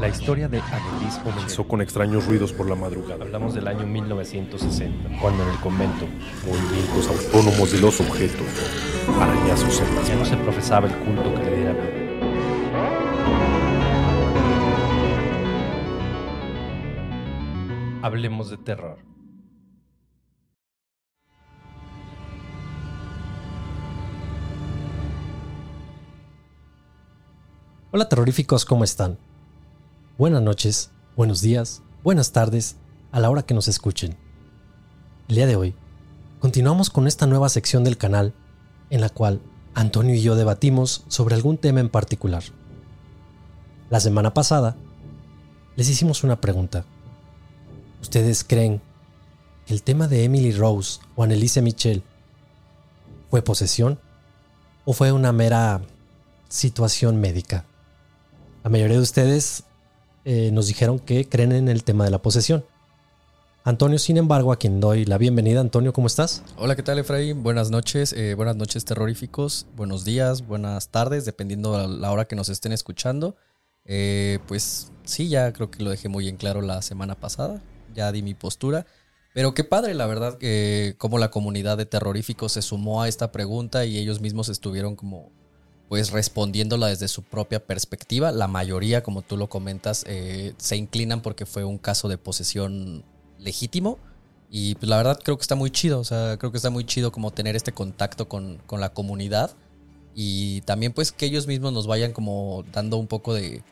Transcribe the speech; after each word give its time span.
La 0.00 0.08
historia 0.08 0.48
de 0.48 0.60
Annelies 0.60 1.18
comenzó 1.18 1.68
con 1.68 1.82
extraños 1.82 2.24
ruidos 2.24 2.54
por 2.54 2.66
la 2.66 2.74
madrugada. 2.74 3.22
Hablamos 3.22 3.52
del 3.52 3.68
año 3.68 3.86
1960, 3.86 5.20
cuando 5.20 5.42
en 5.42 5.50
el 5.50 5.58
convento, 5.58 6.06
movimientos 6.46 7.06
autónomos 7.06 7.70
de 7.70 7.80
los 7.82 8.00
objetos, 8.00 8.46
arañazos 9.20 9.78
en 9.78 9.94
las 9.94 10.08
ya 10.08 10.16
no 10.16 10.24
se 10.24 10.38
profesaba 10.38 10.88
el 10.88 10.96
culto 11.00 11.34
que 11.34 11.42
le 11.44 11.56
diera 11.56 11.76
Hablemos 18.00 18.48
de 18.48 18.56
terror. 18.56 18.98
Hola 27.90 28.08
terroríficos, 28.08 28.64
¿cómo 28.64 28.84
están? 28.84 29.18
Buenas 30.20 30.42
noches, 30.42 30.90
buenos 31.16 31.40
días, 31.40 31.80
buenas 32.04 32.30
tardes, 32.32 32.76
a 33.10 33.20
la 33.20 33.30
hora 33.30 33.40
que 33.40 33.54
nos 33.54 33.68
escuchen. 33.68 34.18
El 35.28 35.36
día 35.36 35.46
de 35.46 35.56
hoy, 35.56 35.74
continuamos 36.40 36.90
con 36.90 37.06
esta 37.06 37.26
nueva 37.26 37.48
sección 37.48 37.84
del 37.84 37.96
canal 37.96 38.34
en 38.90 39.00
la 39.00 39.08
cual 39.08 39.40
Antonio 39.72 40.14
y 40.14 40.20
yo 40.20 40.34
debatimos 40.36 41.04
sobre 41.08 41.36
algún 41.36 41.56
tema 41.56 41.80
en 41.80 41.88
particular. 41.88 42.42
La 43.88 43.98
semana 43.98 44.34
pasada, 44.34 44.76
les 45.76 45.88
hicimos 45.88 46.22
una 46.22 46.38
pregunta. 46.38 46.84
¿Ustedes 48.02 48.44
creen 48.44 48.82
que 49.64 49.72
el 49.72 49.82
tema 49.82 50.06
de 50.06 50.24
Emily 50.24 50.52
Rose 50.52 51.00
o 51.16 51.22
Annelise 51.22 51.62
Michel 51.62 52.02
fue 53.30 53.40
posesión 53.40 53.98
o 54.84 54.92
fue 54.92 55.12
una 55.12 55.32
mera 55.32 55.80
situación 56.50 57.22
médica? 57.22 57.64
La 58.62 58.68
mayoría 58.68 58.96
de 58.96 59.02
ustedes 59.02 59.64
eh, 60.32 60.52
nos 60.52 60.68
dijeron 60.68 61.00
que 61.00 61.28
creen 61.28 61.50
en 61.50 61.68
el 61.68 61.82
tema 61.82 62.04
de 62.04 62.12
la 62.12 62.22
posesión. 62.22 62.64
Antonio, 63.64 63.98
sin 63.98 64.16
embargo, 64.16 64.52
a 64.52 64.58
quien 64.60 64.78
doy 64.78 65.04
la 65.04 65.18
bienvenida. 65.18 65.58
Antonio, 65.58 65.92
¿cómo 65.92 66.06
estás? 66.06 66.44
Hola, 66.56 66.76
¿qué 66.76 66.84
tal, 66.84 67.00
Efraín? 67.00 67.42
Buenas 67.42 67.72
noches, 67.72 68.12
eh, 68.12 68.34
buenas 68.34 68.54
noches 68.54 68.84
terroríficos, 68.84 69.66
buenos 69.74 70.04
días, 70.04 70.46
buenas 70.46 70.90
tardes, 70.90 71.24
dependiendo 71.24 71.76
de 71.76 71.88
la 71.88 72.12
hora 72.12 72.26
que 72.26 72.36
nos 72.36 72.48
estén 72.48 72.70
escuchando. 72.70 73.34
Eh, 73.84 74.38
pues 74.46 74.92
sí, 75.02 75.28
ya 75.28 75.52
creo 75.52 75.68
que 75.68 75.82
lo 75.82 75.90
dejé 75.90 76.08
muy 76.08 76.28
en 76.28 76.36
claro 76.36 76.60
la 76.60 76.80
semana 76.80 77.16
pasada, 77.16 77.60
ya 77.92 78.12
di 78.12 78.22
mi 78.22 78.34
postura. 78.34 78.86
Pero 79.34 79.52
qué 79.52 79.64
padre, 79.64 79.94
la 79.94 80.06
verdad, 80.06 80.38
que 80.38 80.94
como 80.96 81.18
la 81.18 81.32
comunidad 81.32 81.76
de 81.76 81.86
terroríficos 81.86 82.52
se 82.52 82.62
sumó 82.62 83.02
a 83.02 83.08
esta 83.08 83.32
pregunta 83.32 83.84
y 83.84 83.98
ellos 83.98 84.20
mismos 84.20 84.48
estuvieron 84.48 84.94
como 84.94 85.32
pues 85.90 86.12
respondiéndola 86.12 86.86
desde 86.86 87.08
su 87.08 87.24
propia 87.24 87.66
perspectiva. 87.66 88.30
La 88.30 88.46
mayoría, 88.46 89.02
como 89.02 89.22
tú 89.22 89.36
lo 89.36 89.48
comentas, 89.48 90.04
eh, 90.06 90.54
se 90.56 90.76
inclinan 90.76 91.20
porque 91.20 91.46
fue 91.46 91.64
un 91.64 91.78
caso 91.78 92.06
de 92.06 92.16
posesión 92.16 93.02
legítimo. 93.40 93.98
Y 94.48 94.76
pues 94.76 94.88
la 94.88 94.98
verdad 94.98 95.18
creo 95.20 95.36
que 95.36 95.42
está 95.42 95.56
muy 95.56 95.72
chido, 95.72 95.98
o 95.98 96.04
sea, 96.04 96.36
creo 96.38 96.52
que 96.52 96.58
está 96.58 96.70
muy 96.70 96.84
chido 96.84 97.10
como 97.10 97.32
tener 97.32 97.56
este 97.56 97.72
contacto 97.72 98.28
con, 98.28 98.58
con 98.66 98.80
la 98.80 98.90
comunidad. 98.92 99.56
Y 100.14 100.60
también 100.60 100.92
pues 100.92 101.10
que 101.10 101.26
ellos 101.26 101.48
mismos 101.48 101.72
nos 101.72 101.88
vayan 101.88 102.12
como 102.12 102.64
dando 102.72 102.96
un 102.96 103.08
poco 103.08 103.34
de, 103.34 103.64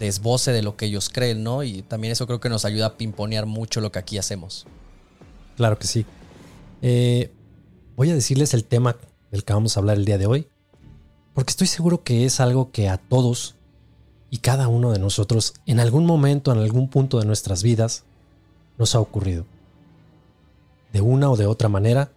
de 0.00 0.08
esboce 0.08 0.50
de 0.50 0.62
lo 0.62 0.76
que 0.76 0.86
ellos 0.86 1.10
creen, 1.10 1.44
¿no? 1.44 1.62
Y 1.62 1.82
también 1.82 2.10
eso 2.10 2.26
creo 2.26 2.40
que 2.40 2.48
nos 2.48 2.64
ayuda 2.64 2.86
a 2.86 2.96
pimponear 2.96 3.46
mucho 3.46 3.80
lo 3.80 3.92
que 3.92 4.00
aquí 4.00 4.18
hacemos. 4.18 4.66
Claro 5.56 5.78
que 5.78 5.86
sí. 5.86 6.06
Eh, 6.82 7.30
voy 7.94 8.10
a 8.10 8.14
decirles 8.14 8.52
el 8.52 8.64
tema 8.64 8.96
del 9.30 9.44
que 9.44 9.52
vamos 9.52 9.76
a 9.76 9.80
hablar 9.80 9.96
el 9.96 10.04
día 10.04 10.18
de 10.18 10.26
hoy 10.26 10.48
porque 11.34 11.50
estoy 11.50 11.66
seguro 11.66 12.02
que 12.02 12.24
es 12.24 12.40
algo 12.40 12.70
que 12.70 12.88
a 12.88 12.96
todos 12.96 13.56
y 14.30 14.38
cada 14.38 14.68
uno 14.68 14.92
de 14.92 14.98
nosotros 14.98 15.54
en 15.66 15.80
algún 15.80 16.06
momento, 16.06 16.52
en 16.52 16.58
algún 16.58 16.88
punto 16.88 17.18
de 17.18 17.26
nuestras 17.26 17.62
vidas, 17.62 18.04
nos 18.78 18.94
ha 18.94 19.00
ocurrido. 19.00 19.44
De 20.92 21.00
una 21.00 21.30
o 21.30 21.36
de 21.36 21.46
otra 21.46 21.68
manera, 21.68 22.12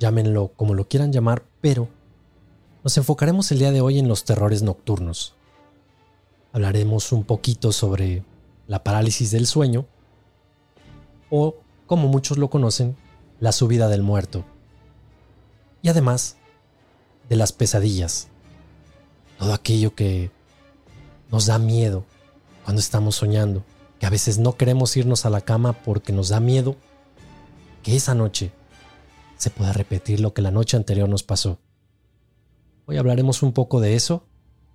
llámenlo 0.00 0.48
como 0.56 0.74
lo 0.74 0.88
quieran 0.88 1.12
llamar, 1.12 1.44
pero 1.60 1.88
nos 2.82 2.96
enfocaremos 2.98 3.50
el 3.52 3.60
día 3.60 3.72
de 3.72 3.80
hoy 3.80 3.98
en 3.98 4.08
los 4.08 4.24
terrores 4.24 4.62
nocturnos. 4.62 5.34
Hablaremos 6.52 7.12
un 7.12 7.24
poquito 7.24 7.72
sobre 7.72 8.24
la 8.66 8.82
parálisis 8.82 9.30
del 9.30 9.46
sueño 9.46 9.86
o, 11.30 11.56
como 11.86 12.08
muchos 12.08 12.38
lo 12.38 12.50
conocen, 12.50 12.96
la 13.40 13.52
subida 13.52 13.88
del 13.88 14.02
muerto. 14.02 14.44
Y 15.82 15.88
además, 15.88 16.36
de 17.28 17.36
las 17.36 17.52
pesadillas. 17.52 18.28
Todo 19.38 19.54
aquello 19.54 19.94
que 19.94 20.30
nos 21.30 21.46
da 21.46 21.58
miedo 21.58 22.04
cuando 22.64 22.80
estamos 22.80 23.16
soñando, 23.16 23.64
que 23.98 24.06
a 24.06 24.10
veces 24.10 24.38
no 24.38 24.56
queremos 24.56 24.96
irnos 24.96 25.26
a 25.26 25.30
la 25.30 25.40
cama 25.40 25.72
porque 25.72 26.12
nos 26.12 26.28
da 26.28 26.40
miedo 26.40 26.76
que 27.82 27.96
esa 27.96 28.14
noche 28.14 28.52
se 29.36 29.50
pueda 29.50 29.72
repetir 29.72 30.20
lo 30.20 30.32
que 30.32 30.42
la 30.42 30.50
noche 30.50 30.76
anterior 30.76 31.08
nos 31.08 31.22
pasó. 31.22 31.58
Hoy 32.86 32.96
hablaremos 32.96 33.42
un 33.42 33.52
poco 33.52 33.80
de 33.80 33.94
eso. 33.94 34.26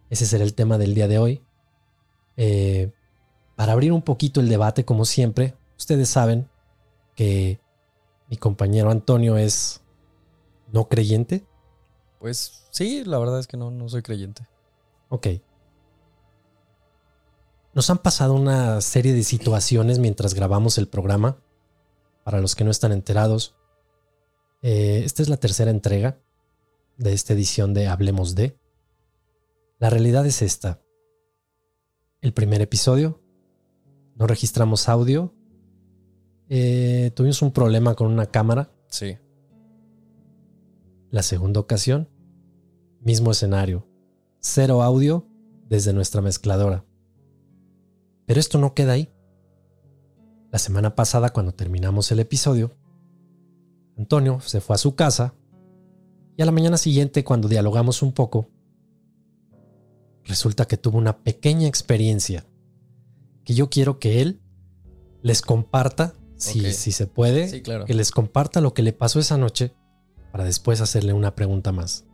Ese 0.10 0.26
será 0.26 0.44
el 0.44 0.54
tema 0.54 0.78
del 0.78 0.94
día 0.94 1.08
de 1.08 1.20
hoy. 1.20 1.42
Eh, 2.38 2.92
para 3.56 3.74
abrir 3.74 3.92
un 3.92 4.02
poquito 4.02 4.40
el 4.40 4.50
debate, 4.50 4.86
como 4.86 5.06
siempre, 5.06 5.56
ustedes 5.78 6.10
saben 6.10 6.48
que 7.16 7.60
mi 8.30 8.38
compañero 8.38 8.92
Antonio 8.92 9.38
es 9.38 9.82
no 10.72 10.88
creyente. 10.88 11.46
Pues 12.20 12.66
sí, 12.70 13.04
la 13.06 13.18
verdad 13.18 13.40
es 13.40 13.48
que 13.48 13.58
no, 13.58 13.72
no 13.72 13.88
soy 13.90 14.02
creyente. 14.02 14.48
Ok. 15.10 15.28
Nos 17.74 17.90
han 17.90 18.00
pasado 18.00 18.34
una 18.34 18.82
serie 18.82 19.14
de 19.14 19.24
situaciones 19.24 20.00
mientras 20.00 20.34
grabamos 20.34 20.78
el 20.78 20.88
programa. 20.88 21.38
Para 22.24 22.42
los 22.42 22.56
que 22.56 22.64
no 22.64 22.72
están 22.72 22.92
enterados, 22.92 23.56
eh, 24.62 25.02
esta 25.06 25.24
es 25.24 25.30
la 25.30 25.38
tercera 25.38 25.72
entrega 25.72 26.20
de 26.98 27.14
esta 27.14 27.34
edición 27.34 27.74
de 27.74 27.88
Hablemos 27.88 28.36
de. 28.36 28.58
La 29.80 29.90
realidad 29.90 30.26
es 30.26 30.42
esta. 30.42 30.82
El 32.22 32.34
primer 32.34 32.62
episodio, 32.62 33.22
no 34.16 34.28
registramos 34.28 34.90
audio. 34.90 35.34
Eh, 36.50 37.12
tuvimos 37.16 37.42
un 37.42 37.52
problema 37.52 37.96
con 37.96 38.08
una 38.08 38.26
cámara. 38.26 38.70
Sí. 38.90 39.18
La 41.12 41.24
segunda 41.24 41.60
ocasión, 41.60 42.08
mismo 43.02 43.32
escenario, 43.32 43.88
cero 44.40 44.84
audio 44.84 45.26
desde 45.68 45.92
nuestra 45.94 46.22
mezcladora. 46.22 46.86
Pero 48.26 48.40
esto 48.40 48.60
no 48.60 48.76
queda 48.76 48.94
ahí. 48.94 49.12
La 50.52 50.60
semana 50.60 50.96
pasada, 50.96 51.32
cuando 51.32 51.52
terminamos 51.52 52.12
el 52.12 52.20
episodio, 52.20 52.76
Antonio 53.98 54.40
se 54.40 54.62
fue 54.62 54.76
a 54.76 54.80
su 54.80 54.96
casa 54.96 55.34
y 56.38 56.42
a 56.42 56.46
la 56.46 56.52
mañana 56.52 56.78
siguiente, 56.78 57.24
cuando 57.24 57.48
dialogamos 57.48 58.02
un 58.02 58.14
poco, 58.14 58.50
resulta 60.26 60.68
que 60.68 60.78
tuvo 60.78 60.98
una 60.98 61.24
pequeña 61.24 61.68
experiencia 61.68 62.46
que 63.44 63.56
yo 63.56 63.70
quiero 63.70 64.00
que 64.00 64.22
él 64.22 64.42
les 65.22 65.42
comparta, 65.42 66.14
si, 66.38 66.72
si 66.72 66.92
se 66.92 67.08
puede, 67.08 67.62
que 67.62 67.94
les 67.94 68.12
comparta 68.12 68.62
lo 68.62 68.74
que 68.74 68.84
le 68.84 68.94
pasó 68.94 69.20
esa 69.20 69.38
noche 69.38 69.74
para 70.32 70.44
después 70.44 70.82
hacerle 70.82 71.14
una 71.14 71.36
pregunta 71.36 71.72
más. 71.72 72.06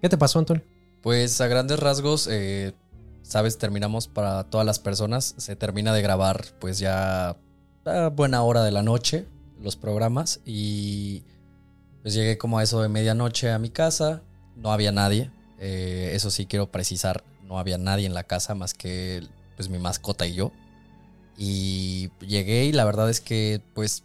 ¿Qué 0.00 0.08
te 0.08 0.18
pasó, 0.18 0.38
Antonio? 0.38 0.64
Pues 1.02 1.40
a 1.40 1.46
grandes 1.46 1.78
rasgos, 1.78 2.28
eh, 2.30 2.74
sabes, 3.22 3.58
terminamos 3.58 4.08
para 4.08 4.44
todas 4.44 4.66
las 4.66 4.78
personas, 4.78 5.34
se 5.38 5.56
termina 5.56 5.92
de 5.94 6.02
grabar 6.02 6.44
pues 6.58 6.78
ya 6.78 7.36
a 7.84 8.08
buena 8.08 8.42
hora 8.42 8.62
de 8.62 8.70
la 8.70 8.82
noche 8.82 9.26
los 9.60 9.76
programas 9.76 10.40
y 10.44 11.22
pues 12.02 12.14
llegué 12.14 12.38
como 12.38 12.58
a 12.58 12.62
eso 12.62 12.82
de 12.82 12.88
medianoche 12.88 13.50
a 13.50 13.58
mi 13.58 13.70
casa, 13.70 14.22
no 14.56 14.72
había 14.72 14.92
nadie, 14.92 15.30
eh, 15.58 16.12
eso 16.14 16.30
sí 16.30 16.46
quiero 16.46 16.70
precisar, 16.70 17.24
no 17.44 17.58
había 17.58 17.78
nadie 17.78 18.06
en 18.06 18.14
la 18.14 18.24
casa 18.24 18.54
más 18.54 18.74
que 18.74 19.26
pues 19.56 19.68
mi 19.68 19.78
mascota 19.78 20.26
y 20.26 20.34
yo. 20.34 20.52
Y 21.36 22.10
llegué 22.20 22.64
y 22.64 22.72
la 22.72 22.84
verdad 22.84 23.08
es 23.10 23.20
que 23.20 23.62
pues 23.74 24.02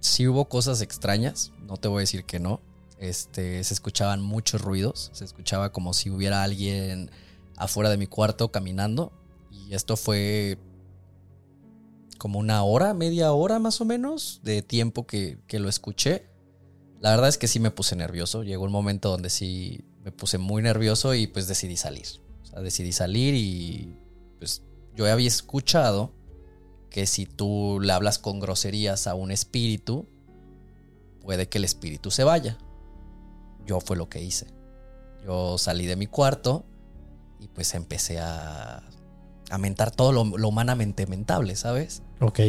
sí 0.00 0.26
hubo 0.28 0.46
cosas 0.46 0.80
extrañas, 0.82 1.52
no 1.60 1.76
te 1.76 1.88
voy 1.88 1.98
a 1.98 2.00
decir 2.00 2.24
que 2.24 2.38
no. 2.38 2.60
Este, 2.98 3.62
se 3.62 3.74
escuchaban 3.74 4.22
muchos 4.22 4.62
ruidos, 4.62 5.10
se 5.12 5.24
escuchaba 5.24 5.72
como 5.72 5.92
si 5.92 6.10
hubiera 6.10 6.42
alguien 6.42 7.10
afuera 7.56 7.90
de 7.90 7.98
mi 7.98 8.06
cuarto 8.06 8.50
caminando 8.50 9.12
y 9.50 9.74
esto 9.74 9.96
fue 9.96 10.58
como 12.18 12.38
una 12.38 12.62
hora, 12.62 12.94
media 12.94 13.32
hora 13.32 13.58
más 13.58 13.80
o 13.80 13.84
menos 13.84 14.40
de 14.42 14.62
tiempo 14.62 15.06
que, 15.06 15.38
que 15.46 15.58
lo 15.58 15.68
escuché. 15.68 16.26
La 17.00 17.10
verdad 17.10 17.28
es 17.28 17.38
que 17.38 17.48
sí 17.48 17.60
me 17.60 17.70
puse 17.70 17.94
nervioso. 17.94 18.42
Llegó 18.42 18.64
un 18.64 18.72
momento 18.72 19.10
donde 19.10 19.28
sí 19.30 19.84
me 20.02 20.12
puse 20.12 20.38
muy 20.38 20.62
nervioso 20.62 21.14
y 21.14 21.26
pues 21.26 21.46
decidí 21.46 21.76
salir. 21.76 22.06
O 22.42 22.46
sea, 22.46 22.60
decidí 22.60 22.92
salir 22.92 23.34
y 23.34 23.94
pues 24.38 24.62
yo 24.94 25.10
había 25.10 25.28
escuchado 25.28 26.14
que 26.90 27.06
si 27.06 27.26
tú 27.26 27.78
le 27.80 27.92
hablas 27.92 28.18
con 28.18 28.40
groserías 28.40 29.06
a 29.06 29.14
un 29.14 29.30
espíritu, 29.30 30.08
puede 31.20 31.48
que 31.48 31.58
el 31.58 31.64
espíritu 31.64 32.10
se 32.10 32.24
vaya. 32.24 32.56
Yo 33.66 33.80
fue 33.80 33.96
lo 33.96 34.08
que 34.08 34.22
hice. 34.22 34.46
Yo 35.24 35.58
salí 35.58 35.86
de 35.86 35.96
mi 35.96 36.06
cuarto 36.06 36.64
y 37.40 37.48
pues 37.48 37.74
empecé 37.74 38.18
a, 38.20 38.82
a 39.50 39.58
mentar 39.58 39.90
todo 39.90 40.12
lo, 40.12 40.24
lo 40.24 40.48
humanamente 40.48 41.06
mentable, 41.06 41.56
¿sabes? 41.56 42.02
Ok. 42.20 42.40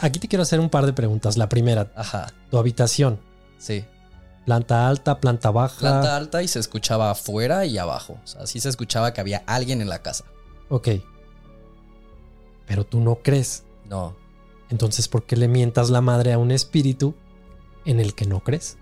Aquí 0.00 0.18
te 0.18 0.28
quiero 0.28 0.42
hacer 0.42 0.60
un 0.60 0.68
par 0.68 0.84
de 0.84 0.92
preguntas. 0.92 1.36
La 1.38 1.48
primera, 1.48 1.90
Ajá, 1.96 2.32
tu 2.50 2.58
habitación. 2.58 3.20
sí. 3.58 3.84
Planta 4.44 4.88
alta, 4.88 5.20
planta 5.20 5.50
baja. 5.50 5.78
Planta 5.78 6.16
alta 6.16 6.42
y 6.42 6.48
se 6.48 6.58
escuchaba 6.58 7.10
afuera 7.10 7.66
y 7.66 7.76
abajo. 7.76 8.18
O 8.24 8.26
sea, 8.26 8.46
sí 8.46 8.60
se 8.60 8.70
escuchaba 8.70 9.12
que 9.12 9.20
había 9.20 9.42
alguien 9.46 9.82
en 9.82 9.90
la 9.90 9.98
casa. 10.00 10.24
Ok. 10.70 10.88
Pero 12.66 12.84
tú 12.86 12.98
no 13.00 13.16
crees. 13.16 13.64
No, 13.90 14.16
Entonces, 14.70 15.06
¿por 15.06 15.24
qué 15.24 15.36
le 15.36 15.48
mientas 15.48 15.90
la 15.90 16.00
madre 16.00 16.32
a 16.32 16.38
un 16.38 16.50
espíritu 16.50 17.14
en 17.84 18.00
el 18.00 18.14
que 18.14 18.24
no 18.24 18.40
crees? 18.40 18.77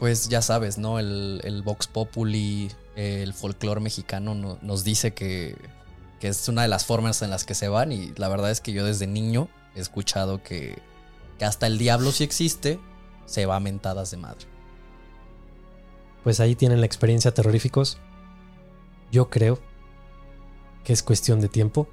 Pues 0.00 0.28
ya 0.28 0.42
sabes, 0.42 0.78
¿no? 0.78 0.98
El, 0.98 1.40
el 1.44 1.62
Vox 1.62 1.86
Populi, 1.86 2.72
el 2.96 3.32
folclore 3.34 3.80
mexicano 3.80 4.34
no- 4.34 4.58
nos 4.62 4.82
dice 4.82 5.12
que, 5.14 5.54
que 6.18 6.28
es 6.28 6.48
una 6.48 6.62
de 6.62 6.68
las 6.68 6.84
formas 6.84 7.22
en 7.22 7.30
las 7.30 7.44
que 7.44 7.54
se 7.54 7.68
van 7.68 7.92
y 7.92 8.12
la 8.16 8.28
verdad 8.28 8.50
es 8.50 8.60
que 8.60 8.72
yo 8.72 8.84
desde 8.84 9.06
niño 9.06 9.48
he 9.76 9.80
escuchado 9.80 10.42
que, 10.42 10.78
que 11.38 11.44
hasta 11.44 11.66
el 11.68 11.78
diablo 11.78 12.10
si 12.10 12.24
existe 12.24 12.80
se 13.26 13.46
va 13.46 13.56
a 13.56 13.60
mentadas 13.60 14.10
de 14.10 14.16
madre. 14.16 14.46
Pues 16.24 16.40
ahí 16.40 16.56
tienen 16.56 16.80
la 16.80 16.86
experiencia 16.86 17.32
terroríficos. 17.32 17.98
Yo 19.12 19.30
creo 19.30 19.60
que 20.82 20.92
es 20.92 21.02
cuestión 21.02 21.40
de 21.40 21.48
tiempo 21.48 21.88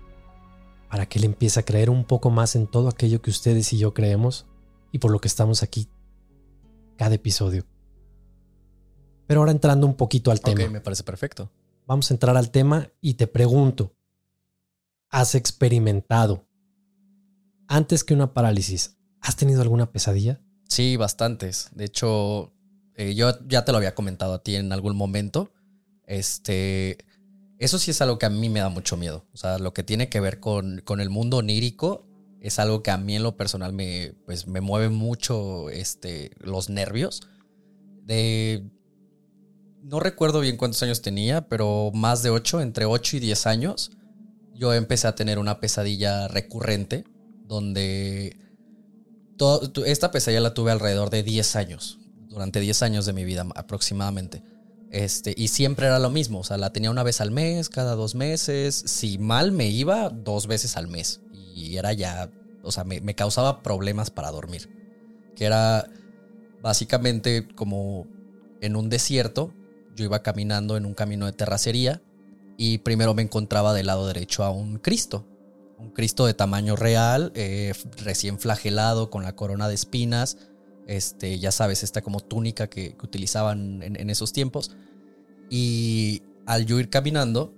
para 0.89 1.06
que 1.06 1.19
él 1.19 1.25
empiece 1.25 1.60
a 1.60 1.63
creer 1.63 1.89
un 1.89 2.06
poco 2.06 2.30
más 2.30 2.56
en 2.56 2.68
todo 2.68 2.88
aquello 2.88 3.21
que 3.21 3.30
ustedes 3.30 3.71
y 3.74 3.77
yo 3.77 3.94
creemos 3.94 4.45
y 4.92 5.00
por 5.00 5.12
lo 5.12 5.19
que 5.19 5.27
estamos 5.27 5.62
aquí 5.62 5.88
cada 6.98 7.15
episodio. 7.15 7.65
Pero 9.27 9.41
ahora 9.41 9.51
entrando 9.51 9.85
un 9.85 9.95
poquito 9.95 10.31
al 10.31 10.41
tema. 10.41 10.63
Ok, 10.63 10.71
me 10.71 10.81
parece 10.81 11.03
perfecto. 11.03 11.51
Vamos 11.85 12.09
a 12.09 12.13
entrar 12.13 12.35
al 12.35 12.50
tema 12.50 12.89
y 13.01 13.13
te 13.13 13.27
pregunto, 13.27 13.94
¿has 15.09 15.35
experimentado 15.35 16.45
antes 17.68 18.03
que 18.03 18.13
una 18.13 18.33
parálisis? 18.33 18.97
¿Has 19.21 19.35
tenido 19.35 19.62
alguna 19.62 19.91
pesadilla? 19.91 20.41
Sí, 20.68 20.97
bastantes. 20.97 21.69
De 21.74 21.85
hecho, 21.85 22.53
eh, 22.95 23.15
yo 23.15 23.31
ya 23.47 23.63
te 23.63 23.71
lo 23.71 23.77
había 23.77 23.95
comentado 23.95 24.33
a 24.33 24.44
ti 24.44 24.56
en 24.56 24.71
algún 24.74 24.95
momento. 24.95 25.51
Este, 26.06 26.97
eso 27.57 27.79
sí 27.79 27.91
es 27.91 28.01
algo 28.01 28.19
que 28.19 28.25
a 28.25 28.29
mí 28.29 28.50
me 28.50 28.59
da 28.59 28.69
mucho 28.69 28.97
miedo. 28.97 29.25
O 29.33 29.38
sea, 29.38 29.59
lo 29.59 29.74
que 29.74 29.83
tiene 29.83 30.09
que 30.09 30.19
ver 30.19 30.39
con, 30.39 30.81
con 30.83 31.00
el 31.00 31.09
mundo 31.09 31.38
onírico 31.38 32.06
es 32.39 32.59
algo 32.59 32.83
que 32.83 32.91
a 32.91 32.97
mí 32.97 33.15
en 33.15 33.24
lo 33.24 33.35
personal 33.35 33.74
me, 33.74 34.13
pues, 34.25 34.47
me 34.47 34.62
mueve 34.62 34.89
mucho 34.89 35.69
este, 35.69 36.31
los 36.39 36.69
nervios. 36.69 37.21
De, 38.03 38.69
no 39.83 40.00
recuerdo 40.00 40.39
bien 40.39 40.57
cuántos 40.57 40.81
años 40.83 41.01
tenía, 41.01 41.47
pero 41.47 41.91
más 41.94 42.24
de 42.24 42.29
8, 42.29 42.62
entre 42.62 42.85
8 42.85 43.18
y 43.18 43.19
10 43.19 43.47
años, 43.47 43.91
yo 44.53 44.74
empecé 44.74 45.07
a 45.07 45.15
tener 45.15 45.39
una 45.39 45.59
pesadilla 45.59 46.27
recurrente 46.27 47.06
donde 47.45 48.38
esta 49.85 50.12
pesadilla 50.12 50.41
la 50.41 50.53
tuve 50.53 50.71
alrededor 50.71 51.09
de 51.09 51.24
10 51.24 51.56
años, 51.56 52.00
durante 52.29 52.59
10 52.59 52.81
años 52.81 53.06
de 53.06 53.13
mi 53.13 53.24
vida 53.24 53.45
aproximadamente. 53.56 54.44
Este, 54.89 55.33
y 55.38 55.50
siempre 55.50 55.88
era 55.88 56.00
lo 56.00 56.09
mismo, 56.09 56.39
o 56.39 56.44
sea, 56.44 56.57
la 56.57 56.71
tenía 56.71 56.91
una 56.91 57.03
vez 57.03 57.21
al 57.21 57.31
mes, 57.31 57.69
cada 57.69 57.95
dos 57.95 58.15
meses, 58.15 58.75
si 58.75 59.18
mal 59.18 59.51
me 59.51 59.68
iba, 59.68 60.09
dos 60.09 60.47
veces 60.47 60.75
al 60.77 60.88
mes. 60.88 61.21
Y 61.56 61.77
era 61.77 61.94
ya, 61.94 62.31
o 62.63 62.71
sea, 62.71 62.83
me 62.83 63.15
causaba 63.15 63.63
problemas 63.63 64.09
para 64.09 64.31
dormir. 64.31 64.69
Que 65.35 65.45
era 65.45 65.88
básicamente 66.62 67.47
como 67.56 68.07
en 68.62 68.75
un 68.75 68.89
desierto, 68.89 69.53
yo 69.97 70.05
iba 70.05 70.23
caminando 70.23 70.77
en 70.77 70.85
un 70.85 70.94
camino 70.94 71.25
de 71.25 71.33
terracería 71.33 72.01
y 72.55 72.77
primero 72.79 73.13
me 73.13 73.23
encontraba 73.23 73.73
del 73.73 73.88
lado 73.88 74.07
derecho 74.07 74.44
a 74.44 74.51
un 74.51 74.77
Cristo, 74.77 75.25
un 75.77 75.91
Cristo 75.91 76.25
de 76.25 76.33
tamaño 76.33 76.75
real, 76.75 77.31
eh, 77.35 77.73
recién 77.97 78.39
flagelado, 78.39 79.09
con 79.09 79.23
la 79.23 79.35
corona 79.35 79.67
de 79.67 79.75
espinas. 79.75 80.38
Este, 80.88 81.38
ya 81.38 81.51
sabes, 81.51 81.83
esta 81.83 82.01
como 82.01 82.21
túnica 82.21 82.67
que, 82.67 82.95
utilizaban 83.03 83.83
en, 83.83 83.99
en 83.99 84.09
esos 84.09 84.31
tiempos. 84.31 84.71
Y 85.49 86.23
al 86.45 86.65
yo 86.65 86.79
ir 86.79 86.89
caminando, 86.89 87.53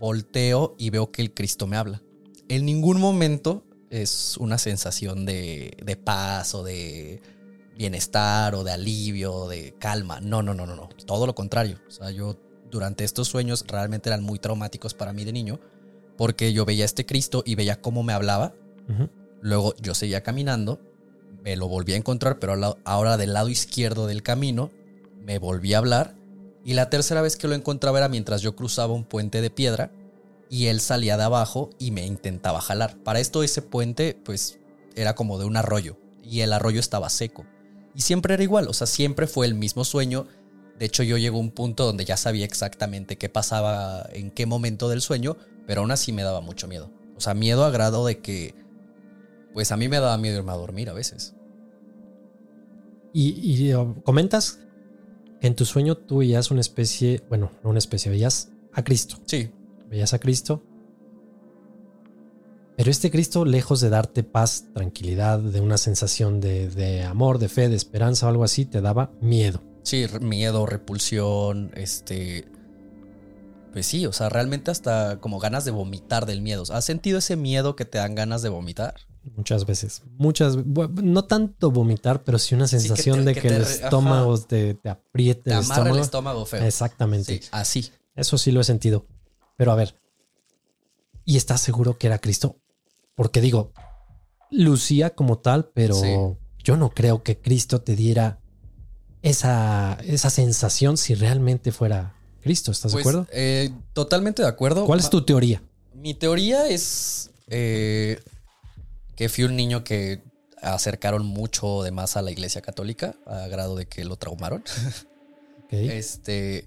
volteo 0.00 0.74
y 0.78 0.90
veo 0.90 1.10
que 1.10 1.22
el 1.22 1.34
Cristo 1.34 1.66
me 1.66 1.76
habla. 1.76 2.02
En 2.48 2.64
ningún 2.64 3.00
momento 3.00 3.64
es 3.90 4.36
una 4.38 4.58
sensación 4.58 5.26
de, 5.26 5.76
de 5.84 5.96
paz 5.96 6.54
o 6.54 6.62
de 6.62 7.20
bienestar 7.78 8.54
o 8.54 8.64
de 8.64 8.72
alivio 8.72 9.48
de 9.48 9.74
calma. 9.78 10.20
No, 10.20 10.42
no, 10.42 10.52
no, 10.52 10.66
no, 10.66 10.76
no. 10.76 10.88
Todo 11.06 11.26
lo 11.26 11.34
contrario. 11.34 11.78
O 11.88 11.90
sea, 11.90 12.10
yo 12.10 12.36
durante 12.70 13.04
estos 13.04 13.28
sueños 13.28 13.64
realmente 13.66 14.10
eran 14.10 14.22
muy 14.22 14.38
traumáticos 14.38 14.92
para 14.92 15.14
mí 15.14 15.24
de 15.24 15.32
niño 15.32 15.60
porque 16.18 16.52
yo 16.52 16.66
veía 16.66 16.84
a 16.84 16.86
este 16.86 17.06
Cristo 17.06 17.42
y 17.46 17.54
veía 17.54 17.80
cómo 17.80 18.02
me 18.02 18.12
hablaba. 18.12 18.52
Luego 19.40 19.74
yo 19.80 19.94
seguía 19.94 20.22
caminando, 20.22 20.80
me 21.44 21.56
lo 21.56 21.68
volví 21.68 21.92
a 21.92 21.96
encontrar, 21.96 22.40
pero 22.40 22.76
ahora 22.84 23.16
del 23.16 23.34
lado 23.34 23.48
izquierdo 23.48 24.06
del 24.08 24.24
camino, 24.24 24.70
me 25.24 25.38
volví 25.38 25.74
a 25.74 25.78
hablar. 25.78 26.16
Y 26.64 26.74
la 26.74 26.90
tercera 26.90 27.22
vez 27.22 27.36
que 27.36 27.46
lo 27.46 27.54
encontraba 27.54 27.98
era 27.98 28.08
mientras 28.08 28.42
yo 28.42 28.56
cruzaba 28.56 28.94
un 28.94 29.04
puente 29.04 29.40
de 29.40 29.50
piedra 29.50 29.92
y 30.50 30.66
él 30.66 30.80
salía 30.80 31.16
de 31.16 31.22
abajo 31.22 31.70
y 31.78 31.92
me 31.92 32.04
intentaba 32.04 32.60
jalar. 32.60 32.96
Para 33.04 33.20
esto 33.20 33.44
ese 33.44 33.62
puente 33.62 34.18
pues 34.24 34.58
era 34.96 35.14
como 35.14 35.38
de 35.38 35.44
un 35.44 35.56
arroyo 35.56 35.96
y 36.24 36.40
el 36.40 36.52
arroyo 36.52 36.80
estaba 36.80 37.08
seco. 37.10 37.46
Y 37.98 38.02
siempre 38.02 38.34
era 38.34 38.44
igual, 38.44 38.68
o 38.68 38.72
sea, 38.72 38.86
siempre 38.86 39.26
fue 39.26 39.44
el 39.44 39.56
mismo 39.56 39.84
sueño. 39.84 40.28
De 40.78 40.86
hecho 40.86 41.02
yo 41.02 41.18
llego 41.18 41.38
a 41.38 41.40
un 41.40 41.50
punto 41.50 41.84
donde 41.84 42.04
ya 42.04 42.16
sabía 42.16 42.44
exactamente 42.44 43.18
qué 43.18 43.28
pasaba 43.28 44.08
en 44.12 44.30
qué 44.30 44.46
momento 44.46 44.88
del 44.88 45.00
sueño, 45.00 45.36
pero 45.66 45.80
aún 45.80 45.90
así 45.90 46.12
me 46.12 46.22
daba 46.22 46.40
mucho 46.40 46.68
miedo. 46.68 46.92
O 47.16 47.20
sea, 47.20 47.34
miedo 47.34 47.64
a 47.64 47.70
grado 47.70 48.06
de 48.06 48.20
que 48.20 48.54
pues 49.52 49.72
a 49.72 49.76
mí 49.76 49.88
me 49.88 49.98
daba 49.98 50.16
miedo 50.16 50.38
irme 50.38 50.52
a 50.52 50.54
dormir 50.54 50.88
a 50.90 50.92
veces. 50.92 51.34
Y, 53.12 53.30
y, 53.42 53.74
uh, 53.74 54.00
comentas 54.04 54.60
que 55.40 55.48
en 55.48 55.56
tu 55.56 55.64
sueño 55.64 55.96
tú 55.96 56.18
veías 56.18 56.52
una 56.52 56.60
especie, 56.60 57.24
bueno, 57.28 57.50
no 57.64 57.70
una 57.70 57.80
especie, 57.80 58.12
veías 58.12 58.52
a 58.74 58.84
Cristo. 58.84 59.16
Sí, 59.26 59.50
Veías 59.90 60.14
a 60.14 60.20
Cristo. 60.20 60.62
Pero 62.78 62.92
este 62.92 63.10
Cristo, 63.10 63.44
lejos 63.44 63.80
de 63.80 63.90
darte 63.90 64.22
paz, 64.22 64.66
tranquilidad, 64.72 65.40
de 65.40 65.60
una 65.60 65.76
sensación 65.78 66.40
de, 66.40 66.68
de 66.70 67.02
amor, 67.02 67.40
de 67.40 67.48
fe, 67.48 67.68
de 67.68 67.74
esperanza 67.74 68.26
o 68.26 68.28
algo 68.28 68.44
así, 68.44 68.64
te 68.66 68.80
daba 68.80 69.10
miedo. 69.20 69.60
Sí, 69.82 70.06
miedo, 70.20 70.64
repulsión, 70.64 71.72
este... 71.74 72.46
Pues 73.72 73.84
sí, 73.84 74.06
o 74.06 74.12
sea, 74.12 74.28
realmente 74.28 74.70
hasta 74.70 75.18
como 75.20 75.40
ganas 75.40 75.64
de 75.64 75.72
vomitar 75.72 76.24
del 76.24 76.40
miedo. 76.40 76.62
¿Has 76.70 76.84
sentido 76.84 77.18
ese 77.18 77.34
miedo 77.36 77.74
que 77.74 77.84
te 77.84 77.98
dan 77.98 78.14
ganas 78.14 78.42
de 78.42 78.48
vomitar? 78.48 78.94
Muchas 79.36 79.66
veces. 79.66 80.02
Muchas 80.16 80.56
No 80.64 81.24
tanto 81.24 81.72
vomitar, 81.72 82.22
pero 82.22 82.38
sí 82.38 82.54
una 82.54 82.64
que 82.64 82.68
sensación 82.78 83.18
te- 83.20 83.24
de 83.24 83.34
que 83.34 83.40
que, 83.42 83.48
te 83.48 83.56
el 83.56 83.62
estómago 83.62 84.38
te, 84.40 84.74
te 84.74 84.88
apriete 84.88 85.42
Te 85.42 85.50
el 85.50 85.56
amarra 85.56 85.72
estómago. 85.74 85.96
el 85.96 86.02
estómago 86.02 86.46
feo. 86.46 86.62
Exactamente. 86.64 87.42
Sí, 87.42 87.48
así. 87.50 87.90
Eso 88.14 88.38
sí 88.38 88.52
lo 88.52 88.60
he 88.60 88.64
sentido. 88.64 89.04
Pero 89.56 89.72
a 89.72 89.74
ver. 89.74 89.96
¿Y 91.24 91.36
estás 91.36 91.60
seguro 91.60 91.98
que 91.98 92.06
era 92.06 92.18
Cristo? 92.20 92.56
Porque 93.18 93.40
digo, 93.40 93.72
lucía 94.48 95.10
como 95.10 95.38
tal, 95.38 95.70
pero 95.74 95.94
Sí. 95.96 96.14
yo 96.62 96.76
no 96.76 96.90
creo 96.90 97.24
que 97.24 97.36
Cristo 97.36 97.80
te 97.80 97.96
diera 97.96 98.38
esa, 99.22 99.98
esa 100.04 100.30
sensación 100.30 100.96
si 100.96 101.16
realmente 101.16 101.72
fuera 101.72 102.14
Cristo. 102.42 102.70
¿Estás 102.70 102.92
Pues, 102.92 103.04
de 103.04 103.10
acuerdo? 103.10 103.28
eh, 103.32 103.70
totalmente 103.92 104.42
de 104.42 104.48
acuerdo. 104.48 104.86
¿Cuál 104.86 105.00
es 105.00 105.10
tu 105.10 105.22
teoría? 105.24 105.60
Mi 105.94 106.14
teoría 106.14 106.68
es 106.68 107.30
eh, 107.48 108.20
que 109.16 109.28
fui 109.28 109.42
un 109.42 109.56
niño 109.56 109.82
que 109.82 110.22
acercaron 110.62 111.26
mucho 111.26 111.82
de 111.82 111.90
más 111.90 112.16
a 112.16 112.22
la 112.22 112.30
iglesia 112.30 112.60
católica, 112.62 113.16
a 113.26 113.48
grado 113.48 113.74
de 113.74 113.86
que 113.86 114.04
lo 114.04 114.16
traumaron. 114.16 114.62
Ok. 115.64 115.72
Este, 115.74 116.66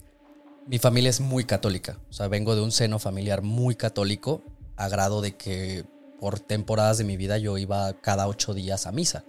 mi 0.67 0.77
familia 0.77 1.09
es 1.09 1.21
muy 1.21 1.45
católica. 1.45 1.97
O 2.09 2.13
sea, 2.13 2.27
vengo 2.27 2.55
de 2.55 2.61
un 2.61 2.71
seno 2.71 2.99
familiar 2.99 3.41
muy 3.41 3.73
católico, 3.73 4.43
a 4.75 4.89
grado 4.89 5.21
de 5.21 5.35
que 5.37 5.85
por 6.21 6.39
temporadas 6.39 6.99
de 6.99 7.03
mi 7.03 7.17
vida 7.17 7.37
yo 7.39 7.57
iba 7.57 7.91
cada 7.99 8.27
ocho 8.27 8.53
días 8.53 8.85
a 8.87 8.91
misa. 8.93 9.25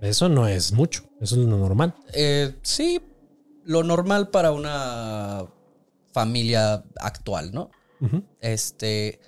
Eso 0.00 0.28
no 0.28 0.46
es 0.46 0.72
mucho. 0.72 1.02
Eso 1.20 1.34
es 1.34 1.40
lo 1.46 1.56
normal. 1.56 1.94
Eh, 2.12 2.54
sí, 2.62 3.00
lo 3.64 3.82
normal 3.82 4.28
para 4.28 4.52
una 4.52 5.46
familia 6.12 6.84
actual, 7.00 7.52
¿no? 7.52 7.70
Este, 8.40 9.18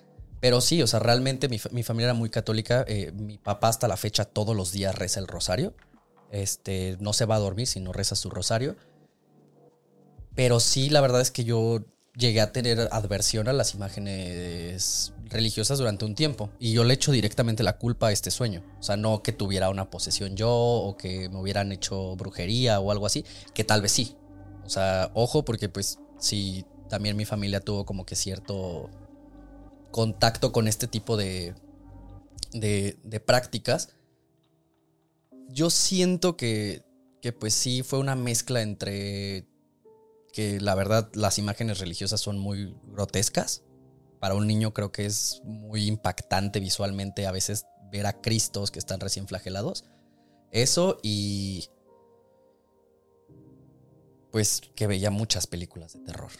Pero 0.41 0.61
sí, 0.61 0.83
o 0.83 0.87
sea, 0.87 1.01
realmente 1.01 1.49
mi, 1.49 1.59
mi 1.71 1.83
familia 1.83 2.09
era 2.09 2.15
muy 2.15 2.29
católica. 2.31 2.85
eh, 2.87 3.11
mi 3.13 3.39
papá 3.39 3.69
hasta 3.69 3.89
la 3.89 3.97
fecha 3.97 4.25
todos 4.27 4.55
los 4.55 4.71
días 4.73 4.95
reza 4.95 5.19
el 5.19 5.29
rosario. 5.29 5.75
Este, 6.31 6.97
no 7.01 7.13
se 7.15 7.25
va 7.25 7.37
a 7.37 7.39
dormir 7.39 7.67
si 7.67 7.81
no 7.81 7.93
reza 7.93 8.17
su 8.17 8.29
rosario. 8.31 8.77
Pero 10.35 10.61
sí, 10.61 10.91
la 10.91 11.01
verdad 11.01 11.21
es 11.23 11.31
que 11.31 11.45
yo 11.45 11.85
llegué 12.17 12.41
a 12.41 12.53
tener 12.53 12.89
adversión 12.93 13.49
a 13.49 13.53
las 13.53 13.75
imágenes 13.75 15.13
religiosas 15.33 15.79
durante 15.79 16.05
un 16.05 16.15
tiempo. 16.15 16.51
Y 16.59 16.73
yo 16.73 16.85
le 16.85 16.95
echo 16.95 17.13
directamente 17.13 17.63
la 17.63 17.79
culpa 17.79 18.09
a 18.09 18.13
este 18.13 18.31
sueño. 18.31 18.63
O 18.79 18.83
sea, 18.83 18.97
no 18.97 19.23
que 19.23 19.33
tuviera 19.33 19.71
una 19.71 19.91
posesión 19.91 20.37
yo 20.37 20.51
o 20.51 20.97
que 20.97 21.29
me 21.29 21.41
hubieran 21.41 21.73
hecho 21.73 22.17
brujería 22.17 22.81
o 22.81 22.91
algo 22.91 23.07
así. 23.07 23.25
Que 23.55 23.65
tal 23.65 23.83
vez 23.83 23.93
sí. 23.93 24.17
O 24.65 24.71
sea, 24.71 25.11
ojo, 25.15 25.45
porque 25.45 25.69
pues 25.69 25.99
sí, 26.19 26.65
también 26.89 27.17
mi 27.17 27.25
familia 27.25 27.61
tuvo 27.61 27.85
como 27.85 28.07
que 28.07 28.15
cierto 28.17 28.91
contacto 29.91 30.53
con 30.53 30.69
este 30.69 30.87
tipo 30.87 31.17
de, 31.17 31.55
de, 32.53 32.99
de 33.03 33.21
prácticas. 33.21 33.91
Yo 35.49 35.71
siento 35.71 36.37
que, 36.37 36.83
que 37.21 37.33
pues 37.33 37.55
sí 37.55 37.83
fue 37.83 37.99
una 37.99 38.17
mezcla 38.17 38.63
entre 38.63 39.47
que 40.33 40.61
la 40.61 40.75
verdad 40.75 41.11
las 41.15 41.39
imágenes 41.39 41.79
religiosas 41.79 42.21
son 42.21 42.39
muy 42.39 42.75
grotescas. 42.87 43.63
Para 44.23 44.37
un 44.37 44.47
niño 44.47 44.73
creo 44.73 44.93
que 44.93 45.05
es 45.05 45.43
muy 45.43 45.89
impactante 45.89 46.61
visualmente 46.61 47.27
a 47.27 47.33
veces 47.33 47.67
ver 47.91 48.07
a 48.07 48.21
Cristos 48.21 48.71
que 48.71 48.79
están 48.79 49.01
recién 49.01 49.27
flagelados. 49.27 49.85
Eso 50.53 51.01
y 51.03 51.69
pues 54.31 54.61
que 54.77 54.87
veía 54.87 55.11
muchas 55.11 55.49
películas 55.49 55.95
de 55.95 56.05
terror. 56.05 56.31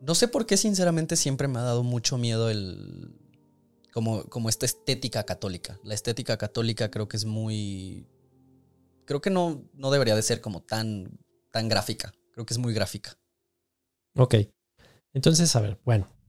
No 0.00 0.14
sé 0.14 0.28
por 0.28 0.46
qué 0.46 0.56
sinceramente 0.56 1.16
siempre 1.16 1.48
me 1.48 1.58
ha 1.58 1.62
dado 1.62 1.82
mucho 1.82 2.16
miedo 2.16 2.48
el 2.48 3.12
como 3.92 4.22
como 4.26 4.48
esta 4.48 4.64
estética 4.64 5.24
católica. 5.24 5.80
La 5.82 5.94
estética 5.94 6.38
católica 6.38 6.92
creo 6.92 7.08
que 7.08 7.16
es 7.16 7.24
muy 7.24 8.06
creo 9.04 9.20
que 9.20 9.30
no 9.30 9.64
no 9.74 9.90
debería 9.90 10.14
de 10.14 10.22
ser 10.22 10.40
como 10.40 10.62
tan 10.62 11.18
tan 11.50 11.68
gráfica. 11.68 12.12
Creo 12.30 12.46
que 12.46 12.54
es 12.54 12.58
muy 12.58 12.72
gráfica. 12.72 13.18
Ok. 14.14 14.36
Entonces, 15.12 15.56
a 15.56 15.60
ver, 15.60 15.80
bueno. 15.84 16.19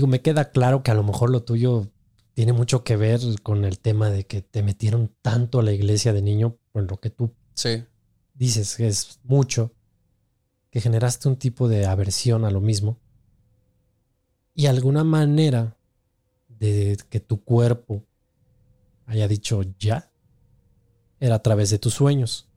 Digo, 0.00 0.08
me 0.08 0.22
queda 0.22 0.50
claro 0.50 0.82
que 0.82 0.90
a 0.90 0.94
lo 0.94 1.02
mejor 1.02 1.28
lo 1.28 1.42
tuyo 1.42 1.86
tiene 2.32 2.54
mucho 2.54 2.84
que 2.84 2.96
ver 2.96 3.20
con 3.42 3.66
el 3.66 3.78
tema 3.80 4.08
de 4.08 4.24
que 4.24 4.40
te 4.40 4.62
metieron 4.62 5.14
tanto 5.20 5.58
a 5.58 5.62
la 5.62 5.72
iglesia 5.72 6.14
de 6.14 6.22
niño, 6.22 6.56
por 6.72 6.90
lo 6.90 6.98
que 7.00 7.10
tú 7.10 7.34
Sí. 7.52 7.84
dices 8.32 8.76
que 8.76 8.88
es 8.88 9.20
mucho, 9.24 9.74
que 10.70 10.80
generaste 10.80 11.28
un 11.28 11.36
tipo 11.36 11.68
de 11.68 11.84
aversión 11.84 12.46
a 12.46 12.50
lo 12.50 12.62
mismo. 12.62 12.96
Y 14.54 14.68
alguna 14.68 15.04
manera 15.04 15.76
de 16.48 16.96
que 17.10 17.20
tu 17.20 17.44
cuerpo 17.44 18.02
haya 19.04 19.28
dicho 19.28 19.60
ya 19.78 20.10
era 21.18 21.34
a 21.34 21.42
través 21.42 21.68
de 21.68 21.78
tus 21.78 21.92
sueños. 21.92 22.48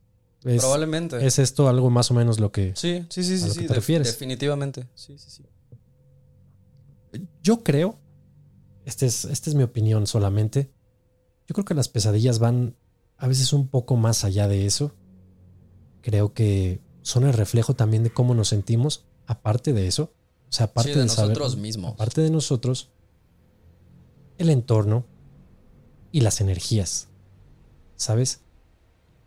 Es, 0.45 0.61
Probablemente. 0.61 1.25
es 1.27 1.39
esto 1.39 1.67
algo 1.67 1.89
más 1.89 2.09
o 2.09 2.13
menos 2.13 2.39
lo 2.39 2.53
que 2.53 2.71
Sí, 2.77 3.05
sí, 3.09 3.21
sí, 3.21 3.33
a 3.33 3.37
sí, 3.39 3.47
lo 3.47 3.53
sí, 3.53 3.59
que 3.63 3.67
te 3.67 3.73
refieres. 3.73 4.07
Definitivamente. 4.07 4.87
Sí, 4.95 5.17
sí, 5.17 5.29
sí. 5.29 5.43
Yo 7.41 7.63
creo, 7.63 7.99
esta 8.85 9.05
es, 9.05 9.25
esta 9.25 9.49
es 9.49 9.55
mi 9.55 9.63
opinión 9.63 10.07
solamente, 10.07 10.71
yo 11.47 11.53
creo 11.53 11.65
que 11.65 11.73
las 11.73 11.89
pesadillas 11.89 12.39
van 12.39 12.75
a 13.17 13.27
veces 13.27 13.53
un 13.53 13.67
poco 13.67 13.95
más 13.95 14.23
allá 14.23 14.47
de 14.47 14.65
eso. 14.65 14.93
Creo 16.01 16.33
que 16.33 16.81
son 17.01 17.25
el 17.25 17.33
reflejo 17.33 17.75
también 17.75 18.03
de 18.03 18.11
cómo 18.11 18.33
nos 18.33 18.49
sentimos, 18.49 19.05
aparte 19.27 19.73
de 19.73 19.87
eso. 19.87 20.13
O 20.49 20.51
sea, 20.51 20.67
aparte 20.67 20.93
Sí, 20.93 20.99
de 20.99 21.05
nosotros 21.05 21.57
mismos. 21.57 21.93
Aparte 21.93 22.21
de 22.21 22.29
nosotros, 22.29 22.91
el 24.37 24.49
entorno 24.49 25.05
y 26.11 26.21
las 26.21 26.41
energías. 26.41 27.07
¿Sabes? 27.95 28.41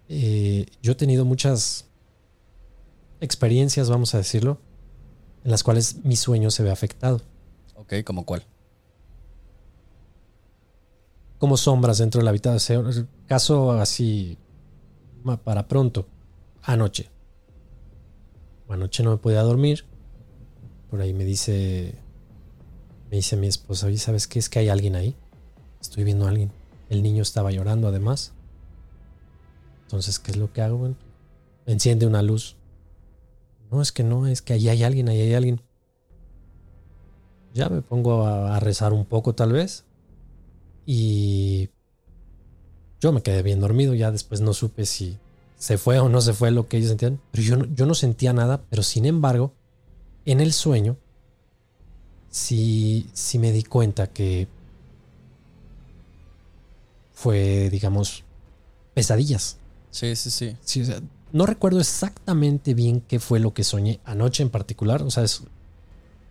Eh, 0.09 0.67
yo 0.83 0.93
he 0.93 0.95
tenido 0.95 1.25
muchas 1.25 1.87
experiencias, 3.21 3.89
vamos 3.89 4.15
a 4.15 4.19
decirlo, 4.19 4.61
en 5.45 5.51
las 5.51 5.63
cuales 5.63 6.05
mi 6.05 6.17
sueño 6.17 6.51
se 6.51 6.63
ve 6.63 6.71
afectado. 6.71 7.23
Ok, 7.87 8.05
¿como 8.05 8.25
cuál? 8.25 8.47
como 11.39 11.57
sombras 11.57 11.99
dentro 11.99 12.21
de 12.21 12.25
la 12.25 12.31
habitación. 12.31 13.09
Caso 13.27 13.73
así 13.73 14.39
para 15.45 15.69
pronto. 15.69 16.07
Anoche. 16.63 17.09
Anoche 18.69 19.03
no 19.03 19.11
me 19.11 19.17
podía 19.19 19.43
dormir. 19.43 19.85
Por 20.91 21.01
ahí 21.01 21.13
me 21.13 21.25
dice. 21.25 21.95
Me 23.11 23.17
dice 23.17 23.37
mi 23.37 23.47
esposa, 23.47 23.87
oye, 23.87 23.99
¿sabes 23.99 24.27
qué? 24.27 24.39
Es 24.39 24.49
que 24.49 24.59
hay 24.59 24.69
alguien 24.69 24.97
ahí. 24.97 25.15
Estoy 25.81 26.05
viendo 26.05 26.27
a 26.27 26.31
alguien. 26.31 26.51
El 26.89 27.03
niño 27.03 27.23
estaba 27.23 27.53
llorando 27.53 27.89
además. 27.89 28.33
Entonces, 29.83 30.19
¿qué 30.19 30.33
es 30.33 30.37
lo 30.37 30.53
que 30.53 30.63
hago? 30.63 30.95
Enciende 31.67 32.07
una 32.07 32.23
luz. 32.23 32.57
No, 33.71 33.81
es 33.81 33.93
que 33.93 34.03
no, 34.03 34.27
es 34.27 34.43
que 34.43 34.55
ahí 34.55 34.69
hay 34.69 34.83
alguien, 34.83 35.09
ahí 35.09 35.21
hay 35.21 35.35
alguien. 35.35 35.61
Ya 37.57 37.69
me 37.69 37.83
pongo 37.83 38.25
a, 38.27 38.57
a 38.57 38.61
rezar 38.61 38.93
un 38.93 39.05
poco 39.07 39.35
tal 39.35 39.53
vez. 39.53 39.85
Y 40.87 41.69
yo 43.01 43.13
me 43.13 43.23
quedé 43.23 43.43
bien 43.43 43.61
dormido, 43.61 43.95
ya 43.95 44.11
después 44.11 44.41
no 44.41 44.53
supe 44.55 44.87
si 44.87 45.19
se 45.59 45.79
fue 45.79 45.99
o 46.01 46.09
no 46.09 46.21
se 46.21 46.33
fue 46.33 46.51
lo 46.51 46.69
que 46.69 46.77
ellos 46.79 46.89
sentían, 46.91 47.21
pero 47.31 47.43
yo 47.43 47.57
no, 47.57 47.67
yo 47.75 47.87
no 47.87 47.95
sentía 47.95 48.33
nada, 48.33 48.63
pero 48.71 48.83
sin 48.83 49.05
embargo, 49.07 49.53
en 50.27 50.41
el 50.41 50.53
sueño, 50.53 50.97
sí, 52.31 53.07
sí 53.13 53.39
me 53.39 53.53
di 53.53 53.63
cuenta 53.63 54.09
que 54.09 54.49
fue, 57.13 57.71
digamos, 57.71 58.25
pesadillas. 58.95 59.59
Sí, 59.91 60.17
sí, 60.17 60.31
sí. 60.31 60.57
Sí, 60.63 60.83
o 60.83 60.85
sea, 60.85 61.01
no 61.33 61.47
recuerdo 61.47 61.81
exactamente 61.81 62.75
bien 62.75 63.03
qué 63.03 63.21
fue 63.21 63.41
lo 63.41 63.55
que 63.55 63.65
soñé 63.65 64.01
anoche 64.05 64.43
en 64.43 64.51
particular, 64.51 65.03
o 65.03 65.11
sea, 65.11 65.25
es- 65.25 65.45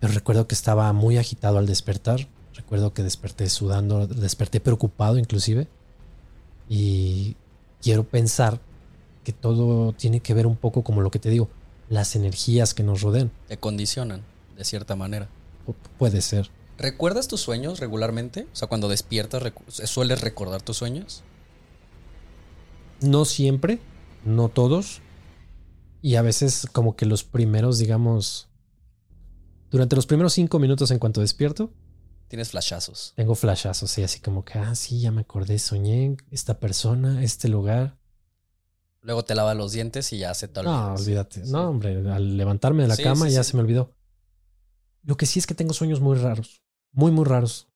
pero 0.00 0.12
recuerdo 0.12 0.46
que 0.46 0.54
estaba 0.54 0.92
muy 0.92 1.18
agitado 1.18 1.58
al 1.58 1.66
despertar. 1.66 2.28
Recuerdo 2.54 2.94
que 2.94 3.02
desperté 3.02 3.48
sudando, 3.50 4.06
desperté 4.06 4.60
preocupado 4.60 5.18
inclusive. 5.18 5.68
Y 6.68 7.36
quiero 7.82 8.04
pensar 8.04 8.60
que 9.24 9.32
todo 9.32 9.92
tiene 9.92 10.20
que 10.20 10.34
ver 10.34 10.46
un 10.46 10.56
poco 10.56 10.82
como 10.82 11.00
lo 11.00 11.10
que 11.10 11.18
te 11.18 11.30
digo, 11.30 11.48
las 11.88 12.16
energías 12.16 12.74
que 12.74 12.82
nos 12.82 13.02
rodean. 13.02 13.30
Te 13.48 13.56
condicionan, 13.58 14.22
de 14.56 14.64
cierta 14.64 14.96
manera. 14.96 15.28
Pu- 15.66 15.74
puede 15.98 16.20
ser. 16.22 16.50
¿Recuerdas 16.78 17.26
tus 17.28 17.40
sueños 17.40 17.80
regularmente? 17.80 18.46
O 18.52 18.56
sea, 18.56 18.68
cuando 18.68 18.88
despiertas, 18.88 19.42
¿sueles 19.68 20.20
recordar 20.20 20.62
tus 20.62 20.76
sueños? 20.76 21.22
No 23.00 23.24
siempre, 23.24 23.78
no 24.24 24.48
todos. 24.48 25.00
Y 26.02 26.16
a 26.16 26.22
veces 26.22 26.66
como 26.72 26.94
que 26.96 27.06
los 27.06 27.24
primeros, 27.24 27.78
digamos, 27.78 28.48
durante 29.76 29.94
los 29.96 30.06
primeros 30.06 30.32
cinco 30.32 30.58
minutos 30.58 30.90
en 30.90 30.98
cuanto 30.98 31.20
despierto, 31.20 31.70
Tienes 32.28 32.50
flashazos. 32.50 33.12
Tengo 33.14 33.36
flashazos, 33.36 33.96
y 33.98 34.02
así 34.02 34.18
como 34.18 34.44
que, 34.44 34.58
ah, 34.58 34.74
sí, 34.74 35.00
ya 35.00 35.12
me 35.12 35.20
acordé, 35.20 35.60
soñé 35.60 36.16
esta 36.32 36.58
persona, 36.58 37.22
este 37.22 37.48
lugar. 37.48 37.98
Luego 39.00 39.22
te 39.24 39.36
lavas 39.36 39.56
los 39.56 39.70
dientes 39.70 40.12
y 40.12 40.18
ya 40.18 40.34
se 40.34 40.48
te 40.48 40.58
olvida. 40.58 40.88
No, 40.88 40.94
olvídate. 40.94 41.44
Sí. 41.46 41.52
No, 41.52 41.68
hombre, 41.70 41.94
al 42.10 42.36
levantarme 42.36 42.82
de 42.82 42.88
la 42.88 42.96
Sí, 42.96 43.04
cama 43.04 43.26
sí, 43.28 43.32
ya 43.34 43.44
sí. 43.44 43.52
se 43.52 43.56
me 43.56 43.62
olvidó. 43.62 43.94
Lo 45.04 45.16
que 45.16 45.24
sí 45.26 45.38
es 45.38 45.46
que 45.46 45.54
tengo 45.54 45.72
sueños 45.72 46.00
muy 46.00 46.16
raros, 46.16 46.62
muy, 46.90 47.12
muy 47.12 47.24
raros. 47.24 47.68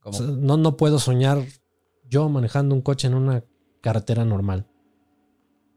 O 0.00 0.10
Como- 0.10 0.18
sea, 0.18 0.26
no, 0.26 0.56
no 0.56 0.76
puedo 0.76 0.98
soñar 0.98 1.44
yo 2.08 2.28
manejando 2.28 2.74
un 2.74 2.80
coche 2.82 3.06
en 3.06 3.14
una 3.14 3.44
carretera 3.82 4.24
normal. 4.24 4.66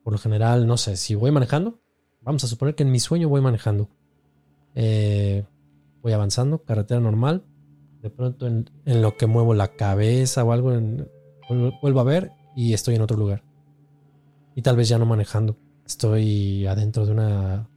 Por 0.03 0.13
lo 0.13 0.17
general, 0.19 0.65
no 0.65 0.77
sé, 0.77 0.97
si 0.97 1.13
voy 1.13 1.29
manejando, 1.29 1.79
vamos 2.21 2.43
a 2.43 2.47
suponer 2.47 2.73
que 2.73 2.81
en 2.81 2.91
mi 2.91 2.99
sueño 2.99 3.29
voy 3.29 3.41
manejando. 3.41 3.87
Eh, 4.75 5.45
voy 6.01 6.13
avanzando, 6.13 6.63
carretera 6.63 6.99
normal. 6.99 7.43
De 8.01 8.09
pronto 8.09 8.47
en, 8.47 8.69
en 8.85 9.01
lo 9.01 9.17
que 9.17 9.25
muevo 9.27 9.53
la 9.53 9.75
cabeza 9.75 10.43
o 10.43 10.51
algo, 10.51 10.73
en- 10.73 11.07
vuelvo, 11.81 11.99
a 11.99 12.03
ver 12.03 12.31
y 12.55 12.73
estoy 12.73 12.95
en 12.95 13.01
otro 13.01 13.17
lugar. 13.17 13.43
Y 14.55 14.61
tal 14.61 14.75
vez 14.77 14.87
ya 14.89 14.97
no 14.97 15.05
manejando. 15.05 15.57
Estoy 15.85 16.65
adentro 16.67 17.05
de 17.05 17.11
una, 17.11 17.69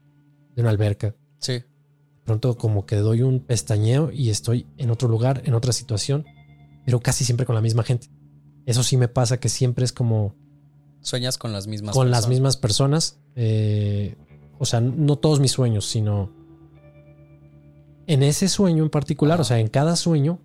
de 0.54 0.62
una 0.62 0.70
alberca. 0.70 1.14
sí. 1.38 1.54
De 2.22 2.26
pronto 2.26 2.56
como 2.56 2.87
que 2.87 2.94
doy 2.96 3.22
un 3.22 3.40
pestañeo 3.40 4.12
y 4.12 4.30
estoy 4.30 4.68
en 4.76 4.90
otro 4.92 5.08
lugar, 5.08 5.42
en 5.44 5.54
otra 5.54 5.72
situación, 5.72 6.25
pero 6.84 7.00
casi 7.00 7.25
siempre 7.25 7.46
con 7.46 7.56
la 7.56 7.61
misma 7.61 7.82
gente. 7.82 8.06
Eso 8.64 8.84
sí 8.84 8.96
me 8.96 9.08
pasa 9.08 9.40
que 9.40 9.49
siempre 9.49 9.84
es 9.84 9.92
como 9.92 10.37
Sueñas 11.00 11.37
con 11.37 11.52
las 11.52 11.66
mismas 11.66 11.96
con 11.96 12.12
las 12.12 12.18
personas. 12.20 12.30
mismas 12.30 12.56
personas. 12.56 13.18
eh, 13.34 14.14
o 14.61 14.64
sea, 14.66 14.80
no 14.80 15.16
todos 15.18 15.40
mis 15.40 15.50
sueños, 15.50 15.87
sino 15.87 16.30
en 18.06 18.23
ese 18.23 18.49
sueño 18.49 18.82
en 18.82 18.90
particular, 18.90 19.40
o 19.40 19.44
sea, 19.44 19.59
en 19.59 19.68
cada 19.68 19.97
sueño, 19.97 20.40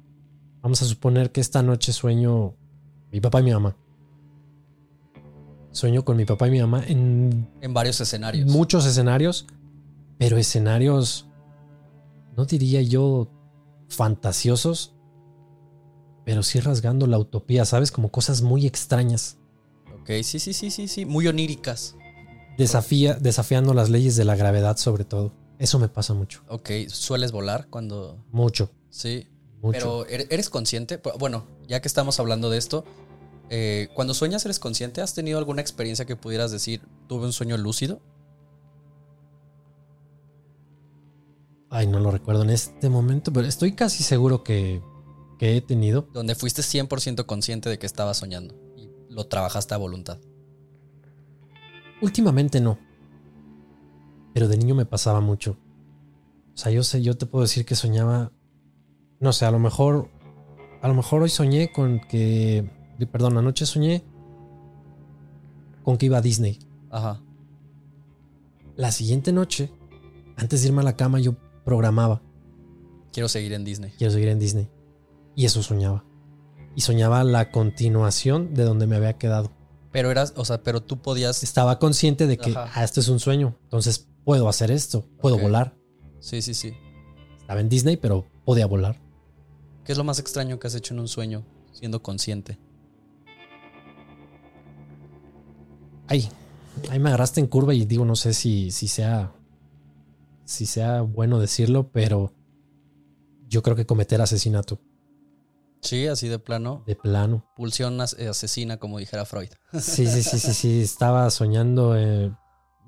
vamos 0.61 0.81
a 0.81 0.85
suponer 0.85 1.31
que 1.31 1.41
esta 1.41 1.63
noche 1.63 1.93
sueño 1.93 2.55
mi 3.11 3.21
papá 3.21 3.39
y 3.39 3.43
mi 3.43 3.51
mamá. 3.51 3.75
Sueño 5.71 6.03
con 6.03 6.17
mi 6.17 6.25
papá 6.25 6.47
y 6.47 6.51
mi 6.51 6.59
mamá 6.59 6.83
en 6.87 7.49
En 7.61 7.73
varios 7.73 8.01
escenarios. 8.01 8.49
muchos 8.49 8.85
escenarios, 8.85 9.47
pero 10.17 10.37
escenarios, 10.37 11.27
no 12.35 12.45
diría 12.45 12.81
yo 12.81 13.31
fantasiosos, 13.87 14.95
pero 16.25 16.43
sí 16.43 16.59
rasgando 16.59 17.07
la 17.07 17.17
utopía, 17.17 17.63
¿sabes? 17.65 17.91
Como 17.91 18.11
cosas 18.11 18.41
muy 18.41 18.65
extrañas. 18.65 19.37
Ok, 20.01 20.09
sí, 20.23 20.39
sí, 20.39 20.53
sí, 20.53 20.71
sí, 20.71 20.87
sí. 20.87 21.05
Muy 21.05 21.27
oníricas. 21.27 21.95
Desafía, 22.57 23.13
desafiando 23.13 23.73
las 23.73 23.89
leyes 23.89 24.15
de 24.15 24.25
la 24.25 24.35
gravedad 24.35 24.77
sobre 24.77 25.05
todo. 25.05 25.31
Eso 25.59 25.79
me 25.79 25.89
pasa 25.89 26.13
mucho. 26.13 26.41
Ok, 26.49 26.69
¿sueles 26.87 27.31
volar 27.31 27.67
cuando...? 27.69 28.23
Mucho, 28.31 28.69
Sí. 28.89 29.27
mucho. 29.61 29.71
Pero 29.79 30.05
¿er- 30.07 30.27
¿eres 30.29 30.49
consciente? 30.49 31.01
Bueno, 31.19 31.45
ya 31.67 31.81
que 31.81 31.87
estamos 31.87 32.19
hablando 32.19 32.49
de 32.49 32.57
esto, 32.57 32.85
eh, 33.49 33.87
cuando 33.95 34.13
sueñas 34.13 34.43
eres 34.45 34.59
consciente. 34.59 35.01
¿Has 35.01 35.13
tenido 35.13 35.39
alguna 35.39 35.61
experiencia 35.61 36.05
que 36.05 36.15
pudieras 36.15 36.51
decir, 36.51 36.81
tuve 37.07 37.25
un 37.25 37.33
sueño 37.33 37.57
lúcido? 37.57 38.01
Ay, 41.69 41.87
no 41.87 41.99
lo 41.99 42.11
recuerdo 42.11 42.43
en 42.43 42.49
este 42.49 42.89
momento, 42.89 43.33
pero 43.33 43.45
estoy 43.47 43.73
casi 43.73 44.03
seguro 44.03 44.43
que, 44.43 44.81
que 45.37 45.57
he 45.57 45.61
tenido. 45.61 46.07
Donde 46.13 46.35
fuiste 46.35 46.61
100% 46.61 47.25
consciente 47.25 47.69
de 47.69 47.77
que 47.77 47.85
estabas 47.85 48.17
soñando 48.17 48.55
y 48.77 48.89
lo 49.09 49.27
trabajaste 49.27 49.73
a 49.73 49.77
voluntad. 49.77 50.19
Últimamente 52.01 52.61
no. 52.61 52.79
Pero 54.34 54.48
de 54.48 54.57
niño 54.57 54.75
me 54.75 54.86
pasaba 54.86 55.19
mucho. 55.22 55.57
O 56.53 56.57
sea, 56.57 56.72
yo 56.72 56.84
sé, 56.84 57.01
yo 57.01 57.17
te 57.17 57.25
puedo 57.25 57.43
decir 57.43 57.65
que 57.65 57.75
soñaba. 57.75 58.31
No 59.19 59.34
sé, 59.34 59.46
a 59.46 59.51
lo 59.51 59.60
mejor. 59.60 60.10
A 60.81 60.88
lo 60.88 60.93
mejor 60.93 61.22
hoy 61.24 61.29
soñé 61.29 61.72
con 61.72 62.00
que. 62.00 62.69
Perdón, 63.12 63.38
anoche 63.38 63.65
soñé 63.65 64.03
con 65.84 65.98
que 65.98 66.07
iba 66.07 66.17
a 66.17 66.22
Disney. 66.22 66.60
Ajá. 66.89 67.22
La 68.75 68.91
siguiente 68.91 69.31
noche, 69.31 69.72
antes 70.36 70.62
de 70.62 70.67
irme 70.67 70.81
a 70.81 70.84
la 70.84 70.98
cama, 70.98 71.19
yo 71.19 71.36
programaba. 71.63 72.22
Quiero 73.13 73.29
seguir 73.29 73.53
en 73.53 73.63
Disney. 73.63 73.93
Quiero 73.98 74.12
seguir 74.12 74.27
en 74.27 74.38
Disney. 74.39 74.69
Y 75.36 75.46
eso 75.46 75.63
soñaba. 75.63 76.03
Y 76.75 76.81
soñaba 76.81 77.24
la 77.24 77.51
continuación 77.51 78.53
de 78.53 78.63
donde 78.63 78.86
me 78.86 78.98
había 78.98 79.17
quedado. 79.17 79.51
Pero 79.91 80.12
eras, 80.12 80.34
o 80.36 80.43
sea, 80.43 80.62
pero 80.62 80.84
tú 80.84 81.01
podías. 81.01 81.41
Estaba 81.41 81.79
consciente 81.79 82.27
de 82.27 82.38
que, 82.38 82.51
Ajá. 82.51 82.69
ah, 82.75 82.84
esto 82.84 83.00
es 83.00 83.07
un 83.07 83.19
sueño. 83.19 83.55
Entonces 83.63 84.10
puedo 84.27 84.50
hacer 84.50 84.72
esto. 84.72 85.07
Puedo 85.22 85.38
volar. 85.39 85.77
Sí, 86.19 86.41
sí, 86.41 86.53
sí. 86.53 86.74
Estaba 87.39 87.62
en 87.62 87.69
Disney, 87.69 87.96
pero 87.96 88.25
podía 88.43 88.65
volar. 88.67 89.00
¿Qué 89.86 89.93
es 89.93 89.98
lo 89.98 90.03
más 90.03 90.19
extraño 90.19 90.60
que 90.60 90.67
has 90.67 90.75
hecho 90.75 90.93
en 90.93 91.00
un 91.00 91.07
sueño 91.07 91.46
siendo 91.72 92.03
consciente? 92.03 92.60
Ay, 96.07 96.27
ahí 96.89 97.00
me 97.00 97.07
agarraste 97.07 97.39
en 97.39 97.48
curva 97.48 97.74
y 97.74 97.86
digo, 97.86 98.03
no 98.03 98.17
sé 98.17 98.34
si, 98.34 98.69
si 98.72 98.89
sea. 98.89 99.34
Si 100.43 100.65
sea 100.65 101.01
bueno 101.03 101.39
decirlo, 101.39 101.89
pero 101.91 102.34
yo 103.48 103.62
creo 103.63 103.75
que 103.77 103.86
cometer 103.86 104.22
asesinato 104.22 104.79
Sí, 105.81 106.07
así 106.07 106.27
de 106.27 106.39
plano. 106.39 106.84
de 106.86 106.98
plano. 106.98 107.46
Pulsión 107.55 107.98
eh, 108.17 108.27
asesina, 108.27 108.75
como 108.75 108.98
dijera 109.00 109.24
Freud. 109.24 109.50
Sí, 109.79 110.05
sí, 110.05 110.22
sí, 110.22 110.38
sí, 110.39 110.53
sí. 110.53 110.81
Estaba 110.81 111.29
soñando. 111.29 111.96
eh, 111.98 112.34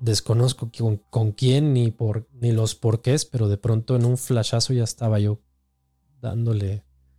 desconozco 0.00 0.70
con, 0.76 0.96
con 0.96 1.32
quién 1.32 1.72
ni 1.72 1.90
por 1.90 2.28
ni 2.32 2.52
los 2.52 2.74
porqués, 2.74 3.24
pero 3.24 3.48
de 3.48 3.58
pronto 3.58 3.96
en 3.96 4.04
un 4.04 4.18
flashazo 4.18 4.72
ya 4.72 4.84
estaba 4.84 5.18
yo 5.20 5.38
dándole. 6.20 6.84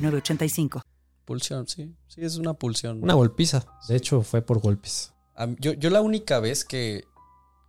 906985. 0.00 0.82
Pulsión, 1.24 1.68
sí. 1.68 1.94
Sí, 2.08 2.24
es 2.24 2.36
una 2.36 2.54
pulsión. 2.54 3.02
Una 3.02 3.14
golpiza. 3.14 3.64
De 3.88 3.96
hecho, 3.96 4.22
fue 4.22 4.42
por 4.42 4.60
golpes. 4.60 5.12
Yo, 5.60 5.72
yo 5.72 5.90
la 5.90 6.00
única 6.00 6.40
vez 6.40 6.64
que, 6.64 7.04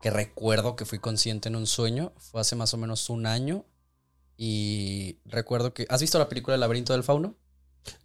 que 0.01 0.09
recuerdo 0.09 0.75
que 0.75 0.85
fui 0.85 0.99
consciente 0.99 1.49
en 1.49 1.55
un 1.55 1.65
sueño 1.67 2.13
fue 2.17 2.41
hace 2.41 2.55
más 2.55 2.73
o 2.73 2.77
menos 2.77 3.09
un 3.09 3.25
año. 3.25 3.65
Y 4.37 5.19
recuerdo 5.25 5.73
que. 5.73 5.85
¿Has 5.89 6.01
visto 6.01 6.17
la 6.19 6.27
película 6.29 6.55
El 6.55 6.61
laberinto 6.61 6.93
del 6.93 7.03
fauno? 7.03 7.35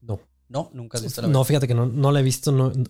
No. 0.03 0.21
No, 0.49 0.71
nunca 0.73 0.99
has 0.99 1.05
visto 1.05 1.21
la 1.23 1.29
No, 1.29 1.45
fíjate 1.45 1.67
que 1.67 1.75
no, 1.75 1.87
no 1.87 2.13
la 2.13 2.21
he 2.21 2.23
visto. 2.23 2.53
No, 2.53 2.71
no- 2.71 2.85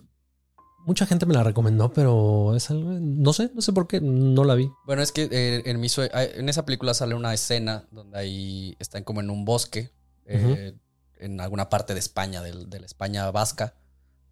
mucha 0.85 1.05
gente 1.05 1.25
me 1.25 1.33
la 1.33 1.43
recomendó, 1.43 1.91
pero 1.93 2.55
es 2.55 2.69
algo. 2.69 2.91
No 2.91 3.31
sé, 3.33 3.51
no 3.53 3.61
sé 3.61 3.73
por 3.73 3.87
qué. 3.87 4.01
No 4.01 4.43
la 4.43 4.55
vi. 4.55 4.69
Bueno, 4.85 5.01
es 5.01 5.11
que 5.11 5.27
eh, 5.31 5.63
en, 5.65 5.79
mi 5.79 5.87
sue- 5.89 6.09
ah, 6.13 6.23
en 6.23 6.49
esa 6.49 6.65
película 6.65 6.93
sale 6.93 7.15
una 7.15 7.33
escena 7.33 7.87
donde 7.91 8.17
ahí 8.17 8.75
están 8.79 9.03
como 9.03 9.21
en 9.21 9.29
un 9.29 9.45
bosque, 9.45 9.91
eh, 10.25 10.73
en 11.19 11.39
alguna 11.41 11.69
parte 11.69 11.93
de 11.93 11.99
España, 11.99 12.41
del- 12.41 12.69
de 12.69 12.79
la 12.79 12.85
España 12.85 13.29
vasca, 13.31 13.75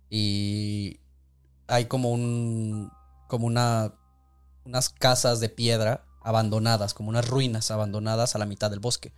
y 0.09 0.99
hay 1.67 1.85
como 1.85 2.11
un, 2.11 2.91
como 3.27 3.45
una, 3.47 3.93
unas 4.65 4.89
casas 4.89 5.39
de 5.39 5.49
piedra 5.49 6.05
abandonadas, 6.21 6.93
como 6.93 7.09
unas 7.09 7.27
ruinas 7.27 7.71
abandonadas 7.71 8.35
a 8.35 8.39
la 8.39 8.45
mitad 8.45 8.69
del 8.69 8.79
bosque. 8.79 9.13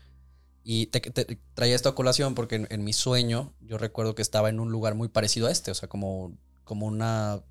Y 0.63 0.87
te, 0.87 0.99
te- 0.99 1.39
traía 1.53 1.75
esto 1.75 1.89
a 1.89 1.95
colación 1.95 2.35
porque 2.35 2.55
en, 2.55 2.67
en 2.69 2.83
mi 2.83 2.93
sueño 2.93 3.53
yo 3.61 3.77
recuerdo 3.77 4.13
que 4.15 4.21
estaba 4.21 4.49
en 4.49 4.59
un 4.59 4.71
lugar 4.71 4.93
muy 4.95 5.07
parecido 5.07 5.47
a 5.47 5.51
este, 5.51 5.71
o 5.71 5.73
sea, 5.75 5.89
como, 5.89 6.37
como 6.63 6.85
una, 6.85 7.41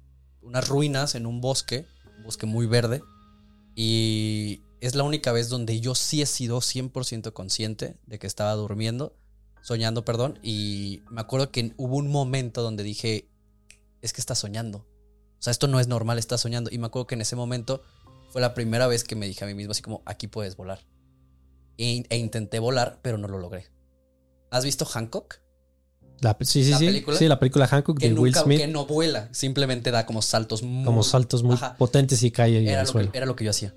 unas 0.43 0.69
ruinas 0.69 1.15
en 1.15 1.27
un 1.27 1.41
bosque, 1.41 1.87
un 2.19 2.25
bosque 2.25 2.47
muy 2.47 2.67
verde. 2.67 3.03
Y 3.75 4.63
es 4.81 4.95
la 4.95 5.05
única 5.05 5.33
vez 5.33 5.49
donde 5.49 5.81
yo 5.81 5.95
sí 5.95 6.23
he 6.23 6.27
sido 6.27 6.61
100% 6.61 7.33
consciente 7.33 7.97
de 8.07 8.19
que 8.19 8.27
estaba 8.27 8.53
durmiendo, 8.55 9.17
soñando, 9.69 10.03
perdón. 10.03 10.39
Y 10.43 11.03
me 11.11 11.21
acuerdo 11.21 11.51
que 11.51 11.75
hubo 11.77 11.97
un 11.97 12.11
momento 12.11 12.63
donde 12.63 12.83
dije, 12.83 13.29
es 14.01 14.15
que 14.15 14.21
está 14.23 14.35
soñando. 14.35 14.79
O 14.79 15.43
sea, 15.43 15.51
esto 15.51 15.69
no 15.69 15.79
es 15.79 15.89
normal, 15.89 16.19
está 16.19 16.39
soñando. 16.39 16.71
Y 16.73 16.79
me 16.79 16.87
acuerdo 16.87 17.07
que 17.07 17.15
en 17.17 17.21
ese 17.21 17.37
momento 17.37 17.83
fue 18.31 18.41
la 18.41 18.55
primera 18.55 18.87
vez 18.87 19.05
que 19.05 19.15
me 19.15 19.27
dije 19.27 19.45
a 19.45 19.47
mí 19.47 19.53
mismo 19.53 19.73
así 19.73 19.83
como, 19.83 20.03
aquí 20.07 20.27
puedes 20.27 20.57
volar. 20.57 20.81
E, 21.77 22.03
e 22.09 22.17
intenté 22.17 22.59
volar, 22.61 22.99
pero 23.03 23.19
no 23.19 23.29
lo 23.29 23.39
logré. 23.39 23.67
¿Has 24.51 24.65
visto 24.65 24.87
Hancock? 24.87 25.37
La- 26.21 26.37
sí, 26.41 26.65
sí, 26.65 26.71
¿La 26.71 26.79
sí. 26.79 26.87
película? 26.87 27.19
Sí, 27.19 27.29
la 27.29 27.39
película 27.39 27.67
Hancock 27.67 27.99
Que, 27.99 28.09
de 28.09 28.19
Will 28.19 28.35
Smith. 28.35 28.59
que 28.59 28.69
no 28.69 28.87
vuela, 28.87 29.29
simplemente 29.33 29.91
da 29.91 30.07
como 30.07 30.23
saltos 30.23 30.63
muy... 30.63 30.87
como 30.87 31.03
saltos 31.03 31.43
muy 31.43 31.55
Ajá. 31.55 31.77
potentes 31.77 32.23
y 32.23 32.31
cae 32.31 32.67
era 32.69 32.83
lo, 32.83 32.89
suelo. 32.89 33.13
que, 33.13 33.19
era 33.19 33.27
lo 33.27 33.37
que 33.37 33.45
yo 33.45 33.51
hacía. 33.51 33.75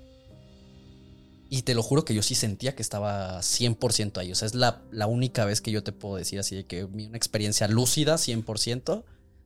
Y 1.54 1.62
te 1.64 1.74
lo 1.74 1.82
juro 1.82 2.06
que 2.06 2.14
yo 2.14 2.22
sí 2.22 2.34
sentía 2.34 2.74
que 2.74 2.80
estaba 2.80 3.42
100% 3.42 4.16
ahí. 4.20 4.32
O 4.32 4.34
sea, 4.34 4.46
es 4.46 4.54
la, 4.54 4.80
la 4.90 5.06
única 5.06 5.44
vez 5.44 5.60
que 5.60 5.70
yo 5.70 5.82
te 5.82 5.92
puedo 5.92 6.16
decir 6.16 6.38
así 6.38 6.56
de 6.56 6.64
que 6.64 6.86
mi- 6.86 7.08
una 7.08 7.18
experiencia 7.18 7.68
lúcida 7.68 8.16
100%. 8.16 9.04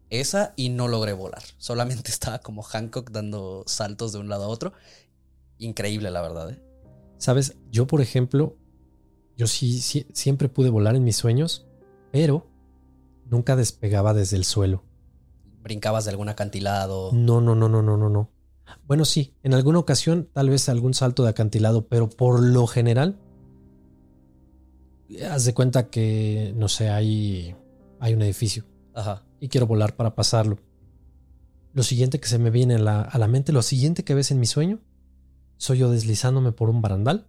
Esa 0.09 0.53
y 0.55 0.69
no 0.69 0.87
logré 0.87 1.13
volar. 1.15 1.43
Solamente 1.59 2.11
estaba 2.13 2.39
como 2.39 2.63
Hancock 2.63 3.11
dando 3.11 3.65
saltos 3.67 4.13
de 4.13 4.21
un 4.21 4.29
lado 4.29 4.45
a 4.45 4.49
otro. 4.49 4.73
Increíble, 5.59 6.13
la 6.13 6.23
verdad. 6.23 6.51
¿eh? 6.51 6.63
Sabes, 7.19 7.57
yo 7.73 7.89
por 7.89 8.01
ejemplo, 8.01 8.57
yo 9.37 9.49
sí, 9.49 9.81
sí- 9.81 10.07
siempre 10.13 10.49
pude 10.49 10.71
volar 10.71 10.95
en 10.95 11.03
mis 11.03 11.17
sueños, 11.17 11.67
pero 12.13 12.47
nunca 13.29 13.57
despegaba 13.57 14.15
desde 14.15 14.37
el 14.37 14.45
suelo. 14.45 14.85
Brincabas 15.61 16.05
de 16.05 16.13
algún 16.13 16.29
acantilado. 16.29 17.11
No, 17.13 17.41
no, 17.41 17.57
no, 17.57 17.69
no, 17.69 17.83
no, 17.83 17.97
no, 17.97 18.09
no. 18.09 18.31
Bueno, 18.87 19.05
sí, 19.05 19.35
en 19.43 19.55
alguna 19.55 19.79
ocasión 19.79 20.29
tal 20.33 20.51
vez 20.51 20.69
algún 20.69 20.95
salto 20.95 21.23
de 21.25 21.31
acantilado, 21.31 21.87
pero 21.89 22.09
por 22.09 22.43
lo 22.43 22.67
general, 22.67 23.19
haz 25.31 25.45
de 25.45 25.55
cuenta 25.55 25.89
que, 25.91 26.53
no 26.57 26.69
sé, 26.69 26.89
hay, 26.91 27.55
hay 28.01 28.15
un 28.15 28.23
edificio 28.23 28.65
Ajá. 28.95 29.25
y 29.41 29.49
quiero 29.49 29.67
volar 29.67 29.97
para 29.97 30.15
pasarlo. 30.15 30.59
Lo 31.73 31.83
siguiente 31.83 32.19
que 32.21 32.29
se 32.29 32.39
me 32.39 32.51
viene 32.51 32.77
a 32.77 32.79
la, 32.79 33.03
a 33.03 33.19
la 33.19 33.29
mente, 33.29 33.53
lo 33.53 33.63
siguiente 33.63 34.03
que 34.05 34.15
ves 34.15 34.31
en 34.31 34.41
mi 34.41 34.47
sueño, 34.47 34.81
soy 35.59 35.79
yo 35.79 35.91
deslizándome 35.91 36.53
por 36.53 36.71
un 36.71 36.81
barandal, 36.83 37.29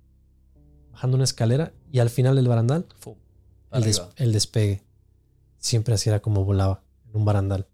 bajando 0.91 1.15
una 1.15 1.23
escalera 1.25 1.73
y 1.91 1.99
al 1.99 2.09
final 2.09 2.35
del 2.35 2.47
barandal, 2.47 2.87
Fum. 2.99 3.15
el, 3.71 3.83
des- 3.83 3.99
Arriba. 3.99 4.13
el 4.17 4.33
despegue. 4.33 4.83
Siempre 5.57 5.93
así 5.93 6.09
era 6.09 6.21
como 6.21 6.45
volaba 6.45 6.83
en 7.09 7.17
un 7.17 7.25
barandal. 7.25 7.67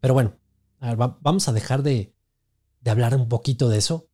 Pero 0.00 0.14
bueno, 0.14 0.34
a 0.80 0.88
ver, 0.88 1.00
va- 1.00 1.18
vamos 1.22 1.48
a 1.48 1.52
dejar 1.52 1.82
de, 1.82 2.12
de 2.84 2.90
hablar 2.90 3.16
un 3.16 3.28
poquito 3.28 3.68
de 3.68 3.78
eso 3.78 4.08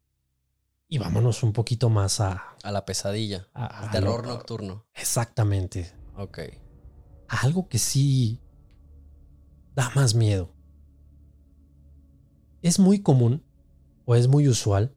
y 0.89 0.99
vámonos 0.99 1.43
un 1.43 1.53
poquito 1.53 1.91
más 1.91 2.21
a... 2.21 2.57
A 2.63 2.73
la 2.73 2.85
pesadilla. 2.87 3.49
a- 3.53 3.89
a 3.89 3.91
Terror 3.91 4.27
lo- 4.27 4.35
nocturno. 4.35 4.87
Exactamente. 4.95 5.93
Ok. 6.17 6.39
a 7.29 7.41
algo 7.43 7.69
que 7.69 7.79
sí 7.79 8.41
da 9.75 9.91
más 9.95 10.15
miedo. 10.15 10.53
Es 12.63 12.79
muy 12.79 13.03
común 13.03 13.45
o 14.05 14.15
es 14.17 14.27
muy 14.29 14.49
usual 14.49 14.95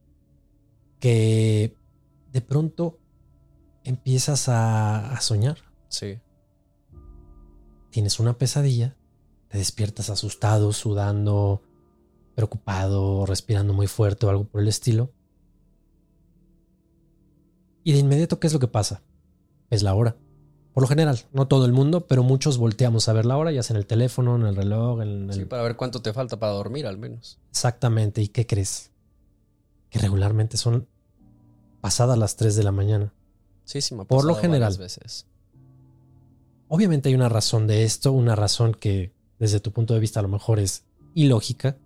que 0.99 1.77
de 2.31 2.41
pronto 2.41 2.99
empiezas 3.83 4.49
a, 4.49 5.11
a 5.13 5.21
soñar. 5.21 5.57
Sí. 5.89 6.19
Tienes 7.91 8.19
una 8.19 8.37
pesadilla, 8.37 8.97
te 9.49 9.59
despiertas 9.59 10.09
asustado, 10.09 10.73
sudando, 10.73 11.61
preocupado, 12.35 13.25
respirando 13.25 13.73
muy 13.73 13.87
fuerte 13.87 14.25
o 14.25 14.29
algo 14.29 14.45
por 14.45 14.61
el 14.61 14.67
estilo. 14.67 15.11
Y 17.83 17.93
de 17.93 17.99
inmediato, 17.99 18.39
¿qué 18.39 18.47
es 18.47 18.53
lo 18.53 18.59
que 18.59 18.67
pasa? 18.67 19.03
Es 19.69 19.83
la 19.83 19.93
hora. 19.93 20.15
Por 20.73 20.81
lo 20.81 20.87
general, 20.87 21.19
no 21.33 21.47
todo 21.47 21.65
el 21.65 21.73
mundo, 21.73 22.07
pero 22.07 22.23
muchos 22.23 22.57
volteamos 22.57 23.07
a 23.07 23.13
ver 23.13 23.25
la 23.25 23.37
hora, 23.37 23.51
ya 23.51 23.61
sea 23.61 23.75
en 23.75 23.77
el 23.77 23.85
teléfono, 23.85 24.35
en 24.35 24.45
el 24.45 24.55
reloj, 24.55 25.01
en 25.01 25.29
el... 25.29 25.33
Sí, 25.33 25.45
para 25.45 25.61
ver 25.61 25.75
cuánto 25.75 26.01
te 26.01 26.13
falta 26.13 26.39
para 26.39 26.53
dormir 26.53 26.87
al 26.87 26.97
menos. 26.97 27.39
Exactamente. 27.51 28.21
¿Y 28.21 28.29
qué 28.29 28.47
crees? 28.47 28.91
Que 29.89 29.99
regularmente 29.99 30.57
son 30.57 30.87
pasadas 31.81 32.17
las 32.17 32.37
3 32.37 32.55
de 32.55 32.63
la 32.63 32.71
mañana. 32.71 33.13
Sí, 33.65 33.81
sí, 33.81 33.93
me 33.93 34.01
ha 34.01 34.05
Por 34.05 34.25
lo 34.25 34.35
general. 34.35 34.75
veces. 34.77 35.27
Obviamente 36.69 37.09
hay 37.09 37.15
una 37.15 37.29
razón 37.29 37.67
de 37.67 37.83
esto, 37.83 38.11
una 38.11 38.35
razón 38.35 38.73
que 38.73 39.13
desde 39.37 39.59
tu 39.59 39.71
punto 39.71 39.93
de 39.93 39.99
vista 39.99 40.21
a 40.21 40.23
lo 40.23 40.29
mejor 40.29 40.59
es 40.59 40.85
ilógica. 41.13 41.77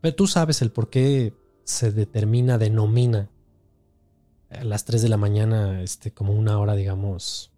Pero 0.00 0.14
tú 0.14 0.26
sabes 0.26 0.62
el 0.62 0.70
por 0.70 0.90
qué 0.90 1.32
se 1.64 1.90
determina, 1.90 2.58
denomina 2.58 3.28
a 4.50 4.64
las 4.64 4.84
3 4.84 5.02
de 5.02 5.08
la 5.08 5.16
mañana 5.16 5.82
este, 5.82 6.12
como 6.12 6.32
una 6.32 6.58
hora, 6.58 6.74
digamos, 6.74 7.50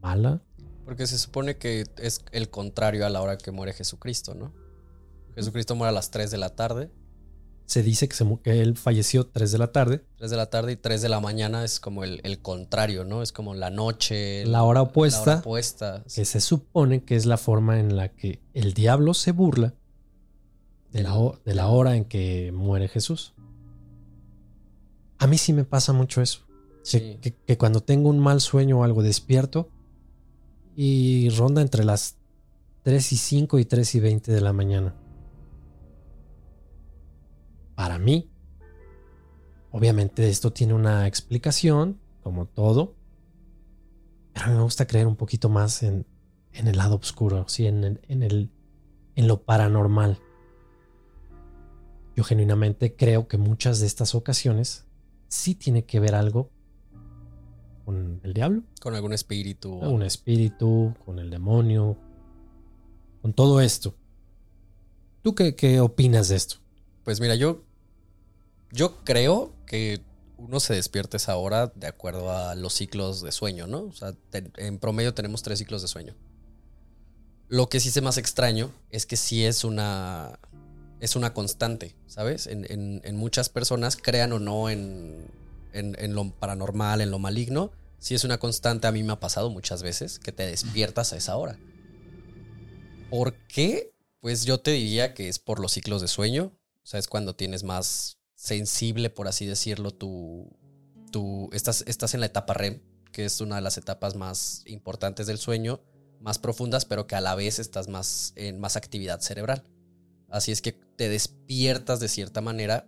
mala. 0.00 0.40
Porque 0.84 1.06
se 1.06 1.18
supone 1.18 1.58
que 1.58 1.84
es 1.98 2.24
el 2.32 2.50
contrario 2.50 3.04
a 3.04 3.10
la 3.10 3.20
hora 3.20 3.36
que 3.36 3.50
muere 3.50 3.72
Jesucristo, 3.72 4.34
¿no? 4.34 4.52
Jesucristo 5.34 5.74
muere 5.74 5.90
a 5.90 5.92
las 5.92 6.10
3 6.10 6.30
de 6.30 6.38
la 6.38 6.50
tarde. 6.50 6.90
Se 7.66 7.82
dice 7.82 8.08
que, 8.08 8.16
se 8.16 8.24
que 8.42 8.62
él 8.62 8.76
falleció 8.76 9.26
3 9.26 9.52
de 9.52 9.58
la 9.58 9.72
tarde, 9.72 10.02
3 10.16 10.30
de 10.30 10.36
la 10.38 10.48
tarde 10.48 10.72
y 10.72 10.76
3 10.76 11.02
de 11.02 11.08
la 11.10 11.20
mañana 11.20 11.64
es 11.64 11.80
como 11.80 12.02
el, 12.02 12.20
el 12.24 12.40
contrario, 12.40 13.04
¿no? 13.04 13.22
Es 13.22 13.32
como 13.32 13.54
la 13.54 13.68
noche. 13.68 14.46
La 14.46 14.62
hora 14.62 14.80
opuesta. 14.80 15.24
La 15.26 15.32
hora 15.32 15.40
opuesta. 15.40 16.04
que 16.14 16.24
se 16.24 16.40
supone 16.40 17.04
que 17.04 17.16
es 17.16 17.26
la 17.26 17.36
forma 17.36 17.78
en 17.78 17.94
la 17.96 18.08
que 18.08 18.40
el 18.54 18.72
diablo 18.72 19.12
se 19.12 19.32
burla 19.32 19.74
de 20.92 21.02
la, 21.02 21.16
ho- 21.18 21.38
de 21.44 21.54
la 21.54 21.68
hora 21.68 21.96
en 21.96 22.04
que 22.04 22.52
muere 22.52 22.88
Jesús. 22.88 23.34
A 25.18 25.26
mí 25.26 25.36
sí 25.38 25.52
me 25.52 25.64
pasa 25.64 25.92
mucho 25.92 26.22
eso. 26.22 26.40
Que, 26.82 26.82
Sí. 26.84 27.18
que- 27.20 27.34
que 27.36 27.58
cuando 27.58 27.80
tengo 27.82 28.08
un 28.08 28.18
mal 28.18 28.40
sueño 28.40 28.78
o 28.80 28.84
algo 28.84 29.02
despierto 29.02 29.68
y 30.76 31.28
ronda 31.30 31.60
entre 31.60 31.84
las 31.84 32.16
3 32.82 33.12
y 33.12 33.16
5 33.16 33.58
y 33.58 33.64
3 33.64 33.94
y 33.96 34.00
20 34.00 34.32
de 34.32 34.40
la 34.40 34.52
mañana. 34.52 34.94
Para 37.74 37.98
mí, 37.98 38.30
obviamente 39.70 40.28
esto 40.28 40.52
tiene 40.52 40.74
una 40.74 41.06
explicación, 41.06 42.00
como 42.22 42.46
todo, 42.46 42.94
pero 44.32 44.48
me 44.48 44.62
gusta 44.62 44.86
creer 44.86 45.06
un 45.06 45.16
poquito 45.16 45.48
más 45.48 45.82
en, 45.82 46.06
en 46.52 46.66
el 46.68 46.76
lado 46.76 46.96
oscuro, 46.96 47.44
¿sí? 47.48 47.66
en, 47.66 47.84
el, 47.84 48.00
en, 48.08 48.22
el, 48.22 48.50
en 49.14 49.28
lo 49.28 49.42
paranormal. 49.42 50.18
Yo 52.18 52.24
genuinamente 52.24 52.96
creo 52.96 53.28
que 53.28 53.38
muchas 53.38 53.78
de 53.78 53.86
estas 53.86 54.16
ocasiones 54.16 54.84
sí 55.28 55.54
tiene 55.54 55.84
que 55.84 56.00
ver 56.00 56.16
algo 56.16 56.50
con 57.84 58.20
el 58.24 58.34
diablo, 58.34 58.64
Con 58.80 58.96
algún 58.96 59.12
espíritu. 59.12 59.72
un 59.72 60.02
espíritu, 60.02 60.96
con 61.06 61.20
el 61.20 61.30
demonio, 61.30 61.96
con 63.22 63.32
todo 63.32 63.60
esto. 63.60 63.94
¿Tú 65.22 65.36
qué, 65.36 65.54
qué 65.54 65.78
opinas 65.78 66.26
de 66.26 66.34
esto? 66.34 66.56
Pues 67.04 67.20
mira, 67.20 67.36
yo. 67.36 67.62
Yo 68.72 68.96
creo 69.04 69.52
que 69.64 70.02
uno 70.38 70.58
se 70.58 70.74
despierta 70.74 71.18
esa 71.18 71.36
hora 71.36 71.68
de 71.76 71.86
acuerdo 71.86 72.32
a 72.36 72.56
los 72.56 72.74
ciclos 72.74 73.22
de 73.22 73.30
sueño, 73.30 73.68
¿no? 73.68 73.82
O 73.84 73.92
sea, 73.92 74.12
te- 74.30 74.50
en 74.56 74.80
promedio 74.80 75.14
tenemos 75.14 75.44
tres 75.44 75.60
ciclos 75.60 75.82
de 75.82 75.88
sueño. 75.88 76.16
Lo 77.46 77.68
que 77.68 77.78
sí 77.78 77.92
se 77.92 78.00
más 78.00 78.18
extraño 78.18 78.72
es 78.90 79.06
que 79.06 79.16
sí 79.16 79.44
es 79.44 79.62
una. 79.62 80.40
Es 81.00 81.14
una 81.16 81.32
constante, 81.32 81.94
¿sabes? 82.06 82.46
En, 82.46 82.66
en- 82.68 83.16
muchas 83.16 83.48
personas, 83.48 83.96
crean 83.96 84.32
o 84.32 84.38
no 84.38 84.68
en, 84.68 85.26
en, 85.72 85.94
en 85.98 86.14
lo 86.14 86.30
paranormal, 86.30 87.00
en 87.00 87.10
lo 87.10 87.18
maligno, 87.18 87.70
sí 87.98 88.14
es 88.14 88.24
una 88.24 88.38
constante. 88.38 88.86
A 88.88 88.92
mí 88.92 89.02
me 89.02 89.12
ha 89.12 89.20
pasado 89.20 89.50
muchas 89.50 89.82
veces 89.82 90.18
que 90.18 90.32
te 90.32 90.44
despiertas 90.46 91.12
a 91.12 91.16
esa 91.16 91.36
hora. 91.36 91.58
¿Por 93.10 93.34
qué? 93.48 93.92
Pues 94.20 94.44
yo 94.44 94.60
te 94.60 94.72
diría 94.72 95.14
que 95.14 95.28
es 95.28 95.38
por 95.38 95.60
los 95.60 95.72
ciclos 95.72 96.02
de 96.02 96.08
sueño. 96.08 96.52
O 96.82 96.86
sea, 96.86 96.98
es 96.98 97.06
cuando 97.08 97.34
tienes 97.36 97.62
más 97.62 98.18
sensible, 98.34 99.10
por 99.10 99.28
así 99.28 99.46
decirlo, 99.46 99.92
tu. 99.92 100.50
tu 101.12 101.48
estás, 101.52 101.84
estás 101.86 102.14
en 102.14 102.20
la 102.20 102.26
etapa 102.26 102.54
REM, 102.54 102.80
que 103.12 103.24
es 103.24 103.40
una 103.40 103.56
de 103.56 103.62
las 103.62 103.78
etapas 103.78 104.14
más 104.16 104.62
importantes 104.66 105.26
del 105.26 105.38
sueño, 105.38 105.80
más 106.20 106.38
profundas, 106.38 106.84
pero 106.84 107.06
que 107.06 107.14
a 107.14 107.20
la 107.20 107.34
vez 107.34 107.58
estás 107.58 107.88
más 107.88 108.32
en 108.36 108.58
más 108.58 108.76
actividad 108.76 109.20
cerebral. 109.20 109.62
Así 110.28 110.52
es 110.52 110.60
que 110.62 110.72
te 110.72 111.08
despiertas 111.08 112.00
de 112.00 112.08
cierta 112.08 112.40
manera 112.40 112.86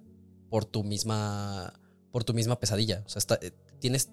por 0.48 0.64
tu 0.64 0.84
misma. 0.84 1.80
por 2.12 2.24
tu 2.24 2.34
misma 2.34 2.58
pesadilla. 2.60 3.02
O 3.06 3.08
sea, 3.08 3.38
eh, 3.40 3.52
tienes 3.78 4.10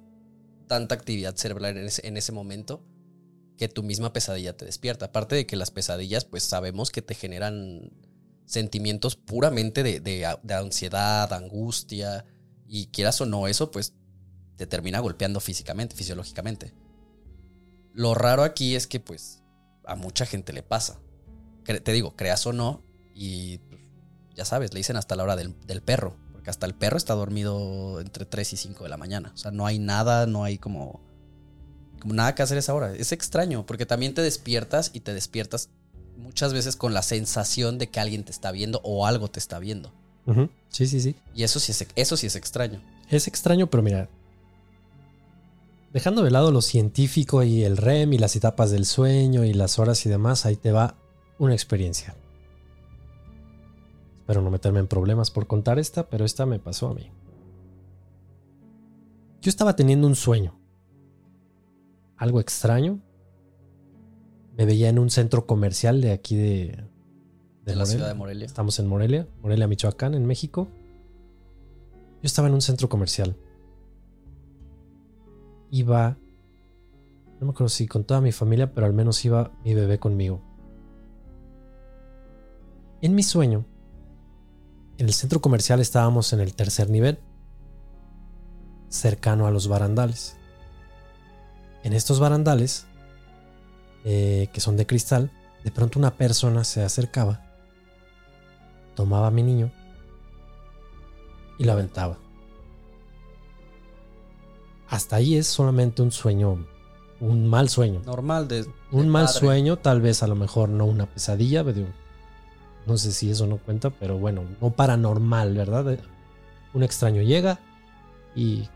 tanta 0.67 0.95
actividad 0.95 1.35
cerebral 1.35 1.77
en 1.77 1.85
ese, 1.85 2.07
en 2.07 2.17
ese 2.17 2.31
momento 2.31 2.83
que 3.57 3.67
tu 3.67 3.81
misma 3.83 4.13
pesadilla 4.13 4.55
te 4.55 4.65
despierta. 4.65 5.07
Aparte 5.07 5.35
de 5.35 5.45
que 5.47 5.55
las 5.55 5.71
pesadillas, 5.71 6.25
pues 6.25 6.43
sabemos 6.43 6.91
que 6.91 7.01
te 7.01 7.15
generan 7.15 7.91
sentimientos 8.45 9.15
puramente 9.15 9.81
de, 9.83 9.99
de- 9.99 10.27
de 10.43 10.53
ansiedad, 10.53 11.31
angustia, 11.33 12.23
y 12.67 12.87
quieras 12.87 13.19
o 13.21 13.25
no, 13.25 13.47
eso 13.47 13.71
pues 13.71 13.93
te 14.57 14.67
termina 14.67 14.99
golpeando 14.99 15.39
físicamente, 15.39 15.95
fisiológicamente. 15.95 16.73
Lo 17.93 18.13
raro 18.13 18.43
aquí 18.43 18.75
es 18.75 18.87
que 18.87 18.99
pues 18.99 19.41
a 19.85 19.95
mucha 19.95 20.25
gente 20.25 20.53
le 20.53 20.63
pasa. 20.63 20.99
Te 21.65 21.91
digo, 21.93 22.15
creas 22.15 22.45
o 22.45 22.53
no, 22.53 22.83
y 23.17 23.57
pues, 23.57 23.81
ya 24.35 24.45
sabes, 24.45 24.73
le 24.73 24.79
dicen 24.79 24.95
hasta 24.95 25.15
la 25.15 25.23
hora 25.23 25.35
del, 25.35 25.55
del 25.65 25.81
perro, 25.81 26.15
porque 26.31 26.49
hasta 26.49 26.65
el 26.65 26.75
perro 26.75 26.97
está 26.97 27.15
dormido 27.15 27.99
entre 27.99 28.25
3 28.25 28.53
y 28.53 28.57
5 28.57 28.83
de 28.83 28.89
la 28.89 28.97
mañana. 28.97 29.31
O 29.33 29.37
sea, 29.37 29.51
no 29.51 29.65
hay 29.65 29.79
nada, 29.79 30.27
no 30.27 30.43
hay 30.43 30.57
como 30.57 31.01
como 31.99 32.13
nada 32.13 32.35
que 32.35 32.43
hacer 32.43 32.57
esa 32.57 32.73
hora. 32.73 32.93
Es 32.93 33.11
extraño, 33.11 33.65
porque 33.65 33.85
también 33.85 34.13
te 34.13 34.21
despiertas 34.21 34.91
y 34.93 35.01
te 35.01 35.13
despiertas 35.13 35.69
muchas 36.15 36.53
veces 36.53 36.75
con 36.75 36.93
la 36.93 37.01
sensación 37.01 37.77
de 37.77 37.89
que 37.89 37.99
alguien 37.99 38.23
te 38.23 38.31
está 38.31 38.51
viendo 38.51 38.81
o 38.83 39.05
algo 39.05 39.27
te 39.29 39.39
está 39.39 39.59
viendo. 39.59 39.93
Sí, 40.69 40.87
sí, 40.87 40.99
sí. 40.99 41.15
Y 41.33 41.43
eso 41.43 41.59
sí 41.59 41.71
es, 41.71 41.87
eso 41.95 42.17
sí 42.17 42.27
es 42.27 42.35
extraño. 42.35 42.81
Es 43.09 43.27
extraño, 43.27 43.69
pero 43.69 43.81
mira, 43.81 44.09
dejando 45.93 46.21
de 46.23 46.31
lado 46.31 46.51
lo 46.51 46.61
científico 46.61 47.43
y 47.43 47.63
el 47.63 47.77
REM 47.77 48.11
y 48.13 48.17
las 48.17 48.35
etapas 48.35 48.69
del 48.71 48.85
sueño 48.85 49.45
y 49.45 49.53
las 49.53 49.79
horas 49.79 50.05
y 50.05 50.09
demás, 50.09 50.45
ahí 50.45 50.57
te 50.57 50.73
va 50.73 50.95
una 51.39 51.53
experiencia. 51.53 52.15
Espero 54.27 54.41
no 54.41 54.51
meterme 54.51 54.81
en 54.81 54.87
problemas 54.87 55.31
por 55.31 55.47
contar 55.47 55.79
esta, 55.79 56.09
pero 56.09 56.25
esta 56.25 56.45
me 56.45 56.59
pasó 56.59 56.89
a 56.89 56.93
mí. 56.93 57.09
Yo 59.39 59.47
estaba 59.47 59.77
teniendo 59.77 60.05
un 60.05 60.15
sueño. 60.15 60.59
Algo 62.17 62.41
extraño. 62.41 62.99
Me 64.57 64.65
veía 64.65 64.89
en 64.89 64.99
un 64.99 65.09
centro 65.11 65.45
comercial 65.45 66.01
de 66.01 66.11
aquí 66.11 66.35
de... 66.35 66.83
De, 67.63 67.75
la 67.77 67.85
ciudad 67.85 68.09
de 68.09 68.15
Morelia. 68.15 68.45
Estamos 68.45 68.79
en 68.79 68.87
Morelia, 68.87 69.29
Morelia, 69.41 69.65
Michoacán, 69.65 70.13
en 70.13 70.25
México. 70.25 70.67
Yo 72.15 72.23
estaba 72.23 72.49
en 72.49 72.53
un 72.53 72.61
centro 72.61 72.89
comercial. 72.89 73.37
Iba, 75.71 76.17
no 77.39 77.45
me 77.45 77.51
acuerdo 77.51 77.69
si 77.69 77.87
con 77.87 78.03
toda 78.03 78.19
mi 78.19 78.33
familia, 78.33 78.73
pero 78.73 78.87
al 78.87 78.93
menos 78.93 79.23
iba 79.23 79.53
mi 79.63 79.73
bebé 79.73 79.99
conmigo. 79.99 80.41
En 83.01 83.15
mi 83.15 83.23
sueño, 83.23 83.65
en 84.97 85.07
el 85.07 85.13
centro 85.13 85.41
comercial 85.41 85.79
estábamos 85.79 86.33
en 86.33 86.39
el 86.39 86.53
tercer 86.53 86.89
nivel, 86.89 87.19
cercano 88.89 89.47
a 89.47 89.51
los 89.51 89.67
barandales. 89.67 90.37
En 91.83 91.93
estos 91.93 92.19
barandales, 92.19 92.85
eh, 94.05 94.49
que 94.53 94.59
son 94.59 94.77
de 94.77 94.85
cristal, 94.85 95.31
de 95.63 95.71
pronto 95.71 95.99
una 95.99 96.15
persona 96.15 96.63
se 96.63 96.83
acercaba 96.83 97.47
tomaba 98.97 99.27
a 99.27 99.31
mi 99.31 99.43
niño 99.43 99.71
y 101.59 101.63
lo 101.63 101.71
aventaba. 101.71 102.17
Hasta 104.89 105.17
ahí 105.17 105.35
es 105.35 105.45
solamente 105.45 106.01
un 106.01 106.11
sueño, 106.11 106.65
un 107.19 107.47
mal 107.47 107.69
sueño. 107.69 108.01
Normal 108.05 108.47
de... 108.47 108.65
un 108.91 109.07
mal 109.07 109.27
padre. 109.27 109.39
sueño, 109.39 109.77
tal 109.77 110.01
vez 110.01 110.23
a 110.23 110.27
lo 110.27 110.35
mejor 110.35 110.69
no 110.69 110.85
una 110.85 111.05
pesadilla, 111.05 111.63
pero 111.63 111.85
no 112.87 112.97
sé 112.97 113.11
si 113.11 113.29
eso 113.29 113.45
no 113.47 113.57
cuenta, 113.57 113.89
pero 113.89 114.17
bueno, 114.17 114.43
no 114.61 114.69
paranormal, 114.71 115.53
¿verdad? 115.55 115.99
Un 116.73 116.83
extraño 116.83 117.21
llega 117.21 117.59
y 118.35 118.67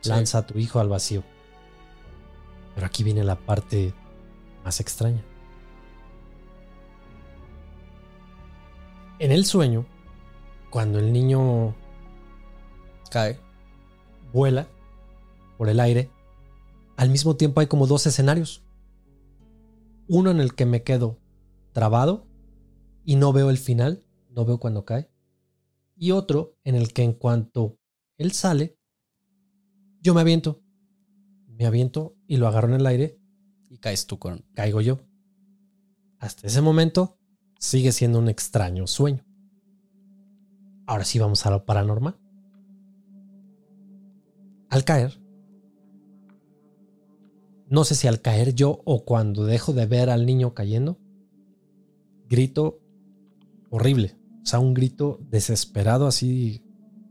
Sí. 0.00 0.10
lanza 0.10 0.38
a 0.38 0.46
tu 0.46 0.58
hijo 0.58 0.78
al 0.78 0.88
vacío. 0.88 1.24
Pero 2.74 2.86
aquí 2.86 3.02
viene 3.02 3.24
la 3.24 3.34
parte 3.36 3.92
más 4.64 4.78
extraña. 4.80 5.22
En 9.18 9.32
el 9.32 9.44
sueño, 9.46 9.86
cuando 10.70 10.98
el 10.98 11.12
niño 11.12 11.74
Cae. 13.10 13.38
vuela 14.32 14.66
por 15.56 15.68
el 15.70 15.80
aire, 15.80 16.10
al 16.96 17.08
mismo 17.10 17.34
tiempo 17.36 17.60
hay 17.60 17.66
como 17.66 17.86
dos 17.86 18.06
escenarios. 18.06 18.62
Uno 20.08 20.30
en 20.30 20.40
el 20.40 20.54
que 20.54 20.66
me 20.66 20.82
quedo 20.82 21.16
trabado 21.72 22.24
y 23.06 23.14
no 23.14 23.32
veo 23.32 23.50
el 23.50 23.56
final, 23.56 24.04
no 24.30 24.44
veo 24.44 24.58
cuando 24.58 24.84
cae. 24.84 25.08
Y 25.94 26.10
otro 26.10 26.58
en 26.64 26.74
el 26.74 26.92
que 26.92 27.04
en 27.04 27.12
cuanto 27.12 27.78
él 28.18 28.32
sale, 28.32 28.76
yo 30.02 30.12
me 30.12 30.20
aviento. 30.20 30.60
Me 31.46 31.66
aviento 31.66 32.16
y 32.26 32.36
lo 32.36 32.48
agarro 32.48 32.68
en 32.68 32.80
el 32.80 32.86
aire, 32.86 33.18
Y 33.70 33.78
caes 33.78 34.06
tú 34.06 34.18
con. 34.18 34.44
caigo 34.54 34.80
yo. 34.80 34.98
Hasta 36.18 36.48
ese 36.48 36.60
momento 36.60 37.16
sigue 37.60 37.92
siendo 37.92 38.18
un 38.18 38.28
extraño 38.28 38.88
sueño. 38.88 39.24
Ahora 40.86 41.04
sí 41.04 41.20
vamos 41.20 41.46
a 41.46 41.50
lo 41.50 41.64
paranormal. 41.64 42.18
Al 44.68 44.84
caer, 44.84 45.20
no 47.68 47.84
sé 47.84 47.94
si 47.94 48.08
al 48.08 48.20
caer 48.20 48.54
yo 48.54 48.80
o 48.84 49.04
cuando 49.04 49.44
dejo 49.44 49.72
de 49.72 49.86
ver 49.86 50.10
al 50.10 50.26
niño 50.26 50.54
cayendo, 50.54 50.98
grito 52.28 52.80
horrible. 53.76 54.16
O 54.42 54.46
sea, 54.46 54.58
un 54.58 54.74
grito 54.74 55.18
desesperado 55.30 56.06
así, 56.06 56.62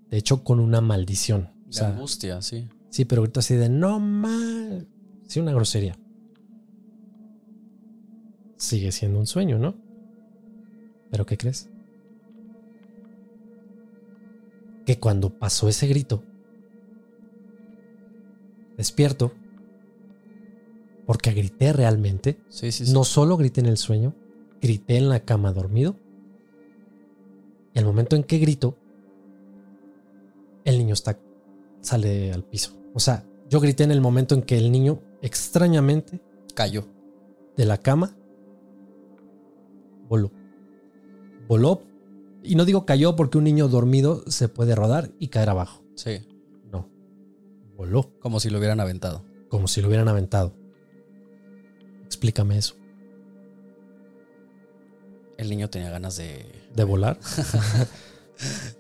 de 0.10 0.18
hecho 0.18 0.44
con 0.44 0.60
una 0.60 0.82
maldición. 0.82 1.50
O 1.64 1.68
De 1.68 1.74
sea, 1.74 1.90
angustia, 1.90 2.42
sí. 2.42 2.68
Sí, 2.90 3.06
pero 3.06 3.22
grito 3.24 3.40
así 3.40 3.56
de 3.56 3.70
no 3.70 4.00
mal. 4.00 4.88
Sí, 5.28 5.40
una 5.40 5.52
grosería. 5.54 5.98
Sigue 8.58 8.92
siendo 8.92 9.20
un 9.20 9.28
sueño, 9.28 9.60
¿no? 9.60 9.76
¿Pero 11.12 11.26
qué 11.26 11.38
crees? 11.38 11.70
Que 14.86 15.00
cuando 15.00 15.30
pasó 15.30 15.68
ese 15.68 15.88
grito, 15.88 16.24
despierto, 18.78 19.34
porque 21.06 21.32
grité 21.32 21.74
realmente, 21.74 22.40
Sí, 22.50 22.72
sí, 22.72 22.86
sí. 22.86 22.94
no 22.94 23.04
solo 23.04 23.36
grité 23.38 23.62
en 23.62 23.68
el 23.68 23.78
sueño, 23.78 24.14
grité 24.62 24.98
en 24.98 25.10
la 25.10 25.20
cama 25.22 25.52
dormido. 25.54 25.96
Y 27.76 27.80
al 27.80 27.86
momento 27.86 28.16
en 28.16 28.24
que 28.24 28.38
grito, 28.40 28.76
el 30.64 30.78
niño 30.78 30.94
está 30.94 31.20
sale 31.82 32.32
al 32.34 32.44
piso. 32.44 32.74
O 32.96 33.00
sea, 33.00 33.24
yo 33.50 33.60
grité 33.60 33.84
en 33.84 33.92
el 33.92 34.02
momento 34.02 34.34
en 34.34 34.42
que 34.42 34.58
el 34.58 34.72
niño 34.72 35.02
extrañamente 35.22 36.20
Cayó. 36.56 36.86
de 37.58 37.66
la 37.66 37.78
cama 37.78 38.16
voló. 40.08 40.32
Voló 41.48 41.84
y 42.42 42.56
no 42.56 42.66
digo 42.66 42.86
cayó 42.86 43.16
porque 43.16 43.38
un 43.38 43.44
niño 43.44 43.68
dormido 43.68 44.24
se 44.28 44.48
puede 44.48 44.74
rodar 44.74 45.12
y 45.20 45.28
caer 45.28 45.50
abajo. 45.50 45.84
Sí. 45.96 46.28
No. 46.72 46.90
Voló 47.76 48.12
Como 48.20 48.40
si 48.40 48.50
lo 48.50 48.58
hubieran 48.58 48.80
aventado. 48.80 49.24
como 49.50 49.68
si 49.68 49.82
lo 49.82 49.90
hubieran 49.90 50.08
aventado. 50.08 50.54
Explícame 52.06 52.58
eso. 52.58 52.76
El 55.38 55.50
niño 55.50 55.70
tenía 55.70 55.90
ganas 55.90 56.16
de. 56.18 56.46
¿De 56.74 56.84
volar? 56.84 57.20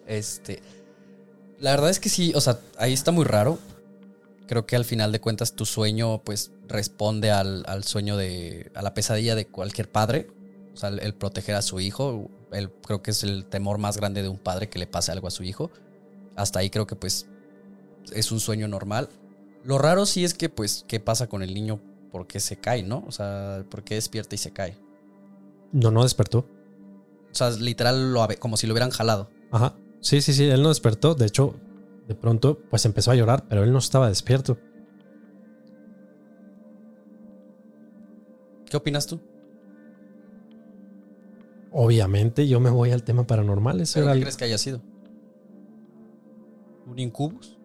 Este. 0.06 0.62
La 1.60 1.72
verdad 1.72 1.89
es 1.89 2.02
que 2.02 2.10
sí, 2.10 2.34
o 2.36 2.41
sea, 2.41 2.60
ahí 2.78 2.91
está 2.91 3.12
muy 3.12 3.24
raro. 3.24 3.58
Creo 4.48 4.65
que 4.65 4.76
al 4.76 4.84
final 4.84 5.13
de 5.13 5.22
cuentas 5.22 5.54
tu 5.54 5.65
sueño, 5.65 6.22
pues, 6.24 6.52
responde 6.68 7.32
al, 7.32 7.63
al 7.68 7.86
sueño 7.86 8.18
de. 8.18 8.72
a 8.76 8.82
la 8.82 8.94
pesadilla 8.94 9.36
de 9.36 9.48
cualquier 9.48 9.89
padre. 9.89 10.28
O 10.74 10.78
sea, 10.78 10.89
el, 10.89 11.00
el 11.00 11.13
proteger 11.13 11.56
a 11.56 11.62
su 11.62 11.80
hijo. 11.80 12.30
El, 12.52 12.70
creo 12.70 13.02
que 13.02 13.12
es 13.12 13.24
el 13.24 13.46
temor 13.46 13.78
más 13.78 13.98
grande 13.98 14.22
de 14.22 14.30
un 14.30 14.38
padre 14.38 14.70
que 14.70 14.78
le 14.78 14.88
pase 14.88 15.12
algo 15.12 15.28
a 15.28 15.32
su 15.32 15.44
hijo. 15.44 15.72
Hasta 16.36 16.60
ahí 16.60 16.70
creo 16.70 16.86
que, 16.86 16.98
pues, 16.98 17.28
es 18.13 18.32
un 18.32 18.39
sueño 18.39 18.68
normal. 18.68 19.10
Lo 19.63 19.78
raro 19.78 20.06
sí 20.06 20.24
es 20.24 20.34
que, 20.34 20.50
pues, 20.50 20.86
¿qué 20.88 21.00
pasa 21.00 21.28
con 21.28 21.41
el 21.41 21.54
niño? 21.54 21.80
¿Por 22.12 22.28
qué 22.28 22.39
se 22.39 22.58
cae, 22.58 22.84
no? 22.84 23.04
O 23.08 23.12
sea, 23.12 23.65
¿por 23.70 23.84
qué 23.84 23.96
despierta 23.96 24.36
y 24.36 24.38
se 24.38 24.52
cae? 24.52 24.78
No, 25.76 25.92
no 25.92 26.04
despertó. 26.04 26.40
O 26.40 27.36
sea, 27.36 27.50
literal, 27.50 28.14
lo, 28.14 28.26
como 28.40 28.56
si 28.56 28.66
lo 28.66 28.72
hubieran 28.74 28.92
jalado. 28.92 29.30
Ajá. 29.52 29.76
Sí, 30.00 30.22
sí, 30.22 30.32
sí, 30.32 30.46
él 30.46 30.64
no 30.64 30.70
despertó. 30.70 31.16
De 31.16 31.26
hecho, 31.26 31.60
de 32.08 32.16
pronto, 32.16 32.62
pues 32.70 32.86
empezó 32.86 33.12
a 33.12 33.16
llorar, 33.16 33.46
pero 33.50 33.66
él 33.66 33.74
no 33.74 33.80
estaba 33.80 34.08
despierto. 34.08 34.58
¿Qué 38.70 38.78
opinas 38.78 39.06
tú? 39.06 39.20
Obviamente, 41.72 42.48
yo 42.48 42.62
me 42.62 42.70
voy 42.70 42.92
al 42.92 43.04
tema 43.04 43.28
paranormal. 43.28 43.82
Eso 43.82 43.96
¿Pero 43.96 44.06
era 44.06 44.14
qué 44.16 44.22
crees 44.22 44.38
que 44.38 44.46
haya 44.46 44.58
sido? 44.58 44.82
¿Un 46.88 47.00
incubus? 47.00 47.58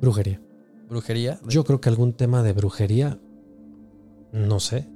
brujería. 0.00 0.40
¿Brujería? 0.88 1.38
Yo 1.46 1.64
creo 1.64 1.80
que 1.80 1.90
algún 1.90 2.14
tema 2.14 2.42
de 2.42 2.52
brujería, 2.54 3.18
no 4.32 4.60
sé, 4.60 4.88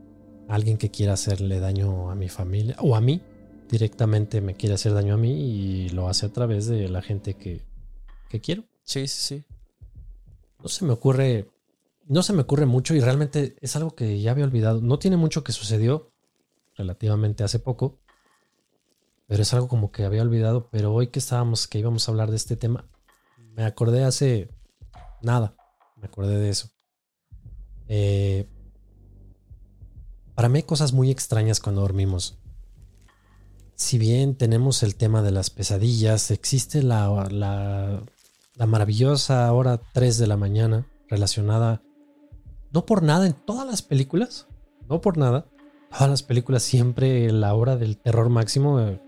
alguien 0.49 0.79
que 0.79 0.91
quiera 0.91 1.13
hacerle 1.13 1.61
daño 1.61 2.11
a 2.11 2.15
mi 2.15 2.29
familia 2.29 2.77
o 2.81 2.97
a 2.97 3.01
mí, 3.01 3.21
directamente 3.71 4.41
me 4.41 4.55
quiere 4.55 4.75
hacer 4.75 4.95
daño 4.95 5.15
a 5.15 5.19
mí 5.19 5.31
y 5.31 5.89
lo 5.91 6.09
hace 6.09 6.27
a 6.27 6.33
través 6.33 6.67
de 6.67 6.89
la 6.89 7.03
gente 7.03 7.35
que, 7.35 7.63
que 8.29 8.41
quiero. 8.41 8.65
Sí, 8.83 9.07
sí, 9.07 9.21
sí. 9.21 9.45
No 10.63 10.69
se 10.69 10.85
me 10.85 10.93
ocurre, 10.93 11.51
no 12.07 12.23
se 12.23 12.33
me 12.33 12.43
ocurre 12.43 12.67
mucho 12.67 12.95
y 12.95 13.01
realmente 13.01 13.57
es 13.61 13.77
algo 13.77 13.95
que 13.95 14.21
ya 14.21 14.31
había 14.31 14.45
olvidado. 14.45 14.81
No 14.81 14.99
tiene 14.99 15.17
mucho 15.17 15.45
que 15.45 15.53
sucedió, 15.53 16.11
relativamente 16.79 17.45
hace 17.45 17.59
poco, 17.59 17.99
pero 19.27 19.43
es 19.43 19.53
algo 19.53 19.69
como 19.69 19.93
que 19.93 20.05
había 20.05 20.23
olvidado. 20.23 20.71
Pero 20.71 20.95
hoy 20.95 21.09
que 21.09 21.19
estábamos, 21.19 21.67
que 21.67 21.79
íbamos 21.79 22.09
a 22.09 22.13
hablar 22.13 22.31
de 22.31 22.37
este 22.37 22.57
tema, 22.57 22.89
me 23.55 23.65
acordé 23.65 24.05
hace 24.05 24.49
nada, 25.21 25.55
me 25.97 26.07
acordé 26.07 26.39
de 26.39 26.49
eso. 26.49 26.71
Eh, 27.89 28.49
para 30.39 30.49
mí 30.49 30.59
hay 30.59 30.63
cosas 30.63 30.93
muy 30.93 31.11
extrañas 31.11 31.59
cuando 31.59 31.81
dormimos. 31.81 32.39
Si 33.75 33.99
bien 33.99 34.37
tenemos 34.37 34.85
el 34.85 34.95
tema 34.95 35.21
de 35.21 35.33
las 35.33 35.51
pesadillas, 35.51 36.31
existe 36.31 36.85
la, 36.85 37.09
la, 37.29 38.05
la 38.55 38.67
maravillosa 38.67 39.53
hora 39.53 39.81
3 39.95 40.17
de 40.17 40.29
la 40.29 40.37
mañana 40.37 40.87
relacionada, 41.09 41.83
no 42.71 42.87
por 42.87 43.03
nada 43.03 43.27
en 43.27 43.33
todas 43.33 43.67
las 43.67 43.83
películas, 43.83 44.47
no 44.89 45.01
por 45.01 45.19
nada, 45.19 45.47
todas 45.91 46.09
las 46.09 46.23
películas 46.23 46.63
siempre 46.63 47.33
la 47.33 47.53
hora 47.55 47.77
del 47.77 47.99
terror 47.99 48.29
máximo, 48.29 48.79
eh, 48.79 49.03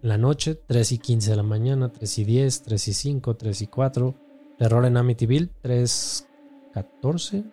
la 0.00 0.16
noche, 0.16 0.54
3 0.54 0.92
y 0.92 0.98
15 0.98 1.28
de 1.32 1.36
la 1.36 1.42
mañana, 1.42 1.92
3 1.92 2.20
y 2.20 2.24
10, 2.24 2.62
3 2.62 2.88
y 2.88 2.94
5, 2.94 3.36
3 3.36 3.60
y 3.60 3.66
4, 3.66 4.14
terror 4.56 4.86
en 4.86 4.96
Amityville, 4.96 5.50
3, 5.60 6.26
14, 6.72 7.44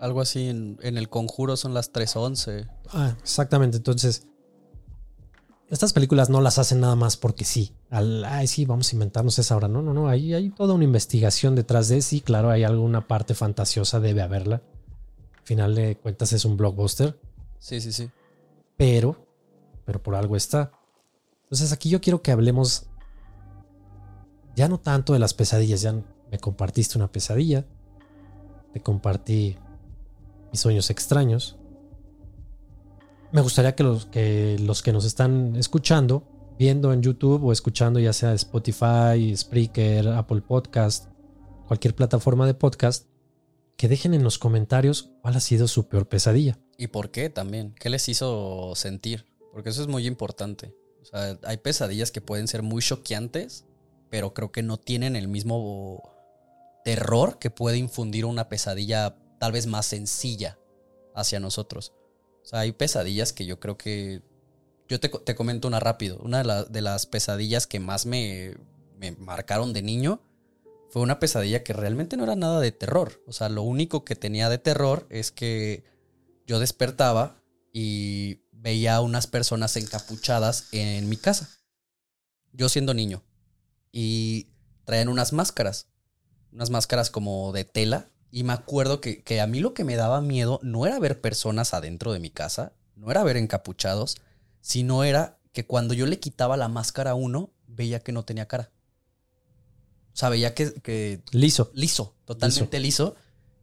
Algo 0.00 0.20
así 0.22 0.48
en, 0.48 0.78
en 0.82 0.96
el 0.96 1.08
conjuro 1.08 1.56
son 1.56 1.74
las 1.74 1.92
3.11. 1.92 2.68
Ah, 2.92 3.14
exactamente. 3.20 3.76
Entonces, 3.76 4.26
estas 5.68 5.92
películas 5.92 6.30
no 6.30 6.40
las 6.40 6.58
hacen 6.58 6.80
nada 6.80 6.96
más 6.96 7.16
porque 7.16 7.44
sí. 7.44 7.74
Al, 7.90 8.24
ay, 8.24 8.46
sí, 8.46 8.64
vamos 8.64 8.90
a 8.90 8.96
inventarnos 8.96 9.38
esa 9.38 9.54
hora. 9.56 9.68
No, 9.68 9.82
no, 9.82 9.92
no. 9.92 10.08
Ahí 10.08 10.32
hay 10.34 10.50
toda 10.50 10.74
una 10.74 10.84
investigación 10.84 11.54
detrás 11.54 11.88
de 11.88 12.00
sí. 12.02 12.20
Claro, 12.22 12.50
hay 12.50 12.64
alguna 12.64 13.06
parte 13.06 13.34
fantasiosa, 13.34 14.00
debe 14.00 14.22
haberla. 14.22 14.56
Al 15.38 15.44
final 15.44 15.74
de 15.74 15.96
cuentas 15.96 16.32
es 16.32 16.44
un 16.44 16.56
blockbuster, 16.56 17.18
Sí, 17.58 17.80
sí, 17.80 17.92
sí. 17.92 18.08
pero, 18.76 19.26
pero 19.84 20.02
por 20.02 20.14
algo 20.14 20.34
está. 20.34 20.72
Entonces 21.42 21.72
aquí 21.72 21.90
yo 21.90 22.00
quiero 22.00 22.22
que 22.22 22.30
hablemos 22.32 22.86
ya 24.56 24.68
no 24.68 24.78
tanto 24.78 25.12
de 25.12 25.18
las 25.18 25.34
pesadillas. 25.34 25.82
Ya 25.82 25.92
me 25.92 26.38
compartiste 26.38 26.96
una 26.96 27.10
pesadilla. 27.12 27.66
Te 28.72 28.80
compartí 28.80 29.56
mis 30.50 30.60
sueños 30.60 30.90
extraños. 30.90 31.56
Me 33.32 33.40
gustaría 33.40 33.74
que 33.74 33.82
los, 33.82 34.06
que 34.06 34.58
los 34.58 34.82
que 34.82 34.92
nos 34.92 35.04
están 35.04 35.54
escuchando, 35.56 36.24
viendo 36.58 36.92
en 36.92 37.02
YouTube 37.02 37.44
o 37.44 37.52
escuchando 37.52 38.00
ya 38.00 38.12
sea 38.12 38.32
Spotify, 38.34 39.34
Spreaker, 39.36 40.08
Apple 40.08 40.42
Podcast, 40.42 41.06
cualquier 41.68 41.94
plataforma 41.94 42.46
de 42.46 42.54
podcast, 42.54 43.06
que 43.76 43.88
dejen 43.88 44.12
en 44.12 44.24
los 44.24 44.38
comentarios 44.38 45.10
cuál 45.22 45.36
ha 45.36 45.40
sido 45.40 45.68
su 45.68 45.88
peor 45.88 46.08
pesadilla. 46.08 46.58
¿Y 46.76 46.88
por 46.88 47.10
qué 47.10 47.30
también? 47.30 47.74
¿Qué 47.78 47.88
les 47.88 48.08
hizo 48.08 48.74
sentir? 48.74 49.26
Porque 49.52 49.70
eso 49.70 49.82
es 49.82 49.88
muy 49.88 50.06
importante. 50.06 50.74
O 51.00 51.04
sea, 51.04 51.38
hay 51.44 51.56
pesadillas 51.58 52.10
que 52.10 52.20
pueden 52.20 52.48
ser 52.48 52.62
muy 52.62 52.82
choqueantes, 52.82 53.64
pero 54.10 54.34
creo 54.34 54.52
que 54.52 54.62
no 54.62 54.78
tienen 54.78 55.16
el 55.16 55.28
mismo 55.28 56.02
terror 56.84 57.38
que 57.38 57.50
puede 57.50 57.78
infundir 57.78 58.24
una 58.24 58.48
pesadilla 58.48 59.16
tal 59.40 59.52
vez 59.52 59.66
más 59.66 59.86
sencilla 59.86 60.58
hacia 61.14 61.40
nosotros. 61.40 61.94
O 62.44 62.46
sea, 62.46 62.60
hay 62.60 62.72
pesadillas 62.72 63.32
que 63.32 63.46
yo 63.46 63.58
creo 63.58 63.76
que... 63.76 64.22
Yo 64.86 65.00
te, 65.00 65.08
te 65.08 65.34
comento 65.34 65.66
una 65.66 65.80
rápido. 65.80 66.18
Una 66.18 66.42
de 66.64 66.82
las 66.82 67.06
pesadillas 67.06 67.66
que 67.66 67.80
más 67.80 68.06
me, 68.06 68.56
me 68.98 69.12
marcaron 69.12 69.72
de 69.72 69.82
niño 69.82 70.20
fue 70.90 71.00
una 71.02 71.18
pesadilla 71.20 71.64
que 71.64 71.72
realmente 71.72 72.16
no 72.16 72.24
era 72.24 72.36
nada 72.36 72.60
de 72.60 72.70
terror. 72.70 73.22
O 73.26 73.32
sea, 73.32 73.48
lo 73.48 73.62
único 73.62 74.04
que 74.04 74.14
tenía 74.14 74.50
de 74.50 74.58
terror 74.58 75.06
es 75.08 75.30
que 75.30 75.84
yo 76.46 76.58
despertaba 76.58 77.42
y 77.72 78.42
veía 78.52 78.96
a 78.96 79.00
unas 79.00 79.26
personas 79.26 79.74
encapuchadas 79.76 80.68
en 80.72 81.08
mi 81.08 81.16
casa. 81.16 81.48
Yo 82.52 82.68
siendo 82.68 82.92
niño. 82.92 83.22
Y 83.90 84.50
traían 84.84 85.08
unas 85.08 85.32
máscaras. 85.32 85.86
Unas 86.52 86.68
máscaras 86.68 87.10
como 87.10 87.52
de 87.52 87.64
tela, 87.64 88.10
Y 88.30 88.44
me 88.44 88.52
acuerdo 88.52 89.00
que, 89.00 89.22
que 89.22 89.40
a 89.40 89.46
mí 89.46 89.60
lo 89.60 89.74
que 89.74 89.84
me 89.84 89.96
daba 89.96 90.20
miedo 90.20 90.60
no 90.62 90.86
era 90.86 90.98
ver 90.98 91.20
personas 91.20 91.74
adentro 91.74 92.12
de 92.12 92.20
mi 92.20 92.30
casa, 92.30 92.72
no 92.94 93.10
era 93.10 93.24
ver 93.24 93.36
encapuchados, 93.36 94.16
sino 94.60 95.04
era 95.04 95.38
que 95.52 95.66
cuando 95.66 95.94
yo 95.94 96.06
le 96.06 96.20
quitaba 96.20 96.56
la 96.56 96.68
máscara 96.68 97.12
a 97.12 97.14
uno, 97.14 97.50
veía 97.66 98.00
que 98.00 98.12
no 98.12 98.24
tenía 98.24 98.46
cara. 98.46 98.70
O 100.12 100.16
sea, 100.16 100.28
veía 100.28 100.54
que, 100.54 100.72
que 100.74 101.22
Liso. 101.32 101.70
liso, 101.74 102.14
totalmente 102.24 102.78
liso. 102.78 103.16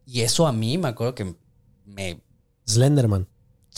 Y 0.06 0.21
eso 0.21 0.47
a 0.47 0.53
mí 0.53 0.77
me 0.77 0.88
acuerdo 0.88 1.15
que 1.15 1.36
me... 1.86 2.21
Slenderman. 2.65 3.27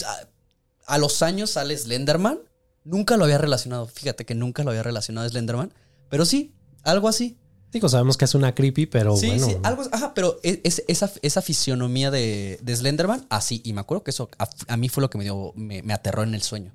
A, 0.04 0.94
a 0.94 0.98
los 0.98 1.22
años 1.22 1.50
sale 1.50 1.76
Slenderman. 1.76 2.40
Nunca 2.84 3.16
lo 3.16 3.24
había 3.24 3.38
relacionado. 3.38 3.86
Fíjate 3.86 4.24
que 4.24 4.34
nunca 4.34 4.64
lo 4.64 4.70
había 4.70 4.82
relacionado 4.82 5.26
a 5.26 5.30
Slenderman. 5.30 5.72
Pero 6.08 6.24
sí, 6.24 6.54
algo 6.82 7.08
así. 7.08 7.36
Digo, 7.72 7.88
sabemos 7.88 8.16
que 8.16 8.24
es 8.24 8.34
una 8.34 8.54
creepy, 8.54 8.86
pero 8.86 9.16
sí, 9.16 9.28
bueno. 9.28 9.46
sí, 9.46 9.56
algo 9.62 9.82
Ajá, 9.92 10.12
pero 10.12 10.38
es, 10.42 10.58
es- 10.64 10.84
esa, 10.88 11.10
esa 11.22 11.40
fisionomía 11.40 12.10
de, 12.10 12.58
de 12.62 12.76
Slenderman, 12.76 13.26
así. 13.30 13.60
Y 13.64 13.72
me 13.72 13.80
acuerdo 13.80 14.02
que 14.02 14.10
eso 14.10 14.28
a, 14.38 14.48
a 14.66 14.76
mí 14.76 14.88
fue 14.88 15.00
lo 15.02 15.08
que 15.10 15.18
me 15.18 15.24
dio, 15.24 15.52
me, 15.54 15.82
me 15.82 15.92
aterró 15.92 16.22
en 16.24 16.34
el 16.34 16.42
sueño. 16.42 16.72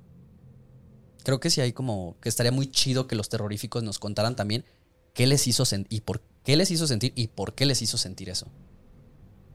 Creo 1.22 1.38
que 1.40 1.50
sí 1.50 1.60
hay 1.60 1.72
como 1.72 2.16
que 2.22 2.28
estaría 2.28 2.52
muy 2.52 2.70
chido 2.70 3.06
que 3.08 3.16
los 3.16 3.28
terroríficos 3.28 3.82
nos 3.82 3.98
contaran 3.98 4.36
también 4.36 4.64
qué 5.12 5.26
les 5.26 5.46
hizo 5.46 5.64
sentir 5.64 5.92
y 5.98 6.00
por 6.02 6.22
qué 6.44 6.56
les 6.56 6.70
hizo 6.70 6.86
sentir 6.86 7.12
y 7.16 7.26
por 7.28 7.54
qué 7.54 7.66
les 7.66 7.82
hizo 7.82 7.98
sentir 7.98 8.28
eso. 8.30 8.46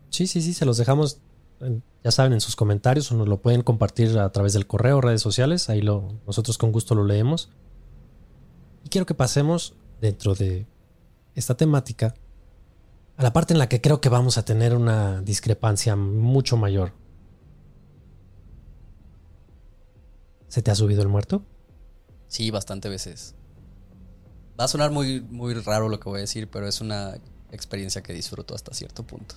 Sí, 0.09 0.27
sí, 0.27 0.41
sí, 0.41 0.53
se 0.53 0.65
los 0.65 0.77
dejamos, 0.77 1.19
ya 2.03 2.11
saben, 2.11 2.33
en 2.33 2.41
sus 2.41 2.55
comentarios 2.55 3.11
o 3.11 3.15
nos 3.15 3.27
lo 3.29 3.41
pueden 3.41 3.61
compartir 3.63 4.19
a 4.19 4.29
través 4.31 4.53
del 4.53 4.67
correo, 4.67 4.99
redes 5.01 5.21
sociales. 5.21 5.69
Ahí 5.69 5.81
lo, 5.81 6.19
nosotros 6.27 6.57
con 6.57 6.71
gusto 6.71 6.93
lo 6.93 7.05
leemos. 7.05 7.49
Y 8.83 8.89
quiero 8.89 9.05
que 9.05 9.13
pasemos 9.13 9.73
dentro 10.01 10.35
de 10.35 10.67
esta 11.35 11.55
temática 11.55 12.13
a 13.17 13.23
la 13.23 13.33
parte 13.33 13.53
en 13.53 13.59
la 13.59 13.69
que 13.69 13.81
creo 13.81 14.01
que 14.01 14.09
vamos 14.09 14.37
a 14.37 14.45
tener 14.45 14.75
una 14.75 15.21
discrepancia 15.21 15.95
mucho 15.95 16.57
mayor. 16.57 16.93
¿Se 20.47 20.61
te 20.61 20.71
ha 20.71 20.75
subido 20.75 21.01
el 21.01 21.07
muerto? 21.07 21.43
Sí, 22.27 22.49
bastante 22.51 22.89
veces. 22.89 23.35
Va 24.59 24.65
a 24.65 24.67
sonar 24.67 24.91
muy, 24.91 25.21
muy 25.21 25.53
raro 25.53 25.87
lo 25.87 25.99
que 25.99 26.09
voy 26.09 26.17
a 26.17 26.21
decir, 26.21 26.49
pero 26.49 26.67
es 26.67 26.81
una 26.81 27.15
experiencia 27.51 28.01
que 28.01 28.13
disfruto 28.13 28.55
hasta 28.55 28.73
cierto 28.73 29.03
punto. 29.03 29.35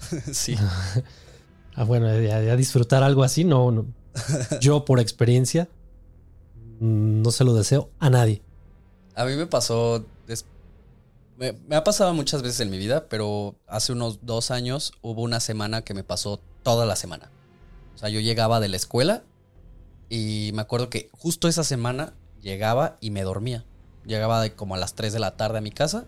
sí. 0.32 0.56
Ah, 1.76 1.84
bueno, 1.84 2.12
ya, 2.20 2.42
ya 2.42 2.56
disfrutar 2.56 3.04
algo 3.04 3.22
así, 3.22 3.44
no, 3.44 3.70
no. 3.70 3.86
Yo 4.60 4.84
por 4.84 4.98
experiencia 4.98 5.68
mm, 6.80 7.22
no 7.22 7.30
se 7.30 7.44
lo 7.44 7.54
deseo 7.54 7.90
a 8.00 8.10
nadie. 8.10 8.42
A 9.20 9.26
mí 9.26 9.36
me 9.36 9.46
pasó. 9.46 10.06
me 11.36 11.76
ha 11.76 11.84
pasado 11.84 12.14
muchas 12.14 12.40
veces 12.40 12.60
en 12.60 12.70
mi 12.70 12.78
vida, 12.78 13.06
pero 13.10 13.54
hace 13.66 13.92
unos 13.92 14.24
dos 14.24 14.50
años 14.50 14.94
hubo 15.02 15.20
una 15.20 15.40
semana 15.40 15.82
que 15.82 15.92
me 15.92 16.02
pasó 16.02 16.40
toda 16.62 16.86
la 16.86 16.96
semana. 16.96 17.30
O 17.94 17.98
sea, 17.98 18.08
yo 18.08 18.20
llegaba 18.20 18.60
de 18.60 18.68
la 18.68 18.76
escuela 18.76 19.22
y 20.08 20.52
me 20.54 20.62
acuerdo 20.62 20.88
que 20.88 21.10
justo 21.12 21.48
esa 21.48 21.64
semana 21.64 22.14
llegaba 22.40 22.96
y 23.02 23.10
me 23.10 23.22
dormía. 23.22 23.66
Llegaba 24.06 24.40
de 24.40 24.54
como 24.54 24.74
a 24.74 24.78
las 24.78 24.94
3 24.94 25.12
de 25.12 25.18
la 25.18 25.36
tarde 25.36 25.58
a 25.58 25.60
mi 25.60 25.70
casa, 25.70 26.06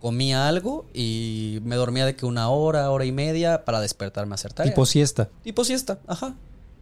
comía 0.00 0.48
algo 0.48 0.84
y 0.92 1.60
me 1.62 1.76
dormía 1.76 2.06
de 2.06 2.16
que 2.16 2.26
una 2.26 2.48
hora, 2.48 2.90
hora 2.90 3.04
y 3.04 3.12
media 3.12 3.64
para 3.64 3.80
despertarme 3.80 4.32
a 4.32 4.34
hacer 4.34 4.52
tarea. 4.52 4.72
Tipo 4.72 4.84
siesta. 4.84 5.28
Tipo 5.44 5.62
siesta, 5.62 6.00
ajá. 6.08 6.34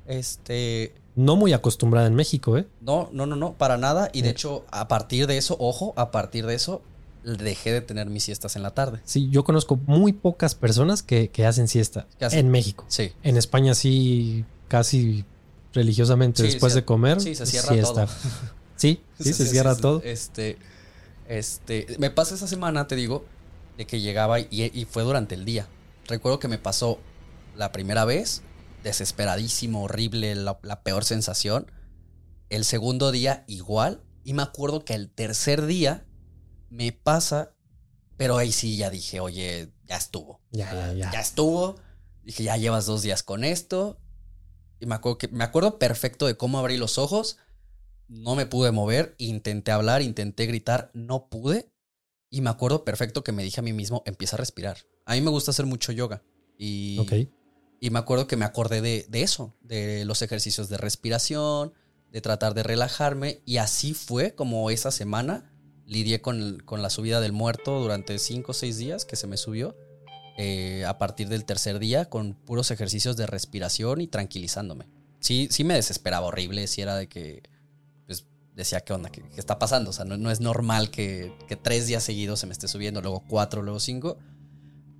Este, 0.06 0.94
No 1.14 1.36
muy 1.36 1.52
acostumbrada 1.52 2.06
en 2.06 2.14
México, 2.14 2.56
¿eh? 2.58 2.66
no, 2.80 3.08
no, 3.12 3.26
no, 3.26 3.36
no, 3.36 3.54
para 3.54 3.76
nada. 3.78 4.10
Y 4.12 4.22
de 4.22 4.28
Eh. 4.28 4.32
hecho, 4.32 4.64
a 4.70 4.86
partir 4.88 5.26
de 5.26 5.36
eso, 5.38 5.56
ojo, 5.58 5.92
a 5.96 6.10
partir 6.10 6.46
de 6.46 6.54
eso, 6.54 6.82
dejé 7.24 7.72
de 7.72 7.80
tener 7.80 8.06
mis 8.08 8.22
siestas 8.24 8.54
en 8.56 8.62
la 8.62 8.70
tarde. 8.72 9.00
Sí, 9.04 9.28
yo 9.30 9.42
conozco 9.42 9.76
muy 9.86 10.12
pocas 10.12 10.54
personas 10.54 11.02
que, 11.02 11.28
que 11.30 11.44
hacen 11.46 11.68
siesta 11.68 12.06
en 12.20 12.50
México. 12.50 12.84
Sí. 12.88 13.12
En 13.22 13.36
España 13.36 13.74
sí, 13.74 14.44
casi 14.68 15.24
religiosamente 15.74 16.42
Sí, 16.42 16.48
después 16.50 16.74
de 16.74 16.84
comer. 16.84 17.20
sí, 17.20 17.34
se 17.34 17.46
cierra 17.46 17.72
siesta. 17.72 18.06
todo. 18.06 18.14
Sí, 18.76 19.00
sí, 19.18 19.32
se 19.32 19.46
cierra 19.46 19.74
todo. 19.74 20.02
Este, 20.04 20.58
este, 21.28 21.86
me 21.98 22.10
pasa 22.10 22.34
esa 22.34 22.46
semana, 22.46 22.86
te 22.86 22.94
digo, 22.94 23.24
de 23.78 23.86
que 23.86 24.00
llegaba 24.02 24.38
y, 24.38 24.46
y 24.50 24.84
fue 24.84 25.02
durante 25.02 25.34
el 25.34 25.46
día. 25.46 25.66
Recuerdo 26.06 26.38
que 26.38 26.46
me 26.48 26.58
pasó 26.58 26.98
la 27.56 27.72
primera 27.72 28.04
vez, 28.04 28.42
desesperadísimo, 28.86 29.82
horrible, 29.82 30.34
la, 30.36 30.58
la 30.62 30.82
peor 30.82 31.04
sensación. 31.04 31.70
El 32.48 32.64
segundo 32.64 33.10
día 33.10 33.44
igual. 33.48 34.02
Y 34.22 34.32
me 34.32 34.42
acuerdo 34.42 34.84
que 34.84 34.94
el 34.94 35.10
tercer 35.10 35.66
día 35.66 36.06
me 36.68 36.92
pasa, 36.92 37.54
pero 38.16 38.38
ahí 38.38 38.52
sí 38.52 38.76
ya 38.76 38.90
dije, 38.90 39.20
oye, 39.20 39.72
ya 39.84 39.96
estuvo. 39.96 40.40
Ya, 40.50 40.72
ya, 40.72 40.92
ya. 40.92 41.12
Ya 41.12 41.20
estuvo. 41.20 41.76
Dije, 42.22 42.44
ya 42.44 42.56
llevas 42.56 42.86
dos 42.86 43.02
días 43.02 43.22
con 43.22 43.44
esto. 43.44 44.00
Y 44.80 44.86
me 44.86 44.94
acuerdo, 44.94 45.18
que, 45.18 45.28
me 45.28 45.44
acuerdo 45.44 45.78
perfecto 45.78 46.26
de 46.26 46.36
cómo 46.36 46.58
abrí 46.58 46.76
los 46.76 46.98
ojos. 46.98 47.38
No 48.08 48.36
me 48.36 48.46
pude 48.46 48.70
mover. 48.70 49.14
Intenté 49.18 49.72
hablar, 49.72 50.02
intenté 50.02 50.46
gritar. 50.46 50.90
No 50.94 51.28
pude. 51.28 51.72
Y 52.30 52.40
me 52.40 52.50
acuerdo 52.50 52.84
perfecto 52.84 53.24
que 53.24 53.32
me 53.32 53.42
dije 53.42 53.60
a 53.60 53.62
mí 53.62 53.72
mismo, 53.72 54.02
empieza 54.06 54.36
a 54.36 54.38
respirar. 54.38 54.78
A 55.04 55.14
mí 55.14 55.20
me 55.20 55.30
gusta 55.30 55.50
hacer 55.50 55.66
mucho 55.66 55.92
yoga. 55.92 56.22
Y, 56.58 56.98
Ok. 56.98 57.12
Y 57.80 57.90
me 57.90 57.98
acuerdo 57.98 58.26
que 58.26 58.36
me 58.36 58.44
acordé 58.44 58.80
de, 58.80 59.06
de 59.08 59.22
eso, 59.22 59.54
de 59.60 60.04
los 60.04 60.22
ejercicios 60.22 60.68
de 60.68 60.76
respiración, 60.76 61.72
de 62.12 62.20
tratar 62.20 62.54
de 62.54 62.62
relajarme. 62.62 63.42
Y 63.44 63.58
así 63.58 63.94
fue 63.94 64.34
como 64.34 64.70
esa 64.70 64.90
semana 64.90 65.52
lidié 65.84 66.20
con, 66.20 66.60
con 66.64 66.82
la 66.82 66.90
subida 66.90 67.20
del 67.20 67.32
muerto 67.32 67.80
durante 67.80 68.18
cinco 68.18 68.52
o 68.52 68.54
seis 68.54 68.78
días 68.78 69.04
que 69.04 69.16
se 69.16 69.26
me 69.26 69.36
subió. 69.36 69.76
eh, 70.36 70.84
a 70.86 70.98
partir 70.98 71.28
del 71.28 71.44
tercer 71.44 71.78
día 71.78 72.06
con 72.06 72.34
puros 72.34 72.70
ejercicios 72.70 73.16
de 73.16 73.26
respiración 73.26 74.00
y 74.00 74.06
tranquilizándome. 74.06 74.86
Sí, 75.20 75.48
sí 75.50 75.64
me 75.64 75.74
desesperaba 75.74 76.26
horrible, 76.26 76.66
si 76.66 76.82
era 76.82 76.94
de 76.96 77.08
que 77.08 77.42
pues 78.06 78.26
decía, 78.54 78.80
¿qué 78.82 78.92
onda? 78.92 79.10
¿Qué, 79.10 79.22
qué 79.22 79.40
está 79.40 79.58
pasando? 79.58 79.90
O 79.90 79.92
sea, 79.92 80.04
no, 80.04 80.16
no 80.18 80.30
es 80.30 80.40
normal 80.40 80.90
que, 80.90 81.32
que 81.48 81.56
tres 81.56 81.86
días 81.86 82.04
seguidos 82.04 82.40
se 82.40 82.46
me 82.46 82.52
esté 82.52 82.68
subiendo, 82.68 83.00
luego 83.00 83.24
cuatro, 83.26 83.62
luego 83.62 83.80
cinco. 83.80 84.18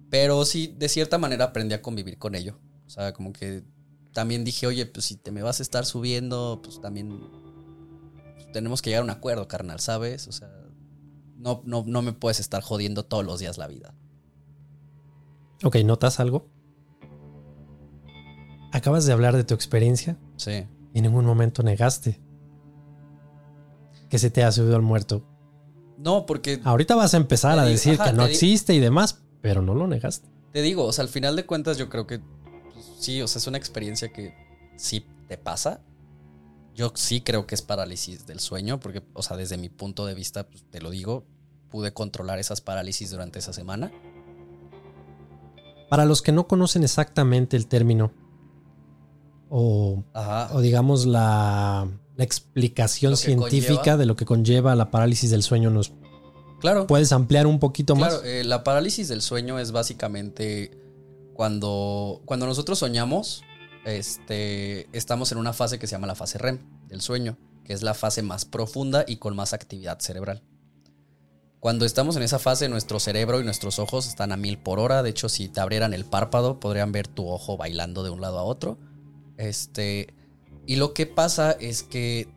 Pero 0.09 0.45
sí, 0.45 0.75
de 0.79 0.89
cierta 0.89 1.19
manera 1.19 1.47
aprendí 1.47 1.75
a 1.75 1.83
convivir 1.83 2.17
con 2.19 2.35
ello. 2.35 2.59
O 2.87 2.91
sea, 2.91 3.13
como 3.13 3.33
que 3.33 3.65
también 4.13 4.45
dije, 4.45 4.67
oye, 4.67 4.87
pues 4.87 5.07
si 5.07 5.17
te 5.17 5.31
me 5.31 5.43
vas 5.43 5.61
a 5.61 5.63
estar 5.63 5.85
subiendo, 5.85 6.61
pues 6.63 6.81
también 6.81 7.21
tenemos 8.53 8.81
que 8.83 8.91
llegar 8.91 9.03
a 9.03 9.05
un 9.05 9.11
acuerdo, 9.11 9.49
carnal, 9.49 9.81
¿sabes? 9.81 10.27
O 10.29 10.33
sea, 10.33 10.49
no, 11.37 11.63
no, 11.65 11.85
no 11.87 12.03
me 12.03 12.13
puedes 12.13 12.41
estar 12.41 12.63
jodiendo 12.63 13.05
todos 13.05 13.25
los 13.25 13.41
días 13.41 13.59
la 13.59 13.67
vida. 13.67 13.95
Ok, 15.65 15.77
¿notas 15.85 16.21
algo? 16.21 16.49
Acabas 18.73 19.07
de 19.07 19.13
hablar 19.13 19.37
de 19.37 19.45
tu 19.45 19.55
experiencia 19.55 20.19
Sí. 20.37 20.67
y 20.93 20.99
en 20.99 21.03
ningún 21.05 21.25
momento 21.25 21.63
negaste 21.63 22.21
que 24.09 24.19
se 24.19 24.31
te 24.31 24.45
ha 24.45 24.53
subido 24.53 24.77
al 24.77 24.83
muerto. 24.83 25.27
No, 25.99 26.27
porque 26.27 26.61
Ahorita 26.63 26.95
vas 26.95 27.15
a 27.15 27.17
empezar 27.17 27.59
a 27.59 27.65
decir 27.65 27.95
ajá, 27.95 28.11
que 28.11 28.13
no 28.17 28.25
existe 28.27 28.75
y 28.75 28.81
demás, 28.81 29.23
pero 29.41 29.63
no 29.63 29.75
lo 29.75 29.87
negaste. 29.87 30.29
te 30.53 30.63
digo, 30.63 30.85
o 30.85 30.93
sea, 30.93 31.03
al 31.03 31.09
final 31.09 31.37
de 31.37 31.45
cuentas 31.47 31.77
yo 31.79 31.89
creo 31.89 32.07
que 32.07 32.21
sí, 32.99 33.21
o 33.23 33.29
sea, 33.29 33.39
es 33.41 33.47
una 33.47 33.59
experiencia 33.59 34.13
que 34.13 34.35
sí 34.77 35.07
te 35.29 35.39
pasa. 35.39 35.81
Yo 36.75 36.93
sí 36.95 37.21
creo 37.23 37.47
que 37.47 37.55
es 37.55 37.63
parálisis 37.63 38.27
del 38.27 38.39
sueño, 38.41 38.79
porque, 38.81 39.03
o 39.15 39.23
sea, 39.23 39.37
desde 39.37 39.57
mi 39.57 39.69
punto 39.71 40.05
de 40.07 40.15
vista, 40.15 40.47
pues, 40.49 40.65
te 40.71 40.81
lo 40.81 40.91
digo, 40.91 41.25
pude 41.71 41.93
controlar 41.93 42.39
esas 42.39 42.61
parálisis 42.61 43.11
durante 43.11 43.39
esa 43.39 43.53
semana. 43.53 43.91
Para 45.89 46.05
los 46.05 46.21
que 46.21 46.33
no 46.33 46.47
conocen 46.49 46.83
exactamente 46.85 47.57
el 47.57 47.67
término 47.67 48.13
o, 49.49 50.03
o 50.53 50.61
digamos 50.61 51.07
la, 51.07 51.89
la 52.17 52.25
explicación 52.25 53.17
científica 53.17 53.77
conlleva. 53.77 53.97
de 53.99 54.07
lo 54.07 54.17
que 54.17 54.25
conlleva 54.25 54.75
la 54.75 54.91
parálisis 54.91 55.31
del 55.31 55.43
sueño, 55.45 55.71
¿nos 55.71 55.93
Claro. 56.61 56.87
puedes 56.89 57.13
ampliar 57.13 57.47
un 57.47 57.61
poquito 57.61 57.95
Claro, 57.95 58.17
más? 58.17 58.25
eh, 58.25 58.43
la 58.43 58.65
parálisis 58.65 59.09
del 59.09 59.23
sueño 59.23 59.59
es 59.61 59.71
básicamente 59.73 60.77
cuando, 61.37 62.23
cuando 62.25 62.47
nosotros 62.47 62.79
soñamos, 62.79 63.45
este, 63.85 64.89
estamos 64.97 65.31
en 65.33 65.39
una 65.39 65.53
fase 65.53 65.79
que 65.79 65.87
se 65.87 65.93
llama 65.93 66.07
la 66.07 66.15
fase 66.15 66.39
REM 66.39 66.59
del 66.89 67.01
sueño, 67.01 67.39
que 67.65 67.73
es 67.73 67.83
la 67.83 67.95
fase 67.95 68.23
más 68.23 68.45
profunda 68.45 69.05
y 69.07 69.17
con 69.17 69.37
más 69.37 69.53
actividad 69.53 70.01
cerebral. 70.01 70.43
Cuando 71.61 71.85
estamos 71.85 72.17
en 72.17 72.23
esa 72.23 72.39
fase, 72.39 72.69
nuestro 72.69 73.01
cerebro 73.01 73.41
y 73.41 73.45
nuestros 73.45 73.79
ojos 73.79 74.07
están 74.07 74.33
a 74.33 74.37
mil 74.37 74.59
por 74.59 74.79
hora. 74.79 75.03
De 75.03 75.11
hecho, 75.11 75.29
si 75.29 75.49
te 75.49 75.61
abrieran 75.61 75.95
el 75.95 76.05
párpado, 76.05 76.61
podrían 76.61 76.93
ver 76.93 77.09
tu 77.09 77.29
ojo 77.29 77.57
bailando 77.57 78.03
de 78.03 78.11
un 78.11 78.21
lado 78.21 78.39
a 78.39 78.43
otro. 78.43 78.79
Este, 79.37 80.15
y 80.67 80.77
lo 80.77 80.95
que 80.95 81.07
pasa 81.07 81.53
es 81.53 81.83
que 81.83 82.29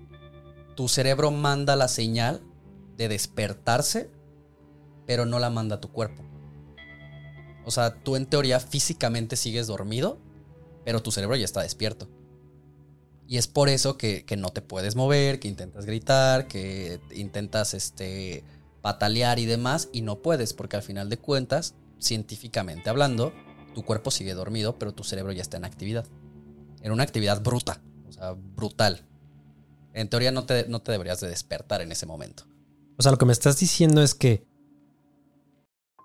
tu 0.76 0.88
cerebro 0.88 1.32
manda 1.32 1.76
la 1.76 1.88
señal 1.88 2.42
de 2.98 3.08
despertarse 3.08 4.10
pero 5.10 5.26
no 5.26 5.40
la 5.40 5.50
manda 5.50 5.82
tu 5.82 5.92
cuerpo. 5.92 6.22
O 7.70 7.72
sea, 7.72 7.94
tú 7.94 8.16
en 8.16 8.26
teoría 8.26 8.60
físicamente 8.60 9.36
sigues 9.36 9.68
dormido, 9.68 10.18
pero 10.86 11.04
tu 11.04 11.12
cerebro 11.12 11.36
ya 11.36 11.46
está 11.46 11.62
despierto. 11.62 12.10
Y 13.28 13.38
es 13.38 13.46
por 13.46 13.70
eso 13.70 13.96
que, 13.96 14.26
que 14.26 14.38
no 14.38 14.50
te 14.50 14.64
puedes 14.64 14.96
mover, 14.96 15.40
que 15.40 15.50
intentas 15.50 15.86
gritar, 15.86 16.48
que 16.48 17.00
intentas 17.14 17.76
este, 17.76 18.44
patalear 18.82 19.38
y 19.38 19.46
demás, 19.46 19.90
y 19.94 20.02
no 20.02 20.24
puedes, 20.24 20.54
porque 20.54 20.78
al 20.78 20.82
final 20.82 21.12
de 21.12 21.20
cuentas 21.20 21.76
científicamente 22.00 22.90
hablando, 22.90 23.34
tu 23.76 23.86
cuerpo 23.86 24.10
sigue 24.10 24.34
dormido, 24.34 24.80
pero 24.80 24.92
tu 24.92 25.04
cerebro 25.04 25.32
ya 25.32 25.44
está 25.44 25.58
en 25.58 25.66
actividad. 25.66 26.08
En 26.82 26.92
una 26.92 27.04
actividad 27.04 27.40
bruta, 27.44 27.84
o 28.08 28.12
sea, 28.12 28.32
brutal. 28.32 29.06
En 29.94 30.10
teoría 30.10 30.32
no 30.32 30.48
te, 30.48 30.68
no 30.68 30.82
te 30.82 30.92
deberías 30.92 31.20
de 31.20 31.30
despertar 31.30 31.82
en 31.82 31.92
ese 31.92 32.08
momento. 32.08 32.46
O 32.98 33.04
sea, 33.04 33.12
lo 33.12 33.20
que 33.20 33.26
me 33.26 33.34
estás 33.34 33.60
diciendo 33.60 34.02
es 34.02 34.16
que 34.16 34.49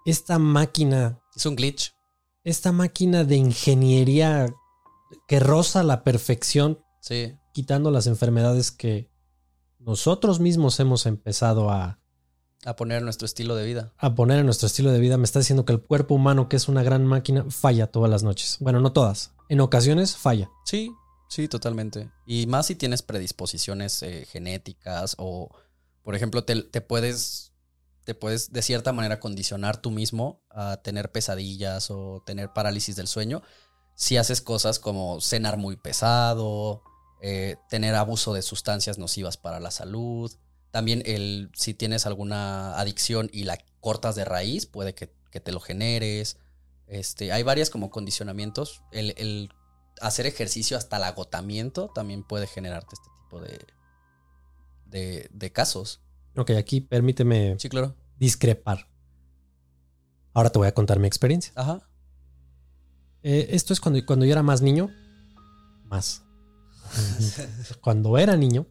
esta 0.05 0.39
máquina, 0.39 1.21
Es 1.35 1.47
un 1.47 1.57
glitch. 1.57 1.95
esta 2.45 2.73
máquina 2.73 3.25
de 3.25 3.37
ingeniería 3.37 4.53
que 5.29 5.41
roza 5.41 5.83
la 5.83 6.05
perfección, 6.05 6.81
Sí. 7.01 7.35
quitando 7.53 7.91
las 7.91 8.07
enfermedades 8.07 8.71
que 8.71 9.11
nosotros 9.79 10.41
mismos 10.41 10.81
hemos 10.81 11.07
empezado 11.07 11.71
a, 11.71 12.01
A 12.65 12.77
poner 12.77 13.03
nuestro 13.03 13.27
estilo 13.27 13.55
de 13.57 13.65
vida. 13.67 13.93
a 13.99 14.15
poner 14.15 14.39
en 14.39 14.47
nuestro 14.47 14.67
estilo 14.67 14.91
de 14.91 14.99
vida, 15.01 15.19
me 15.19 15.25
está 15.25 15.39
diciendo 15.41 15.65
que 15.67 15.73
el 15.75 15.83
cuerpo 15.83 16.15
humano, 16.15 16.49
que 16.49 16.57
es 16.57 16.69
una 16.69 16.83
gran 16.83 17.05
máquina, 17.07 17.45
falla 17.51 17.87
todas 17.89 18.11
las 18.11 18.23
noches. 18.23 18.57
Bueno, 18.61 18.81
no 18.81 18.93
todas. 18.93 19.33
En 19.51 19.61
ocasiones 19.61 20.17
falla. 20.17 20.51
Sí, 20.65 20.91
sí, 21.29 21.47
totalmente. 21.49 22.11
Y 22.27 22.47
más 22.47 22.67
si 22.67 22.75
tienes 22.75 23.03
predisposiciones 23.03 24.03
eh, 24.03 24.27
genéticas 24.31 25.15
o, 25.19 25.51
por 26.03 26.15
ejemplo, 26.15 26.45
te, 26.45 26.63
te 26.63 26.81
puedes, 26.81 27.53
te 28.05 28.15
puedes 28.15 28.53
de 28.53 28.63
cierta 28.63 28.93
manera 28.93 29.21
condicionar 29.21 29.79
tú 29.79 29.91
mismo 29.91 30.43
a 30.51 30.79
tener 30.79 31.11
pesadillas 31.11 31.91
o 31.91 32.23
tener 32.27 32.53
parálisis 32.53 32.97
del 32.97 33.09
sueño 33.09 33.43
si 33.95 34.17
haces 34.17 34.41
cosas 34.41 34.79
como 34.79 35.21
cenar 35.21 35.57
muy 35.57 35.77
pesado, 35.77 36.83
eh, 37.23 37.57
tener 37.69 37.95
abuso 37.95 38.35
de 38.35 38.43
sustancias 38.43 38.99
nocivas 38.99 39.37
para 39.37 39.61
la 39.61 39.71
salud. 39.71 40.33
También 40.71 41.03
el, 41.07 41.51
si 41.55 41.75
tienes 41.75 42.07
alguna 42.07 42.79
adicción 42.79 43.31
y 43.33 43.45
la 43.45 43.59
cortas 43.81 44.17
de 44.17 44.25
raíz, 44.25 44.67
puede 44.67 44.95
que, 44.95 45.13
que 45.31 45.41
te 45.41 45.53
lo 45.53 45.61
generes. 45.61 46.39
Este, 46.87 47.33
hay 47.33 47.43
varias 47.45 47.71
como 47.71 47.91
condicionamientos. 47.91 48.83
El, 48.91 49.15
el 49.17 49.51
hacer 50.01 50.27
ejercicio 50.27 50.77
hasta 50.77 50.97
el 50.97 51.05
agotamiento 51.05 51.91
también 51.95 52.25
puede 52.25 52.49
generarte 52.49 52.95
este 52.95 53.09
tipo 53.23 53.41
de, 53.41 53.65
de, 54.87 55.31
de 55.33 55.53
casos. 55.53 56.01
Ok, 56.37 56.51
aquí 56.51 56.81
permíteme 56.81 57.57
Sí, 57.59 57.69
claro. 57.69 57.95
discrepar. 58.19 58.89
Ahora 60.33 60.51
te 60.51 60.59
voy 60.59 60.69
a 60.69 60.75
contar 60.75 60.99
mi 60.99 61.07
experiencia. 61.07 61.53
Ajá. 61.57 61.89
Eh, 63.23 63.49
esto 63.51 63.73
es 63.73 63.81
cuando, 63.81 64.05
cuando 64.05 64.25
yo 64.27 64.33
era 64.33 64.43
más 64.43 64.61
niño. 64.63 64.91
Más. 65.85 66.25
cuando 67.81 68.19
era 68.19 68.37
niño. 68.37 68.67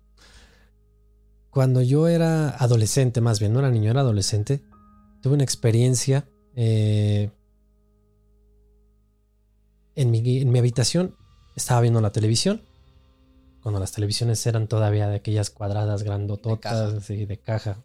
Cuando 1.50 1.82
yo 1.82 2.08
era 2.08 2.50
adolescente, 2.50 3.22
más 3.22 3.40
bien, 3.40 3.54
no 3.54 3.60
era 3.60 3.70
niño, 3.70 3.92
era 3.92 4.02
adolescente. 4.02 4.64
Tuve 5.22 5.36
una 5.36 5.44
experiencia 5.44 6.28
eh, 6.56 7.32
en, 9.96 10.12
mi, 10.12 10.40
en 10.42 10.52
mi 10.52 10.60
habitación. 10.60 11.16
Estaba 11.56 11.82
viendo 11.82 12.02
la 12.02 12.12
televisión. 12.12 12.62
Cuando 13.64 13.80
las 13.80 13.94
televisiones 13.94 14.46
eran 14.46 14.68
todavía 14.68 15.08
de 15.08 15.16
aquellas 15.16 15.50
cuadradas 15.50 16.04
grandototas 16.04 17.10
y 17.10 17.26
de 17.26 17.40
caja, 17.40 17.84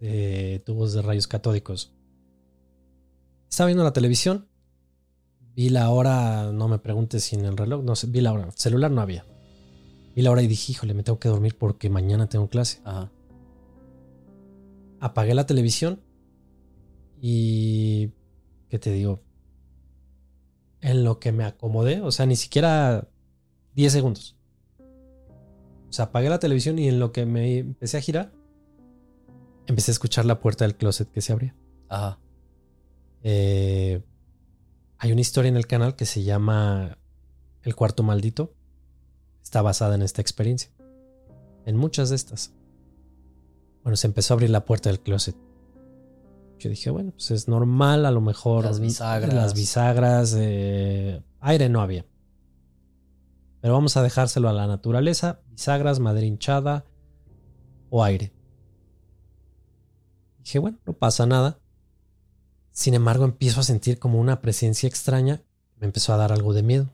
de 0.00 0.62
tubos 0.64 0.94
de 0.94 1.02
rayos 1.02 1.28
catódicos. 1.28 1.92
Estaba 3.48 3.66
viendo 3.66 3.84
la 3.84 3.92
televisión 3.92 4.50
Vi 5.54 5.68
la 5.68 5.90
hora, 5.90 6.52
no 6.52 6.68
me 6.68 6.78
preguntes 6.78 7.24
si 7.24 7.36
en 7.36 7.44
el 7.44 7.56
reloj, 7.56 7.82
no 7.82 7.96
sé, 7.96 8.06
vi 8.06 8.20
la 8.20 8.32
hora. 8.32 8.50
Celular 8.54 8.90
no 8.90 9.00
había. 9.00 9.26
Vi 10.14 10.22
la 10.22 10.30
hora 10.30 10.42
y 10.42 10.46
dije, 10.46 10.72
híjole, 10.72 10.94
me 10.94 11.02
tengo 11.02 11.18
que 11.18 11.28
dormir 11.28 11.56
porque 11.58 11.90
mañana 11.90 12.28
tengo 12.28 12.48
clase. 12.48 12.80
Ajá. 12.84 13.10
Apagué 15.00 15.34
la 15.34 15.46
televisión 15.46 16.00
y, 17.20 18.10
¿qué 18.68 18.78
te 18.78 18.92
digo? 18.92 19.22
En 20.80 21.04
lo 21.04 21.18
que 21.18 21.32
me 21.32 21.44
acomodé, 21.44 22.00
o 22.00 22.12
sea, 22.12 22.26
ni 22.26 22.36
siquiera 22.36 23.08
10 23.74 23.92
segundos. 23.92 24.36
O 25.90 25.92
sea, 25.92 26.06
apagué 26.06 26.30
la 26.30 26.38
televisión 26.38 26.78
y 26.78 26.88
en 26.88 27.00
lo 27.00 27.10
que 27.10 27.26
me 27.26 27.58
empecé 27.58 27.98
a 27.98 28.00
girar, 28.00 28.32
empecé 29.66 29.90
a 29.90 29.94
escuchar 29.94 30.24
la 30.24 30.40
puerta 30.40 30.64
del 30.64 30.76
closet 30.76 31.10
que 31.10 31.20
se 31.20 31.32
abría. 31.32 31.56
Ajá. 31.88 32.20
Eh, 33.24 34.00
hay 34.98 35.12
una 35.12 35.20
historia 35.20 35.48
en 35.48 35.56
el 35.56 35.66
canal 35.66 35.96
que 35.96 36.06
se 36.06 36.22
llama 36.22 36.98
El 37.62 37.74
cuarto 37.74 38.04
maldito. 38.04 38.54
Está 39.42 39.62
basada 39.62 39.96
en 39.96 40.02
esta 40.02 40.22
experiencia. 40.22 40.70
En 41.66 41.76
muchas 41.76 42.10
de 42.10 42.16
estas. 42.16 42.52
Bueno, 43.82 43.96
se 43.96 44.06
empezó 44.06 44.32
a 44.32 44.36
abrir 44.36 44.50
la 44.50 44.64
puerta 44.64 44.90
del 44.90 45.00
closet. 45.00 45.34
Yo 46.60 46.70
dije, 46.70 46.90
bueno, 46.90 47.10
pues 47.12 47.30
es 47.30 47.48
normal, 47.48 48.06
a 48.06 48.10
lo 48.10 48.20
mejor. 48.20 48.64
Las 48.64 48.78
bisagras. 48.78 49.34
Las 49.34 49.54
bisagras. 49.54 50.36
eh, 50.38 51.20
aire 51.40 51.68
no 51.68 51.80
había. 51.80 52.04
Pero 53.60 53.74
vamos 53.74 53.96
a 53.96 54.02
dejárselo 54.02 54.48
a 54.48 54.52
la 54.52 54.66
naturaleza. 54.66 55.42
Bisagras, 55.50 56.00
madera 56.00 56.26
hinchada 56.26 56.86
o 57.90 58.02
aire. 58.02 58.32
Dije, 60.38 60.58
bueno, 60.58 60.78
no 60.86 60.94
pasa 60.94 61.26
nada. 61.26 61.60
Sin 62.72 62.94
embargo, 62.94 63.24
empiezo 63.24 63.60
a 63.60 63.64
sentir 63.64 63.98
como 63.98 64.18
una 64.18 64.40
presencia 64.40 64.88
extraña. 64.88 65.42
Me 65.76 65.86
empezó 65.86 66.14
a 66.14 66.16
dar 66.16 66.32
algo 66.32 66.54
de 66.54 66.62
miedo. 66.62 66.90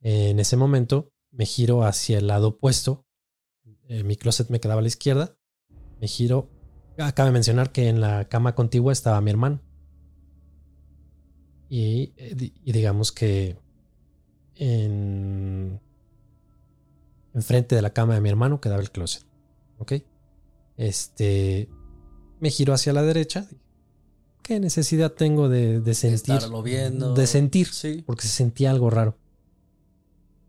En 0.00 0.40
ese 0.40 0.56
momento 0.56 1.12
me 1.30 1.46
giro 1.46 1.84
hacia 1.84 2.18
el 2.18 2.26
lado 2.26 2.48
opuesto. 2.48 3.06
Eh, 3.88 4.02
mi 4.02 4.16
closet 4.16 4.50
me 4.50 4.60
quedaba 4.60 4.80
a 4.80 4.82
la 4.82 4.88
izquierda. 4.88 5.36
Me 6.00 6.08
giro. 6.08 6.50
Acaba 6.98 7.28
de 7.28 7.32
mencionar 7.32 7.70
que 7.70 7.88
en 7.88 8.00
la 8.00 8.28
cama 8.28 8.54
contigua 8.54 8.92
estaba 8.92 9.20
mi 9.20 9.30
hermano. 9.30 9.60
Y, 11.68 12.14
eh, 12.16 12.52
y 12.64 12.72
digamos 12.72 13.12
que 13.12 13.56
en 14.58 15.80
enfrente 17.34 17.74
de 17.76 17.82
la 17.82 17.90
cama 17.92 18.14
de 18.14 18.20
mi 18.20 18.28
hermano 18.28 18.60
quedaba 18.60 18.80
el 18.82 18.90
closet. 18.90 19.24
¿Ok? 19.78 19.92
Este 20.76 21.68
me 22.40 22.50
giro 22.50 22.72
hacia 22.74 22.92
la 22.92 23.02
derecha. 23.02 23.46
¿Qué 24.42 24.60
necesidad 24.60 25.12
tengo 25.12 25.48
de, 25.48 25.80
de 25.80 25.94
sentir? 25.94 26.34
Estarlo 26.36 26.62
viendo. 26.62 27.14
De 27.14 27.26
sentir, 27.26 27.66
Sí. 27.68 28.02
porque 28.06 28.22
se 28.22 28.28
sentía 28.28 28.70
algo 28.70 28.88
raro. 28.90 29.16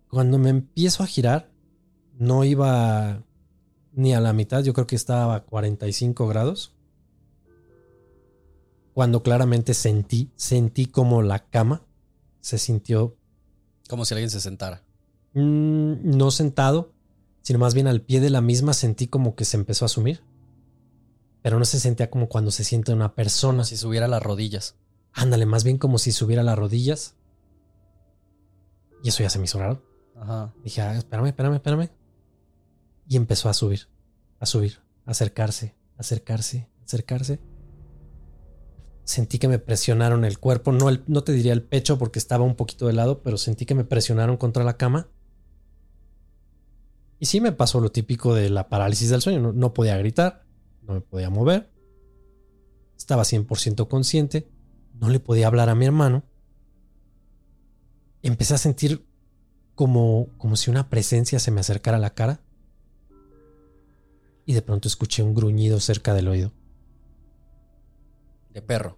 Cuando 0.10 0.38
me 0.40 0.50
empiezo 0.50 1.04
a 1.04 1.08
girar, 1.08 1.52
no 2.18 2.44
iba 2.44 3.24
ni 3.94 4.14
a 4.14 4.22
la 4.22 4.34
mitad, 4.34 4.64
yo 4.64 4.74
creo 4.74 4.88
que 4.88 4.96
estaba 4.96 5.36
a 5.36 5.44
45 5.44 6.28
grados. 6.28 6.74
Cuando 8.94 9.22
claramente 9.24 9.74
sentí, 9.74 10.32
sentí 10.36 10.86
como 10.88 11.22
la 11.22 11.40
cama 11.50 11.84
se 12.42 12.58
sintió 12.58 13.18
Como 13.90 14.06
si 14.06 14.14
alguien 14.14 14.30
se 14.30 14.40
sentara. 14.40 14.84
mm, 15.34 16.16
no 16.16 16.32
sentado, 16.32 16.94
sino 17.42 17.60
más 17.60 17.74
bien 17.74 17.88
al 17.88 18.02
pie 18.02 18.22
de 18.22 18.30
la 18.30 18.40
misma 18.40 18.74
sentí 18.74 19.08
como 19.08 19.36
que 19.36 19.46
se 19.46 19.58
empezó 19.58 19.84
a 19.84 19.90
sumir. 19.90 20.24
Pero 21.42 21.58
no 21.58 21.66
se 21.66 21.80
sentía 21.80 22.10
como 22.10 22.30
cuando 22.30 22.52
se 22.52 22.64
siente 22.64 22.94
una 22.94 23.16
persona. 23.16 23.60
Como 23.60 23.64
si 23.66 23.78
subiera 23.78 24.08
las 24.08 24.22
rodillas. 24.22 24.76
Ándale, 25.12 25.46
más 25.46 25.64
bien 25.64 25.78
como 25.78 25.98
si 25.98 26.12
subiera 26.12 26.44
las 26.44 26.58
rodillas. 26.58 27.16
Y 29.04 29.10
eso 29.10 29.24
ya 29.24 29.30
se 29.30 29.40
me 29.40 29.46
hizo 29.46 29.58
raro. 29.58 29.84
Ajá. 30.16 30.54
Dije, 30.64 30.82
ah, 30.82 30.96
espérame, 30.96 31.28
espérame, 31.28 31.56
espérame. 31.56 31.90
Y 33.08 33.16
empezó 33.18 33.50
a 33.50 33.54
subir, 33.54 33.88
a 34.40 34.46
subir, 34.46 34.80
a 35.06 35.12
acercarse, 35.12 35.76
acercarse, 35.98 36.70
acercarse. 36.84 37.40
Sentí 39.04 39.40
que 39.40 39.48
me 39.48 39.58
presionaron 39.60 40.24
el 40.24 40.38
cuerpo, 40.38 40.72
no, 40.72 40.90
el- 40.90 41.04
no 41.08 41.24
te 41.24 41.32
diría 41.32 41.54
el 41.54 41.64
pecho 41.64 41.98
porque 41.98 42.20
estaba 42.20 42.44
un 42.44 42.56
poquito 42.56 42.86
de 42.88 42.94
lado, 42.94 43.22
pero 43.24 43.38
sentí 43.38 43.66
que 43.66 43.74
me 43.76 43.84
presionaron 43.84 44.38
contra 44.38 44.64
la 44.64 44.78
cama. 44.78 45.08
Y 47.20 47.26
sí 47.26 47.42
me 47.42 47.52
pasó 47.52 47.82
lo 47.82 47.92
típico 47.92 48.34
de 48.36 48.50
la 48.50 48.70
parálisis 48.70 49.10
del 49.10 49.22
sueño. 49.22 49.40
No, 49.42 49.52
no 49.52 49.74
podía 49.74 49.98
gritar, 49.98 50.46
no 50.84 50.94
me 50.94 51.02
podía 51.02 51.30
mover. 51.30 51.70
Estaba 52.98 53.24
100% 53.24 53.88
consciente. 53.88 54.48
No 54.94 55.10
le 55.10 55.20
podía 55.20 55.48
hablar 55.48 55.70
a 55.70 55.76
mi 55.76 55.86
hermano. 55.86 56.24
Empecé 58.22 58.54
a 58.54 58.58
sentir 58.58 59.06
como, 59.76 60.28
como 60.38 60.56
si 60.56 60.70
una 60.70 60.90
presencia 60.90 61.40
se 61.40 61.52
me 61.52 61.62
acercara 61.62 61.98
a 61.98 62.02
la 62.02 62.14
cara. 62.14 62.42
Y 64.46 64.54
de 64.54 64.62
pronto 64.62 64.88
escuché 64.88 65.24
un 65.24 65.34
gruñido 65.34 65.80
cerca 65.80 66.14
del 66.14 66.28
oído. 66.28 66.52
De 68.60 68.66
perro. 68.66 68.98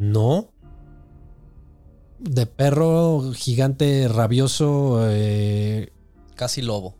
No. 0.00 0.50
De 2.18 2.46
perro 2.46 3.32
gigante 3.32 4.08
rabioso, 4.08 5.06
eh, 5.08 5.92
Casi 6.34 6.62
lobo. 6.62 6.96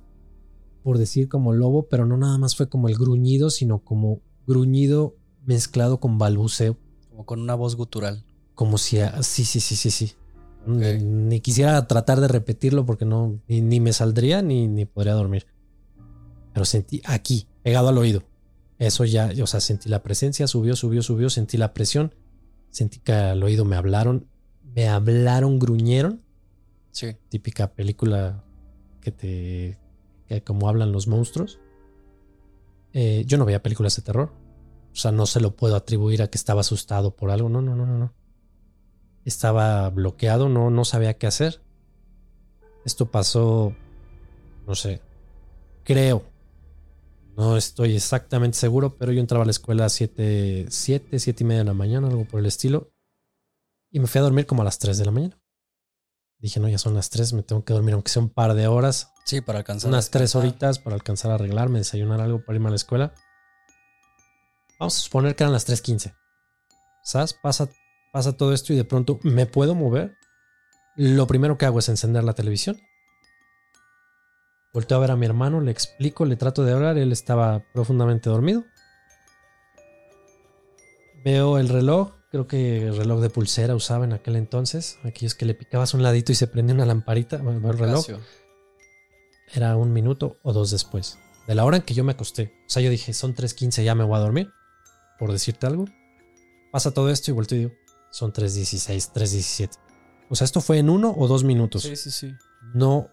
por 0.85 0.99
decir 0.99 1.29
como 1.29 1.53
lobo, 1.53 1.89
pero 1.89 2.07
no 2.07 2.17
nada 2.17 2.39
más 2.39 2.55
fue 2.55 2.69
como 2.69 2.89
el 2.89 2.95
gruñido, 2.97 3.51
sino 3.51 3.81
como 3.81 4.21
gruñido 4.47 5.17
mezclado 5.45 5.99
con 5.99 6.19
balbuceo. 6.19 6.77
Como 7.11 7.27
con 7.27 7.41
una 7.41 7.57
voz 7.57 7.75
gutural. 7.75 8.25
Como 8.55 8.79
si... 8.79 9.01
a- 9.01 9.25
sí, 9.25 9.45
sí, 9.45 9.59
sí, 9.59 9.75
sí, 9.75 9.91
sí. 9.91 10.13
Ni 10.67 11.41
quisiera 11.41 11.85
tratar 11.89 12.21
de 12.21 12.29
repetirlo 12.29 12.87
porque 12.87 13.05
no... 13.05 13.41
Ni, 13.49 13.61
ni 13.61 13.81
me 13.81 13.93
saldría 13.93 14.41
ni, 14.43 14.69
ni 14.69 14.85
podría 14.85 15.15
dormir. 15.15 15.47
Pero 16.53 16.65
sentí 16.65 17.03
aquí, 17.05 17.49
pegado 17.65 17.89
al 17.89 17.99
oído. 17.99 18.23
Eso 18.83 19.05
ya, 19.05 19.31
o 19.41 19.47
sea, 19.47 19.61
sentí 19.61 19.89
la 19.89 20.03
presencia, 20.03 20.49
subió, 20.49 20.75
subió, 20.75 21.03
subió, 21.03 21.31
sentí 21.31 21.57
la 21.57 21.73
presión, 21.73 22.15
sentí 22.71 22.99
que 22.99 23.13
al 23.13 23.41
oído 23.43 23.65
me 23.65 23.77
hablaron, 23.77 24.27
me 24.75 24.89
hablaron, 24.89 25.61
gruñeron, 25.61 26.21
Sí. 26.91 27.17
típica 27.29 27.73
película 27.75 28.43
que 29.01 29.13
te, 29.13 29.79
que 30.27 30.43
como 30.43 30.69
hablan 30.69 30.91
los 30.91 31.07
monstruos. 31.07 31.61
Eh, 32.93 33.23
yo 33.27 33.39
no 33.39 33.45
veía 33.45 33.63
películas 33.63 33.95
de 33.95 34.03
terror, 34.03 34.33
o 34.93 34.97
sea, 34.97 35.13
no 35.13 35.27
se 35.27 35.39
lo 35.41 35.55
puedo 35.55 35.77
atribuir 35.77 36.21
a 36.21 36.27
que 36.29 36.37
estaba 36.37 36.63
asustado 36.63 37.15
por 37.15 37.31
algo, 37.31 37.49
no, 37.49 37.63
no, 37.63 37.77
no, 37.77 37.87
no, 37.87 37.97
no. 37.99 38.13
Estaba 39.25 39.89
bloqueado, 39.91 40.49
no, 40.49 40.71
no 40.71 40.85
sabía 40.85 41.15
qué 41.19 41.29
hacer. 41.29 41.63
Esto 42.85 43.13
pasó, 43.13 43.77
no 44.67 44.75
sé, 44.75 45.01
creo, 45.85 46.25
no 47.37 47.57
estoy 47.57 47.97
exactamente 47.97 48.59
seguro, 48.59 48.97
pero 48.97 49.13
yo 49.13 49.21
entraba 49.21 49.43
a 49.43 49.47
la 49.47 49.51
escuela 49.53 49.87
a 49.87 49.89
7, 49.89 50.67
7, 50.69 51.19
7 51.19 51.43
y 51.43 51.47
media 51.47 51.61
de 51.61 51.65
la 51.67 51.75
mañana, 51.75 52.09
algo 52.09 52.25
por 52.27 52.41
el 52.41 52.47
estilo. 52.47 52.93
Y 53.91 54.01
me 54.01 54.07
fui 54.07 54.19
a 54.19 54.23
dormir 54.23 54.47
como 54.47 54.63
a 54.63 54.65
las 54.65 54.79
3 54.79 54.99
de 54.99 55.05
la 55.05 55.11
mañana. 55.11 55.39
Dije, 56.39 56.59
no, 56.61 56.69
ya 56.69 56.79
son 56.79 56.95
las 56.95 57.09
3, 57.11 57.33
me 57.35 57.43
tengo 57.43 57.65
que 57.65 57.73
dormir, 57.73 57.95
aunque 57.95 58.11
sea 58.11 58.23
un 58.23 58.31
par 58.31 58.55
de 58.55 58.67
horas, 58.67 59.13
Sí, 59.25 59.41
para 59.41 59.59
alcanzar. 59.61 59.89
unas 59.91 60.11
3 60.11 60.23
descansar. 60.23 60.41
horitas 60.49 60.79
para 60.81 60.95
alcanzar 60.97 61.31
a 61.31 61.35
arreglarme, 61.35 61.79
desayunar 61.79 62.21
algo 62.21 62.45
para 62.45 62.57
irme 62.57 62.67
a 62.69 62.71
la 62.71 62.77
escuela. 62.77 63.15
Vamos 64.81 64.97
a 64.97 65.01
suponer 65.01 65.37
que 65.37 65.45
eran 65.45 65.53
las 65.53 65.67
3.15. 65.69 66.15
¿Sabes? 67.05 67.35
Pasa, 67.35 67.69
pasa 68.13 68.37
todo 68.37 68.53
esto 68.53 68.73
y 68.73 68.77
de 68.77 68.85
pronto 68.85 69.21
me 69.23 69.47
puedo 69.47 69.75
mover. 69.77 70.17
Lo 70.97 71.27
primero 71.29 71.57
que 71.57 71.67
hago 71.67 71.79
es 71.79 71.89
encender 71.89 72.25
la 72.25 72.35
televisión. 72.35 72.77
Volteo 74.73 74.97
a 74.97 75.01
ver 75.01 75.11
a 75.11 75.17
mi 75.17 75.27
hermano, 75.27 75.61
le 75.61 75.71
explico, 75.71 76.25
le 76.25 76.37
trato 76.37 76.65
de 76.65 76.73
hablar, 76.73 76.97
él 76.99 77.13
estaba 77.13 77.63
profundamente 77.73 78.31
dormido. 78.31 78.65
Veo 81.25 81.59
el 81.59 81.69
reloj, 81.69 82.13
creo 82.31 82.47
que 82.47 82.87
el 82.87 82.97
reloj 82.97 83.21
de 83.21 83.31
pulsera 83.31 83.75
usaba 83.75 84.05
en 84.05 84.13
aquel 84.13 84.37
entonces, 84.37 84.99
aquellos 85.05 85.35
que 85.35 85.45
le 85.45 85.55
picabas 85.55 85.95
un 85.95 86.03
ladito 86.03 86.33
y 86.33 86.35
se 86.35 86.47
prendía 86.47 86.75
una 86.75 86.87
lamparita, 86.87 87.37
bueno, 87.39 87.71
el 87.71 87.79
reloj 87.79 88.07
era 89.55 89.77
un 89.77 89.93
minuto 89.93 90.39
o 90.43 90.53
dos 90.53 90.71
después 90.71 91.19
de 91.47 91.55
la 91.55 91.65
hora 91.65 91.79
en 91.79 91.83
que 91.83 91.95
yo 91.95 92.05
me 92.05 92.13
acosté. 92.13 92.53
O 92.67 92.71
sea, 92.71 92.83
yo 92.83 92.91
dije, 92.91 93.13
son 93.13 93.35
3.15, 93.35 93.85
ya 93.85 93.95
me 93.95 94.05
voy 94.05 94.17
a 94.17 94.21
dormir, 94.21 94.51
por 95.19 95.33
decirte 95.33 95.67
algo. 95.67 95.87
Pasa 96.71 96.93
todo 96.93 97.11
esto 97.11 97.31
y 97.31 97.35
vuelto 97.35 97.55
y 97.55 97.59
digo, 97.59 97.73
son 98.11 98.33
3.16, 98.33 99.13
3.17. 99.13 99.79
O 100.29 100.35
sea, 100.35 100.45
esto 100.45 100.61
fue 100.61 100.79
en 100.79 100.89
uno 100.89 101.15
o 101.17 101.29
dos 101.29 101.45
minutos. 101.45 101.83
Sí, 101.83 101.97
sí, 101.97 102.11
sí. 102.11 102.35
No, 102.75 103.11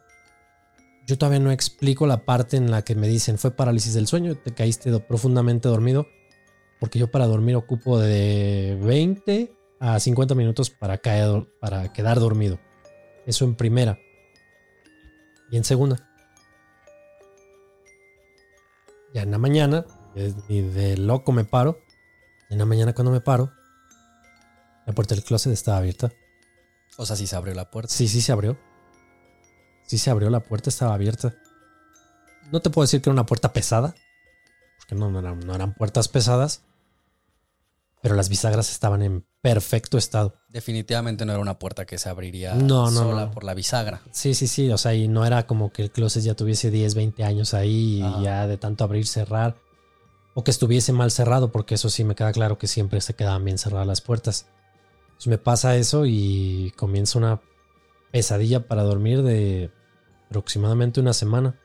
yo 1.09 1.17
todavía 1.17 1.39
no 1.39 1.51
explico 1.51 2.05
la 2.05 2.23
parte 2.23 2.55
en 2.55 2.69
la 2.69 2.83
que 2.83 2.93
me 2.93 3.07
dicen, 3.07 3.39
fue 3.39 3.49
parálisis 3.49 3.95
del 3.95 4.05
sueño, 4.05 4.35
te 4.35 4.53
caíste 4.53 4.97
profundamente 4.99 5.67
dormido, 5.67 6.05
porque 6.79 6.99
yo 6.99 7.09
para 7.09 7.25
dormir 7.25 7.55
ocupo 7.55 7.97
de 7.97 8.77
20 8.83 9.51
a 9.79 9.99
50 9.99 10.35
minutos 10.35 10.69
para, 10.69 10.99
caer, 10.99 11.47
para 11.59 11.91
quedar 11.93 12.19
dormido. 12.19 12.59
Eso 13.25 13.43
en 13.45 13.55
primera. 13.55 13.97
Y 15.49 15.57
en 15.57 15.63
segunda. 15.63 16.07
Ya 19.11 19.23
en 19.23 19.31
la 19.31 19.39
mañana, 19.39 19.87
ni 20.47 20.61
de 20.61 20.95
loco 20.95 21.31
me 21.31 21.43
paro. 21.43 21.81
En 22.51 22.59
la 22.59 22.65
mañana 22.65 22.93
cuando 22.93 23.11
me 23.11 23.19
paro, 23.19 23.51
la 24.85 24.93
puerta 24.93 25.15
del 25.15 25.23
closet 25.23 25.53
estaba 25.53 25.79
abierta. 25.79 26.11
O 26.97 27.05
sea, 27.07 27.15
sí 27.15 27.25
se 27.25 27.35
abrió 27.35 27.55
la 27.55 27.71
puerta. 27.71 27.91
Sí, 27.91 28.07
sí 28.07 28.21
se 28.21 28.31
abrió. 28.31 28.59
Sí 29.89 29.97
se 29.97 30.11
abrió, 30.11 30.29
la 30.29 30.41
puerta 30.41 30.69
estaba 30.69 30.93
abierta. 30.93 31.33
No 32.51 32.59
te 32.59 32.69
puedo 32.69 32.83
decir 32.83 33.01
que 33.01 33.09
era 33.09 33.13
una 33.15 33.25
puerta 33.25 33.53
pesada, 33.53 33.95
porque 34.77 34.93
no, 34.93 35.09
no 35.09 35.17
eran, 35.17 35.39
no 35.39 35.55
eran 35.55 35.73
puertas 35.73 36.07
pesadas, 36.07 36.61
pero 37.99 38.13
las 38.13 38.29
bisagras 38.29 38.69
estaban 38.69 39.01
en 39.01 39.25
perfecto 39.41 39.97
estado. 39.97 40.35
Definitivamente 40.49 41.25
no 41.25 41.31
era 41.31 41.41
una 41.41 41.57
puerta 41.57 41.87
que 41.87 41.97
se 41.97 42.07
abriría 42.07 42.53
No, 42.53 42.91
no, 42.91 42.99
sola 42.99 43.25
no. 43.25 43.31
por 43.31 43.43
la 43.43 43.55
bisagra. 43.55 44.03
Sí, 44.11 44.35
sí, 44.35 44.45
sí, 44.45 44.69
o 44.71 44.77
sea, 44.77 44.93
y 44.93 45.07
no 45.07 45.25
era 45.25 45.47
como 45.47 45.71
que 45.73 45.81
el 45.81 45.89
closet 45.91 46.21
ya 46.21 46.35
tuviese 46.35 46.69
10, 46.69 46.93
20 46.93 47.23
años 47.23 47.55
ahí 47.55 48.03
y 48.03 48.23
ya 48.23 48.45
de 48.45 48.57
tanto 48.57 48.83
abrir, 48.83 49.07
cerrar, 49.07 49.57
o 50.35 50.43
que 50.43 50.51
estuviese 50.51 50.93
mal 50.93 51.09
cerrado, 51.09 51.51
porque 51.51 51.73
eso 51.73 51.89
sí 51.89 52.03
me 52.03 52.13
queda 52.13 52.31
claro 52.31 52.59
que 52.59 52.67
siempre 52.67 53.01
se 53.01 53.15
quedaban 53.15 53.43
bien 53.43 53.57
cerradas 53.57 53.87
las 53.87 54.01
puertas. 54.01 54.45
Entonces 55.07 55.27
me 55.29 55.39
pasa 55.39 55.75
eso 55.77 56.05
y 56.05 56.71
comienza 56.77 57.17
una 57.17 57.41
pesadilla 58.11 58.67
para 58.67 58.83
dormir 58.83 59.23
de 59.23 59.71
aproximadamente 60.29 60.99
una 60.99 61.13
semana. 61.13 61.55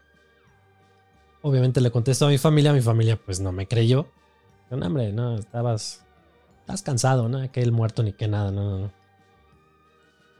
Obviamente 1.42 1.80
le 1.80 1.90
contesto 1.90 2.26
a 2.26 2.30
mi 2.30 2.38
familia, 2.38 2.72
mi 2.72 2.80
familia 2.80 3.20
pues 3.22 3.40
no 3.40 3.52
me 3.52 3.68
creyó. 3.68 4.08
No, 4.70 4.86
hombre, 4.86 5.12
no, 5.12 5.36
estabas, 5.36 6.02
estás 6.60 6.82
cansado, 6.82 7.28
¿no? 7.28 7.50
Que 7.52 7.62
el 7.62 7.70
muerto 7.70 8.02
ni 8.02 8.14
que 8.14 8.26
nada, 8.26 8.50
no, 8.50 8.62
no, 8.70 8.78
no. 8.78 8.92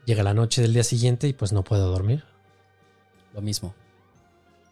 Llega 0.07 0.22
la 0.22 0.35
noche 0.35 0.62
del 0.62 0.72
día 0.72 0.85
siguiente 0.85 1.29
y 1.29 1.33
pues 1.35 1.53
no 1.53 1.62
puedo 1.62 1.91
dormir. 1.91 2.25
Lo 3.35 3.43
mismo. 3.43 3.75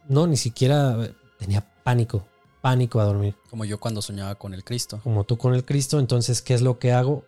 No, 0.08 0.26
ni 0.26 0.36
siquiera 0.36 1.04
eh, 1.04 1.14
tenía 1.38 1.66
pánico, 1.82 2.26
pánico 2.60 3.00
a 3.00 3.04
dormir. 3.04 3.36
Como 3.50 3.64
yo 3.64 3.78
cuando 3.78 4.02
soñaba 4.02 4.34
con 4.34 4.54
el 4.54 4.64
Cristo. 4.64 5.00
Como 5.02 5.24
tú 5.24 5.36
con 5.36 5.54
el 5.54 5.64
Cristo, 5.64 5.98
entonces, 5.98 6.42
¿qué 6.42 6.54
es 6.54 6.62
lo 6.62 6.78
que 6.78 6.92
hago? 6.92 7.24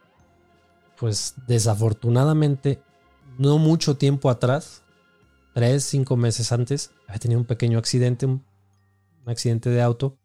Pues 0.99 1.35
desafortunadamente, 1.47 2.81
no 3.39 3.59
mucho 3.59 3.97
tiempo 3.97 4.31
atrás, 4.31 4.84
tres, 5.55 5.85
cinco 5.85 6.17
meses 6.17 6.53
antes, 6.53 6.91
había 7.07 7.21
tenido 7.21 7.41
un 7.41 7.47
pequeño 7.47 7.79
accidente, 7.79 8.27
un, 8.27 8.45
un 9.23 9.31
accidente 9.31 9.71
de 9.71 9.81
auto, 9.81 10.19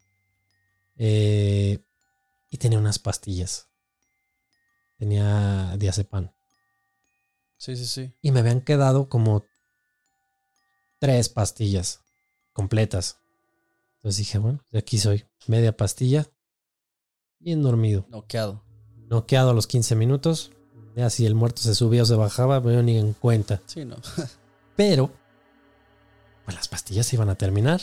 eh, 0.96 1.78
y 2.50 2.58
tenía 2.58 2.78
unas 2.78 2.98
pastillas. 2.98 3.68
Tenía 4.98 5.76
diazepam. 5.78 6.30
Sí, 7.56 7.76
sí, 7.76 7.86
sí. 7.86 8.14
y 8.22 8.32
me 8.32 8.40
habían 8.40 8.62
quedado 8.62 9.08
como 9.08 9.44
tres 10.98 11.28
pastillas 11.28 12.02
completas. 12.52 13.18
Entonces 13.96 14.18
dije, 14.18 14.38
bueno, 14.38 14.64
de 14.70 14.78
aquí 14.78 14.98
soy. 14.98 15.26
Media 15.46 15.76
pastilla. 15.76 16.26
Bien 17.38 17.62
dormido. 17.62 18.06
Noqueado. 18.08 18.64
Noqueado 19.08 19.50
a 19.50 19.54
los 19.54 19.66
15 19.66 19.94
minutos. 19.94 20.52
Ya 20.96 21.08
si 21.10 21.26
el 21.26 21.34
muerto 21.34 21.62
se 21.62 21.74
subía 21.74 22.02
o 22.02 22.06
se 22.06 22.14
bajaba, 22.14 22.60
me 22.60 22.72
dio 22.72 22.82
ni 22.82 22.98
en 22.98 23.12
cuenta. 23.12 23.62
Sí, 23.66 23.84
no. 23.84 23.96
Pero, 24.76 25.12
pues 26.44 26.56
las 26.56 26.68
pastillas 26.68 27.06
se 27.06 27.16
iban 27.16 27.28
a 27.28 27.36
terminar. 27.36 27.82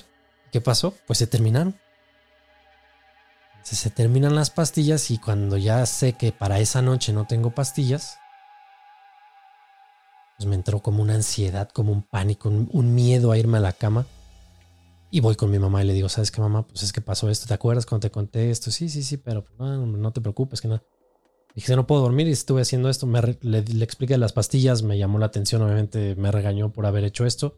¿Qué 0.52 0.62
pasó? 0.62 0.94
Pues 1.06 1.20
se 1.20 1.28
terminaron. 1.28 1.76
Se 3.64 3.90
terminan 3.90 4.34
las 4.34 4.50
pastillas 4.50 5.12
y 5.12 5.18
cuando 5.18 5.58
ya 5.58 5.86
sé 5.86 6.14
que 6.14 6.32
para 6.32 6.60
esa 6.60 6.82
noche 6.82 7.12
no 7.12 7.28
tengo 7.28 7.52
pastillas, 7.52 8.18
pues 10.38 10.48
me 10.48 10.56
entró 10.56 10.80
como 10.80 11.02
una 11.02 11.16
ansiedad, 11.16 11.68
como 11.70 11.92
un 11.92 12.02
pánico, 12.04 12.48
un, 12.48 12.96
miedo 12.96 13.32
a 13.32 13.38
irme 13.38 13.58
a 13.58 13.62
la 13.62 13.74
cama. 13.74 14.06
Y 15.12 15.20
voy 15.20 15.36
con 15.36 15.52
mi 15.52 15.60
mamá 15.60 15.84
y 15.84 15.88
le 15.88 15.94
digo, 15.94 16.08
¿sabes 16.08 16.32
qué, 16.32 16.40
mamá? 16.40 16.66
Pues 16.66 16.84
es 16.84 16.94
que 16.94 17.02
pasó 17.02 17.30
esto. 17.30 17.46
¿Te 17.46 17.56
acuerdas 17.56 17.86
cuando 17.86 18.08
te 18.08 18.12
conté 18.12 18.52
esto? 18.52 18.72
Sí, 18.72 18.88
sí, 18.88 19.04
sí, 19.04 19.18
pero 19.18 19.44
no, 19.60 19.86
no 19.86 20.12
te 20.12 20.22
preocupes, 20.22 20.62
que 20.62 20.70
no. 20.70 20.82
Dije, 21.54 21.76
no 21.76 21.88
puedo 21.88 22.02
dormir 22.04 22.28
y 22.28 22.32
estuve 22.32 22.62
haciendo 22.62 22.90
esto. 22.90 23.06
Me 23.06 23.22
le, 23.42 23.64
le 23.64 23.84
expliqué 23.84 24.18
las 24.18 24.32
pastillas, 24.32 24.82
me 24.82 24.98
llamó 24.98 25.20
la 25.20 25.26
atención, 25.26 25.62
obviamente 25.62 26.16
me 26.16 26.32
regañó 26.32 26.72
por 26.72 26.86
haber 26.86 27.04
hecho 27.04 27.26
esto. 27.26 27.58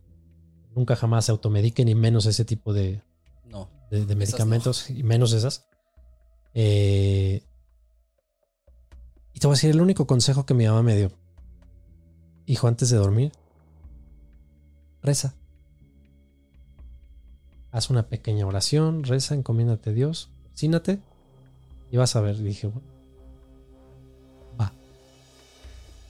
Nunca 0.76 0.96
jamás 0.96 1.26
se 1.26 1.32
automedique, 1.32 1.84
ni 1.84 1.96
menos 1.96 2.26
ese 2.26 2.46
tipo 2.46 2.74
de, 2.74 3.02
No. 3.46 3.70
de, 3.90 4.16
medicamentos, 4.16 4.90
y 4.90 5.04
menos 5.04 5.34
esas. 5.34 5.68
Eh, 6.54 7.44
y 9.34 9.40
te 9.40 9.48
voy 9.48 9.54
a 9.54 9.58
decir 9.58 9.72
el 9.72 9.82
único 9.82 10.06
consejo 10.08 10.46
que 10.46 10.54
mi 10.54 10.66
mamá 10.68 10.84
me 10.84 10.96
dio. 10.96 11.12
Hijo, 12.46 12.68
antes 12.68 12.90
de 12.90 12.98
dormir, 12.98 13.32
reza. 15.02 15.36
Haz 17.72 17.90
una 17.90 18.08
pequeña 18.08 18.48
oración, 18.48 19.04
reza, 19.04 19.36
encomiéndate 19.36 19.92
a 19.92 19.94
Dios, 19.94 20.30
sínate 20.54 21.00
y 21.92 21.98
vas 21.98 22.16
a 22.16 22.22
ver. 22.22 22.36
Y 22.38 22.44
dije, 22.44 22.68
bueno, 22.68 22.88
va. 24.60 24.74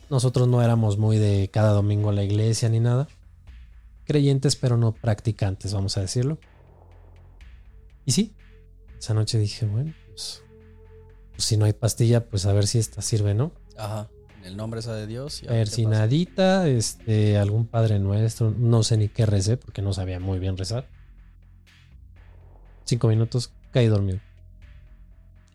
Nosotros 0.10 0.48
no 0.48 0.62
éramos 0.62 0.98
muy 0.98 1.18
de 1.18 1.50
cada 1.52 1.74
domingo 1.74 2.10
a 2.10 2.14
la 2.14 2.24
iglesia 2.24 2.70
ni 2.70 2.80
nada. 2.80 3.08
Creyentes, 4.14 4.56
pero 4.56 4.76
no 4.76 4.92
practicantes, 4.92 5.72
vamos 5.72 5.96
a 5.98 6.02
decirlo. 6.02 6.40
Y 8.06 8.12
sí, 8.12 8.34
esa 8.98 9.14
noche 9.14 9.38
dije, 9.38 9.68
bueno, 9.68 9.94
pues, 10.08 10.42
pues 11.34 11.44
si 11.44 11.58
no 11.58 11.66
hay 11.66 11.74
pastilla, 11.74 12.26
pues 12.28 12.48
a 12.48 12.54
ver 12.54 12.66
si 12.66 12.80
esta 12.80 13.04
sirve, 13.04 13.36
¿no? 13.36 13.52
Ajá. 13.78 14.10
En 14.40 14.46
el 14.46 14.58
nombre 14.58 14.82
sea 14.82 14.94
de 14.96 15.06
Dios. 15.06 15.44
y 15.44 15.48
a 15.48 15.52
ver. 15.52 15.60
Persinadita, 15.68 16.68
este, 16.68 17.38
algún 17.38 17.68
padre 17.68 18.00
nuestro, 18.00 18.50
no 18.50 18.82
sé 18.82 18.98
ni 18.98 19.10
qué 19.10 19.28
recé, 19.28 19.58
porque 19.58 19.84
no 19.84 19.94
sabía 19.94 20.20
muy 20.20 20.40
bien 20.40 20.58
rezar. 20.58 20.88
Cinco 22.86 23.10
minutos, 23.10 23.52
caí 23.72 23.86
dormido. 23.86 24.20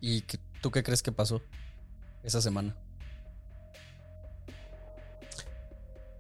¿Y 0.01 0.21
qué- 0.21 0.39
tú 0.63 0.71
qué 0.71 0.85
crees 0.85 1.03
que 1.03 1.11
pasó 1.11 1.43
esa 2.23 2.41
semana? 2.41 2.77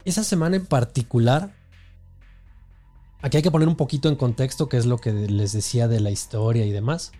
Esa 0.04 0.24
semana 0.24 0.56
en 0.56 0.66
particular, 0.66 1.54
aquí 3.24 3.38
hay 3.38 3.42
que 3.42 3.50
poner 3.50 3.68
un 3.68 3.76
poquito 3.76 4.10
en 4.10 4.16
contexto 4.16 4.68
qué 4.68 4.76
es 4.76 4.84
lo 4.84 4.98
que 4.98 5.10
les 5.10 5.52
decía 5.52 5.88
de 5.88 5.98
la 5.98 6.10
historia 6.10 6.66
y 6.66 6.70
demás. 6.72 7.10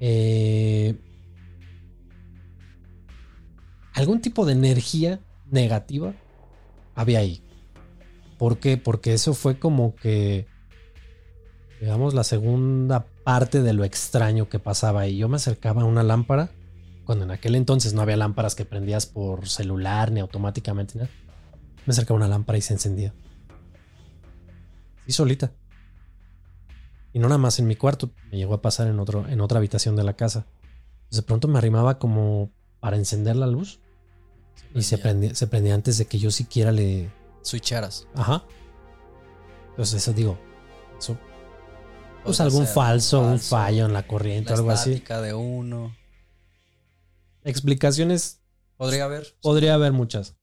eh, 0.00 0.94
algún 3.92 4.20
tipo 4.20 4.46
de 4.46 4.52
energía 4.52 5.20
negativa 5.50 6.14
había 6.94 7.18
ahí. 7.18 7.42
¿Por 8.38 8.58
qué? 8.58 8.76
Porque 8.76 9.14
eso 9.14 9.34
fue 9.34 9.58
como 9.58 9.96
que, 9.96 10.46
digamos, 11.80 12.14
la 12.14 12.22
segunda 12.22 13.06
parte 13.24 13.62
de 13.62 13.72
lo 13.72 13.82
extraño 13.84 14.48
que 14.48 14.60
pasaba 14.60 15.00
ahí. 15.00 15.16
Yo 15.16 15.28
me 15.28 15.36
acercaba 15.36 15.82
a 15.82 15.86
una 15.86 16.04
lámpara, 16.04 16.50
cuando 17.04 17.24
en 17.24 17.32
aquel 17.32 17.56
entonces 17.56 17.94
no 17.94 18.02
había 18.02 18.16
lámparas 18.16 18.54
que 18.54 18.64
prendías 18.64 19.06
por 19.06 19.48
celular 19.48 20.12
ni 20.12 20.20
automáticamente. 20.20 20.98
Me 20.98 21.08
acercaba 21.88 22.20
a 22.20 22.22
una 22.22 22.28
lámpara 22.28 22.58
y 22.58 22.62
se 22.62 22.74
encendía. 22.74 23.12
Sí, 25.06 25.12
solita. 25.12 25.52
Y 27.12 27.18
no 27.18 27.28
nada 27.28 27.38
más 27.38 27.58
en 27.58 27.66
mi 27.66 27.76
cuarto, 27.76 28.10
me 28.30 28.36
llegó 28.36 28.54
a 28.54 28.60
pasar 28.60 28.88
en, 28.88 28.98
otro, 28.98 29.26
en 29.26 29.40
otra 29.40 29.58
habitación 29.58 29.96
de 29.96 30.04
la 30.04 30.16
casa. 30.16 30.46
de 31.10 31.22
pronto 31.22 31.48
me 31.48 31.58
arrimaba 31.58 31.98
como 31.98 32.50
para 32.80 32.96
encender 32.96 33.36
la 33.36 33.46
luz. 33.46 33.80
Y 34.74 34.82
se 34.82 34.98
prendía, 34.98 35.34
se 35.34 35.46
prendía 35.46 35.74
antes 35.74 35.96
de 35.96 36.06
que 36.06 36.18
yo 36.18 36.30
siquiera 36.30 36.72
le... 36.72 37.10
Switcharas. 37.42 38.06
Ajá. 38.14 38.44
Entonces 39.70 40.02
eso 40.02 40.12
digo, 40.12 40.38
eso... 40.98 41.18
Pues 42.24 42.40
algún 42.40 42.66
falso, 42.66 43.20
un 43.20 43.38
fallo 43.38 43.86
en 43.86 43.92
la 43.92 44.06
corriente, 44.06 44.50
La 44.50 44.56
algo 44.56 44.70
así. 44.72 44.98
de 45.00 45.32
uno. 45.32 45.94
Explicaciones 47.44 48.42
Podría 48.76 49.04
haber. 49.04 49.36
podría 49.40 49.74
haber 49.74 49.92
muchas. 49.92 50.36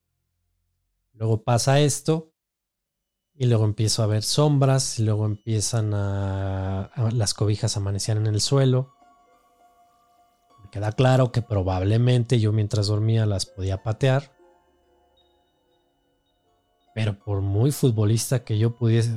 Luego 1.14 1.44
pasa 1.44 1.82
esto 1.82 2.33
y 3.36 3.46
luego 3.48 3.66
empiezo 3.66 4.04
a 4.04 4.08
ver 4.08 4.24
sombras 4.24 5.00
y 5.00 5.04
luego 5.04 5.26
empiezan 5.26 5.94
a, 5.94 6.84
a- 6.86 7.12
las 7.12 7.34
cobijas 7.34 7.76
amanecían 7.78 8.18
en 8.20 8.28
el 8.28 8.42
suelo. 8.42 8.94
Me 10.64 10.70
queda 10.70 10.92
claro 10.92 11.32
que 11.32 11.42
probablemente 11.42 12.40
yo 12.40 12.52
mientras 12.52 12.88
dormía 12.88 13.26
las 13.26 13.46
podía 13.46 13.82
patear. 13.84 14.32
Pero 16.96 17.18
por 17.18 17.42
muy 17.42 17.72
futbolista 17.72 18.44
que 18.44 18.58
yo 18.60 18.76
pudiese 18.76 19.12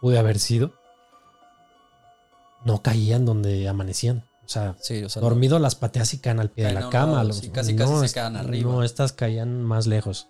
pude 0.00 0.18
haber 0.18 0.40
sido, 0.40 0.72
no 2.64 2.82
caían 2.82 3.24
donde 3.24 3.68
amanecían. 3.68 4.28
O 4.44 4.48
sea, 4.48 4.74
Sí, 4.80 5.04
o 5.04 5.08
sea, 5.08 5.22
Dormido 5.22 5.60
las 5.60 5.76
pateas 5.76 6.12
y 6.14 6.18
caen 6.18 6.40
al 6.40 6.50
pie 6.50 6.64
de 6.66 6.72
Caen 6.74 6.84
la 6.86 6.90
cama. 6.90 7.32
sí, 7.32 7.50
casi, 7.50 7.76
casi 7.76 8.08
se 8.08 8.14
quedan 8.14 8.36
arriba. 8.36 8.72
No, 8.72 8.82
estas 8.82 9.12
caían 9.12 9.62
más 9.62 9.86
lejos. 9.86 10.28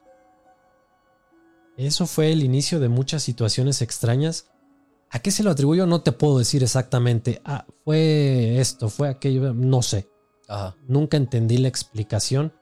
Eso 1.77 2.07
fue 2.07 2.33
el 2.33 2.43
inicio 2.43 2.81
de 2.81 2.89
muchas 2.89 3.23
situaciones 3.23 3.83
extrañas. 3.83 4.49
¿A 5.11 5.18
qué 5.20 5.31
se 5.31 5.43
lo 5.43 5.51
atribuyo? 5.51 5.87
No 5.87 6.03
te 6.03 6.12
puedo 6.12 6.39
decir 6.39 6.62
exactamente. 6.62 7.41
Ah, 7.45 7.66
fue 7.85 8.59
esto, 8.61 8.89
fue 8.89 9.09
aquello. 9.09 9.53
No 9.55 9.83
sé. 9.83 10.09
Ajá. 10.49 10.77
Nunca 10.87 11.16
entendí 11.16 11.59
la 11.59 11.68
explicación. 11.68 12.53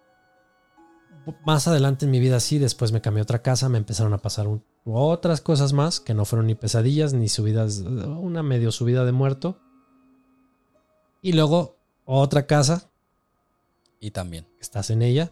Más 1.45 1.69
adelante 1.69 2.07
en 2.07 2.11
mi 2.11 2.19
vida 2.21 2.41
sí, 2.41 2.59
después 2.59 2.93
me 2.93 3.01
cambié 3.01 3.21
a 3.21 3.25
otra 3.25 3.43
casa, 3.43 3.69
me 3.69 3.79
empezaron 3.79 4.13
a 4.15 4.19
pasar 4.19 4.49
un- 4.49 4.65
otras 4.85 5.41
cosas 5.41 5.73
más 5.73 6.01
que 6.01 6.15
no 6.15 6.25
fueron 6.25 6.47
ni 6.47 6.55
pesadillas 6.55 7.13
ni 7.13 7.29
subidas, 7.29 7.79
una 7.81 8.43
medio 8.43 8.73
subida 8.73 9.05
de 9.05 9.13
muerto. 9.13 9.61
Y 11.23 11.33
luego 11.35 11.77
otra 12.05 12.47
casa, 12.47 12.91
Y 14.01 14.13
también. 14.13 14.47
estás 14.61 14.89
en 14.91 15.03
ella. 15.03 15.31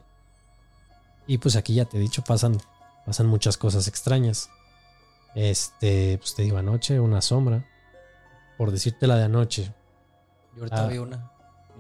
Y 1.27 1.39
pues 1.39 1.57
aquí 1.57 1.75
ya 1.75 1.87
te 1.87 1.97
he 1.97 2.01
dicho, 2.01 2.23
pasan, 2.23 2.59
pasan 3.09 3.27
muchas 3.27 3.57
cosas 3.57 3.89
extrañas. 3.89 4.51
Este, 5.35 6.19
pues 6.19 6.35
te 6.35 6.43
digo, 6.43 6.59
anoche 6.59 7.01
una 7.01 7.23
sombra. 7.23 7.65
Por 8.59 8.71
decirte 8.71 9.07
la 9.07 9.17
de 9.17 9.25
anoche. 9.25 9.73
Yo 10.55 10.59
ahorita 10.65 10.85
Ah. 10.85 10.89
vi 10.89 10.99
una. 10.99 11.31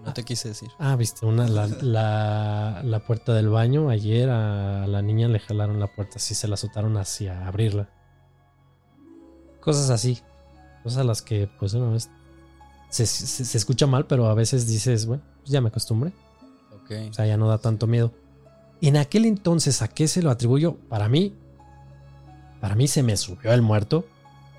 No 0.06 0.14
te 0.14 0.22
quise 0.24 0.48
decir. 0.48 0.70
Ah, 0.78 0.96
viste, 0.96 1.26
una, 1.26 1.46
la, 1.48 1.66
la, 1.66 2.80
la 2.82 2.98
puerta 3.00 3.34
del 3.34 3.48
baño. 3.50 3.90
Ayer 3.90 4.30
a 4.30 4.86
la 4.86 5.02
niña 5.02 5.28
le 5.28 5.38
jalaron 5.38 5.80
la 5.80 5.88
puerta, 5.88 6.14
así 6.16 6.34
se 6.34 6.48
la 6.48 6.54
azotaron 6.54 6.96
hacia 6.96 7.46
abrirla. 7.46 7.88
Cosas 9.60 9.90
así. 9.90 10.22
Cosas 10.82 11.00
a 11.00 11.04
las 11.04 11.20
que, 11.20 11.50
pues, 11.58 11.74
una 11.74 11.90
vez 11.90 12.08
se, 12.88 13.04
se- 13.06 13.44
se 13.44 13.58
escucha 13.58 13.86
mal, 13.86 14.06
pero 14.06 14.28
a 14.28 14.34
veces 14.34 14.66
dices, 14.66 15.04
bueno, 15.04 15.22
pues 15.40 15.50
ya 15.50 15.60
me 15.60 15.68
acostumbré. 15.68 16.12
Ok. 16.82 16.92
O 17.10 17.12
sea, 17.12 17.26
ya 17.26 17.36
no 17.36 17.48
da 17.48 17.58
tanto 17.58 17.86
miedo. 17.86 18.12
En 18.80 18.96
aquel 18.96 19.24
entonces, 19.24 19.82
¿a 19.82 19.88
qué 19.88 20.06
se 20.08 20.22
lo 20.22 20.30
atribuyo? 20.30 20.76
Para 20.88 21.08
mí, 21.08 21.34
para 22.60 22.74
mí 22.74 22.86
se 22.88 23.02
me 23.02 23.16
subió 23.16 23.52
el 23.52 23.62
muerto. 23.62 24.06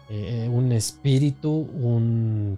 Eh, 0.10 0.50
un 0.52 0.72
espíritu, 0.72 1.52
un, 1.52 2.58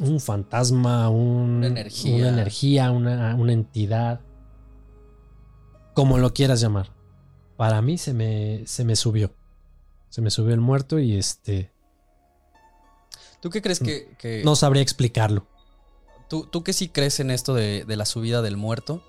un 0.00 0.20
fantasma, 0.20 1.08
un- 1.08 1.56
Una 1.56 1.66
energía. 1.68 2.16
una, 2.16 2.28
energía, 2.28 2.90
una, 2.90 3.34
una 3.34 3.52
entidad. 3.52 4.20
Como 5.94 6.18
lo 6.18 6.32
quieras 6.34 6.60
llamar. 6.60 6.90
Para 7.56 7.80
mí 7.82 7.98
se 7.98 8.14
me, 8.14 8.62
se 8.66 8.84
me 8.84 8.96
subió. 8.96 9.32
Se 10.08 10.20
me 10.20 10.30
subió 10.30 10.54
el 10.54 10.60
muerto 10.60 10.98
y 10.98 11.16
este. 11.16 11.72
¿Tú 13.40 13.50
qué 13.50 13.60
crees 13.62 13.80
que, 13.80 14.14
que- 14.18 14.42
No 14.44 14.54
sabría 14.56 14.82
explicarlo. 14.82 15.46
¿tú, 16.28 16.46
tú 16.46 16.64
que 16.64 16.72
sí 16.72 16.88
crees 16.88 17.20
en 17.20 17.30
esto 17.30 17.54
de, 17.54 17.84
de 17.84 17.96
la 17.96 18.06
subida 18.06 18.40
del 18.42 18.56
muerto? 18.56 19.02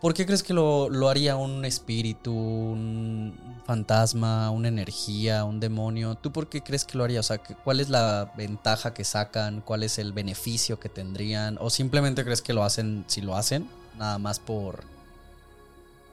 ¿Por 0.00 0.14
qué 0.14 0.26
crees 0.26 0.44
que 0.44 0.52
lo, 0.54 0.88
lo 0.88 1.08
haría 1.08 1.34
un 1.34 1.64
espíritu, 1.64 2.32
un 2.32 3.36
fantasma, 3.66 4.50
una 4.50 4.68
energía, 4.68 5.44
un 5.44 5.58
demonio? 5.58 6.14
¿Tú 6.14 6.30
por 6.30 6.48
qué 6.48 6.62
crees 6.62 6.84
que 6.84 6.96
lo 6.96 7.02
haría? 7.02 7.18
O 7.18 7.24
sea, 7.24 7.38
¿cuál 7.38 7.80
es 7.80 7.88
la 7.88 8.32
ventaja 8.36 8.94
que 8.94 9.02
sacan? 9.02 9.60
¿Cuál 9.60 9.82
es 9.82 9.98
el 9.98 10.12
beneficio 10.12 10.78
que 10.78 10.88
tendrían? 10.88 11.58
¿O 11.60 11.68
simplemente 11.68 12.24
crees 12.24 12.42
que 12.42 12.52
lo 12.52 12.62
hacen 12.62 13.04
si 13.08 13.22
lo 13.22 13.34
hacen? 13.34 13.68
Nada 13.98 14.18
más 14.18 14.38
por. 14.38 14.84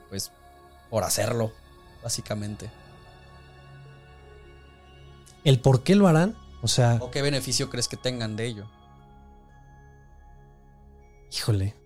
Pues. 0.10 0.32
por 0.90 1.04
hacerlo, 1.04 1.52
básicamente. 2.02 2.72
El 5.44 5.60
por 5.60 5.84
qué 5.84 5.94
lo 5.94 6.08
harán, 6.08 6.36
o 6.64 6.68
sea, 6.68 6.98
¿O 7.02 7.12
qué 7.12 7.22
beneficio 7.22 7.70
crees 7.70 7.88
que 7.88 7.98
tengan 7.98 8.36
de 8.36 8.48
ello? 8.48 8.66
Híjole. 11.32 11.85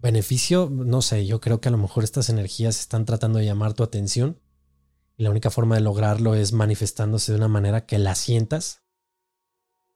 Beneficio, 0.00 0.70
no 0.70 1.02
sé, 1.02 1.26
yo 1.26 1.40
creo 1.40 1.60
que 1.60 1.68
a 1.68 1.72
lo 1.72 1.78
mejor 1.78 2.04
estas 2.04 2.28
energías 2.30 2.80
están 2.80 3.04
tratando 3.04 3.38
de 3.38 3.44
llamar 3.44 3.74
tu 3.74 3.82
atención 3.82 4.40
y 5.16 5.24
la 5.24 5.30
única 5.30 5.50
forma 5.50 5.74
de 5.74 5.82
lograrlo 5.82 6.34
es 6.34 6.52
manifestándose 6.52 7.32
de 7.32 7.38
una 7.38 7.48
manera 7.48 7.84
que 7.84 7.98
la 7.98 8.14
sientas 8.14 8.82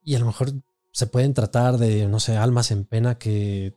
y 0.03 0.15
a 0.15 0.19
lo 0.19 0.27
mejor 0.27 0.51
se 0.91 1.07
pueden 1.07 1.33
tratar 1.33 1.77
de, 1.77 2.07
no 2.07 2.19
sé, 2.19 2.37
almas 2.37 2.69
en 2.69 2.85
pena 2.85 3.17
que, 3.17 3.75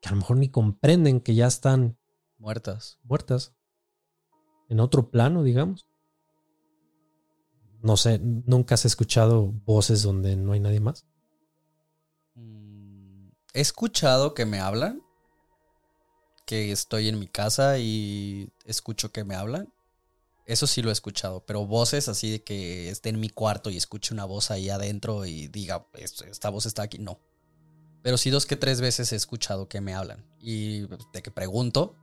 que 0.00 0.08
a 0.08 0.12
lo 0.12 0.18
mejor 0.18 0.36
ni 0.36 0.48
comprenden 0.48 1.20
que 1.20 1.34
ya 1.34 1.46
están 1.48 1.98
Muertas. 2.38 2.98
muertas 3.02 3.52
en 4.68 4.80
otro 4.80 5.10
plano, 5.10 5.42
digamos. 5.42 5.86
No 7.82 7.96
sé, 7.96 8.18
nunca 8.18 8.76
has 8.76 8.84
escuchado 8.86 9.52
voces 9.66 10.02
donde 10.02 10.36
no 10.36 10.52
hay 10.52 10.60
nadie 10.60 10.80
más. 10.80 11.06
Mm, 12.34 13.28
He 13.52 13.60
escuchado 13.60 14.32
que 14.34 14.46
me 14.46 14.60
hablan. 14.60 15.03
Que 16.46 16.72
estoy 16.72 17.08
en 17.08 17.18
mi 17.18 17.26
casa 17.26 17.78
y 17.78 18.50
escucho 18.64 19.10
que 19.12 19.24
me 19.24 19.34
hablan. 19.34 19.72
Eso 20.46 20.66
sí 20.66 20.82
lo 20.82 20.90
he 20.90 20.92
escuchado. 20.92 21.44
Pero 21.46 21.66
voces 21.66 22.08
así 22.08 22.30
de 22.30 22.42
que 22.44 22.90
esté 22.90 23.08
en 23.08 23.18
mi 23.20 23.30
cuarto 23.30 23.70
y 23.70 23.76
escuche 23.78 24.12
una 24.12 24.26
voz 24.26 24.50
ahí 24.50 24.68
adentro 24.68 25.24
y 25.24 25.48
diga, 25.48 25.86
"Es- 25.94 26.20
esta 26.22 26.50
voz 26.50 26.66
está 26.66 26.82
aquí. 26.82 26.98
No. 26.98 27.18
Pero 28.02 28.18
sí 28.18 28.28
dos 28.28 28.44
que 28.44 28.56
tres 28.56 28.82
veces 28.82 29.10
he 29.12 29.16
escuchado 29.16 29.68
que 29.68 29.80
me 29.80 29.94
hablan. 29.94 30.22
Y 30.38 30.80
de 31.12 31.22
que 31.22 31.30
pregunto 31.30 31.96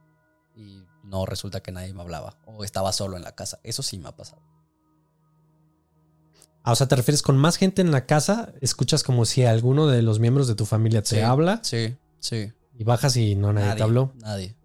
y 0.55 0.83
no 1.03 1.27
resulta 1.27 1.61
que 1.61 1.71
nadie 1.71 1.93
me 1.93 2.01
hablaba. 2.01 2.39
O 2.47 2.63
estaba 2.63 2.91
solo 2.93 3.17
en 3.17 3.23
la 3.23 3.35
casa. 3.35 3.59
Eso 3.63 3.83
sí 3.83 3.99
me 3.99 4.09
ha 4.09 4.15
pasado. 4.15 4.41
Ah, 6.63 6.71
o 6.73 6.75
sea, 6.75 6.87
¿te 6.87 6.95
refieres 6.95 7.21
con 7.21 7.37
más 7.37 7.57
gente 7.57 7.81
en 7.81 7.91
la 7.91 8.05
casa? 8.05 8.53
Escuchas 8.61 9.03
como 9.03 9.25
si 9.25 9.43
alguno 9.45 9.87
de 9.87 10.01
los 10.01 10.19
miembros 10.19 10.47
de 10.47 10.55
tu 10.55 10.65
familia 10.65 11.01
te 11.01 11.15
Sí, 11.15 11.19
habla 11.21 11.59
Sí, 11.63 11.95
sí. 12.19 12.51
Y 12.82 12.84
bajas 12.84 13.15
y 13.15 13.36
no 13.36 13.53
nadie, 13.53 13.75
te 13.75 13.84
habló. 13.84 14.11
Nadie. 14.15 14.55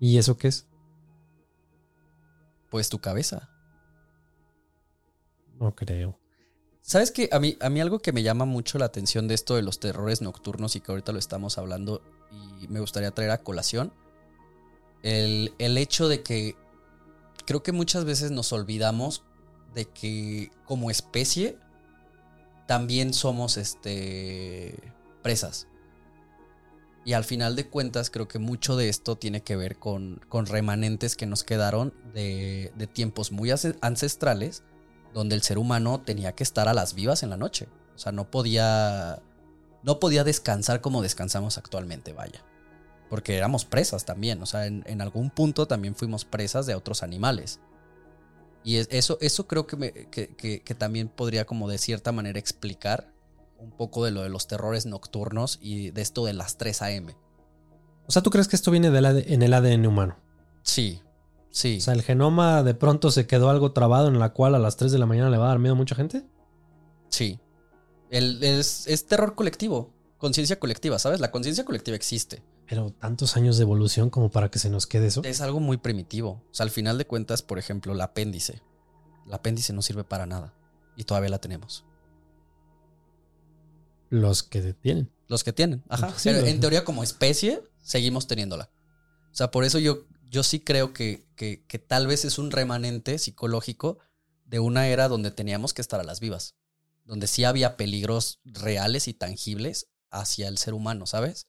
¿Y 0.00 0.16
eso 0.16 0.38
qué 0.38 0.48
es? 0.48 0.66
Pues 2.70 2.88
tu 2.88 2.98
cabeza. 2.98 3.50
No 5.60 5.74
creo. 5.74 6.18
¿Sabes 6.80 7.10
qué? 7.10 7.28
A 7.30 7.38
mí, 7.40 7.58
a 7.60 7.68
mí 7.68 7.78
algo 7.78 7.98
que 7.98 8.14
me 8.14 8.22
llama 8.22 8.46
mucho 8.46 8.78
la 8.78 8.86
atención 8.86 9.28
de 9.28 9.34
esto 9.34 9.54
de 9.54 9.60
los 9.60 9.80
terrores 9.80 10.22
nocturnos 10.22 10.76
y 10.76 10.80
que 10.80 10.92
ahorita 10.92 11.12
lo 11.12 11.18
estamos 11.18 11.58
hablando 11.58 12.00
y 12.62 12.68
me 12.68 12.80
gustaría 12.80 13.10
traer 13.10 13.30
a 13.30 13.42
colación, 13.42 13.92
el, 15.02 15.52
el 15.58 15.76
hecho 15.76 16.08
de 16.08 16.22
que 16.22 16.56
creo 17.44 17.62
que 17.62 17.72
muchas 17.72 18.06
veces 18.06 18.30
nos 18.30 18.50
olvidamos 18.54 19.24
de 19.74 19.84
que 19.84 20.50
como 20.64 20.90
especie 20.90 21.58
también 22.66 23.12
somos 23.12 23.58
este, 23.58 24.74
presas. 25.20 25.68
Y 27.04 27.12
al 27.12 27.24
final 27.24 27.54
de 27.54 27.68
cuentas 27.68 28.08
creo 28.10 28.28
que 28.28 28.38
mucho 28.38 28.76
de 28.76 28.88
esto 28.88 29.16
tiene 29.16 29.42
que 29.42 29.56
ver 29.56 29.76
con, 29.76 30.20
con 30.28 30.46
remanentes 30.46 31.16
que 31.16 31.26
nos 31.26 31.44
quedaron 31.44 31.92
de, 32.14 32.72
de 32.76 32.86
tiempos 32.86 33.30
muy 33.30 33.50
ancestrales 33.82 34.62
donde 35.12 35.34
el 35.34 35.42
ser 35.42 35.58
humano 35.58 36.00
tenía 36.00 36.32
que 36.34 36.42
estar 36.42 36.66
a 36.66 36.74
las 36.74 36.94
vivas 36.94 37.22
en 37.22 37.30
la 37.30 37.36
noche. 37.36 37.68
O 37.94 37.98
sea, 37.98 38.10
no 38.10 38.30
podía, 38.30 39.22
no 39.82 40.00
podía 40.00 40.24
descansar 40.24 40.80
como 40.80 41.02
descansamos 41.02 41.58
actualmente, 41.58 42.12
vaya. 42.12 42.42
Porque 43.10 43.36
éramos 43.36 43.64
presas 43.64 44.04
también, 44.06 44.42
o 44.42 44.46
sea, 44.46 44.66
en, 44.66 45.00
algún 45.00 45.30
punto 45.30 45.68
también 45.68 45.94
fuimos 45.94 46.24
presas 46.24 46.66
de 46.66 46.74
otros 46.74 47.02
animales. 47.04 47.60
Y 48.64 48.76
es- 48.78 48.88
eso, 48.90 49.18
eso 49.20 49.46
creo 49.46 49.66
que, 49.66 49.76
me- 49.76 49.92
que, 49.92 50.28
que- 50.34 50.62
que 50.62 50.74
también 50.74 51.08
podría 51.08 51.44
como 51.44 51.68
de 51.68 51.78
cierta 51.78 52.10
manera 52.12 52.38
explicar 52.40 53.12
un 53.58 53.70
poco 53.76 54.04
de 54.04 54.10
lo 54.10 54.22
de 54.22 54.28
los 54.28 54.46
terrores 54.46 54.86
nocturnos 54.86 55.58
y 55.60 55.90
de 55.90 56.02
esto 56.02 56.24
de 56.24 56.32
las 56.32 56.56
3 56.56 56.82
a.m. 56.82 57.16
O 58.06 58.12
sea, 58.12 58.22
¿tú 58.22 58.30
crees 58.30 58.48
que 58.48 58.56
esto 58.56 58.70
viene 58.70 58.90
del 58.90 59.06
AD 59.06 59.32
en 59.32 59.42
el 59.42 59.54
ADN 59.54 59.86
humano? 59.86 60.16
Sí, 60.62 61.00
sí. 61.50 61.78
O 61.78 61.80
sea, 61.80 61.94
el 61.94 62.02
genoma 62.02 62.62
de 62.62 62.74
pronto 62.74 63.10
se 63.10 63.26
quedó 63.26 63.50
algo 63.50 63.72
trabado 63.72 64.08
en 64.08 64.18
la 64.18 64.32
cual 64.32 64.54
a 64.54 64.58
las 64.58 64.76
3 64.76 64.92
de 64.92 64.98
la 64.98 65.06
mañana 65.06 65.30
le 65.30 65.38
va 65.38 65.46
a 65.46 65.48
dar 65.48 65.58
miedo 65.58 65.74
a 65.74 65.78
mucha 65.78 65.94
gente. 65.94 66.24
Sí. 67.08 67.40
El, 68.10 68.42
es, 68.42 68.86
es 68.86 69.06
terror 69.06 69.34
colectivo, 69.34 69.92
conciencia 70.18 70.58
colectiva, 70.58 70.98
¿sabes? 70.98 71.20
La 71.20 71.30
conciencia 71.30 71.64
colectiva 71.64 71.96
existe. 71.96 72.42
Pero 72.66 72.92
tantos 72.92 73.36
años 73.36 73.56
de 73.56 73.62
evolución 73.62 74.10
como 74.10 74.30
para 74.30 74.50
que 74.50 74.58
se 74.58 74.70
nos 74.70 74.86
quede 74.86 75.08
eso. 75.08 75.22
Es 75.24 75.40
algo 75.40 75.60
muy 75.60 75.76
primitivo. 75.76 76.42
O 76.50 76.54
sea, 76.54 76.64
al 76.64 76.70
final 76.70 76.96
de 76.96 77.06
cuentas, 77.06 77.42
por 77.42 77.58
ejemplo, 77.58 77.92
el 77.92 78.00
apéndice. 78.00 78.62
El 79.26 79.34
apéndice 79.34 79.72
no 79.72 79.82
sirve 79.82 80.04
para 80.04 80.26
nada. 80.26 80.54
Y 80.96 81.04
todavía 81.04 81.30
la 81.30 81.40
tenemos. 81.40 81.84
Los 84.14 84.42
que 84.44 84.62
tienen. 84.74 85.10
Los 85.26 85.42
que 85.42 85.52
tienen. 85.52 85.82
Ajá. 85.88 86.10
Sí, 86.16 86.28
Pero 86.28 86.46
en 86.46 86.60
teoría, 86.60 86.84
como 86.84 87.02
especie, 87.02 87.62
seguimos 87.82 88.26
teniéndola. 88.28 88.70
O 89.32 89.34
sea, 89.34 89.50
por 89.50 89.64
eso 89.64 89.80
yo, 89.80 90.04
yo 90.30 90.44
sí 90.44 90.60
creo 90.60 90.92
que, 90.92 91.26
que, 91.34 91.64
que 91.66 91.78
tal 91.80 92.06
vez 92.06 92.24
es 92.24 92.38
un 92.38 92.52
remanente 92.52 93.18
psicológico 93.18 93.98
de 94.44 94.60
una 94.60 94.86
era 94.86 95.08
donde 95.08 95.32
teníamos 95.32 95.74
que 95.74 95.82
estar 95.82 95.98
a 95.98 96.04
las 96.04 96.20
vivas. 96.20 96.54
Donde 97.04 97.26
sí 97.26 97.42
había 97.42 97.76
peligros 97.76 98.38
reales 98.44 99.08
y 99.08 99.14
tangibles 99.14 99.88
hacia 100.10 100.46
el 100.46 100.58
ser 100.58 100.74
humano, 100.74 101.06
¿sabes? 101.06 101.48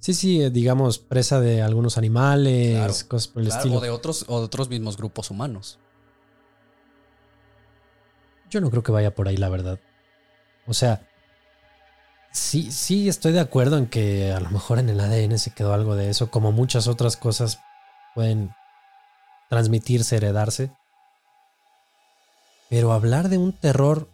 Sí, 0.00 0.12
sí, 0.14 0.42
eh, 0.42 0.50
digamos, 0.50 0.98
presa 0.98 1.40
de 1.40 1.62
algunos 1.62 1.96
animales, 1.96 2.72
Claro, 2.76 2.94
cosas 3.08 3.28
por 3.28 3.42
el 3.42 3.48
Claro, 3.48 3.60
estilo. 3.60 3.78
o 3.78 3.80
de 3.80 3.90
otros, 3.90 4.24
o 4.26 4.40
de 4.40 4.44
otros 4.46 4.68
mismos 4.68 4.96
grupos 4.96 5.30
humanos. 5.30 5.78
Yo 8.50 8.60
no 8.60 8.70
creo 8.70 8.82
que 8.82 8.92
vaya 8.92 9.14
por 9.14 9.28
ahí, 9.28 9.36
la 9.36 9.48
verdad. 9.48 9.78
O 10.66 10.74
sea, 10.74 11.06
sí, 12.32 12.70
sí 12.72 13.08
estoy 13.08 13.32
de 13.32 13.40
acuerdo 13.40 13.78
en 13.78 13.86
que 13.86 14.32
a 14.32 14.40
lo 14.40 14.50
mejor 14.50 14.78
en 14.78 14.88
el 14.88 15.00
ADN 15.00 15.38
se 15.38 15.52
quedó 15.52 15.72
algo 15.74 15.96
de 15.96 16.10
eso, 16.10 16.30
como 16.30 16.52
muchas 16.52 16.88
otras 16.88 17.16
cosas 17.16 17.60
pueden 18.14 18.52
transmitirse, 19.50 20.16
heredarse. 20.16 20.72
Pero 22.70 22.92
hablar 22.92 23.28
de 23.28 23.38
un 23.38 23.52
terror, 23.52 24.08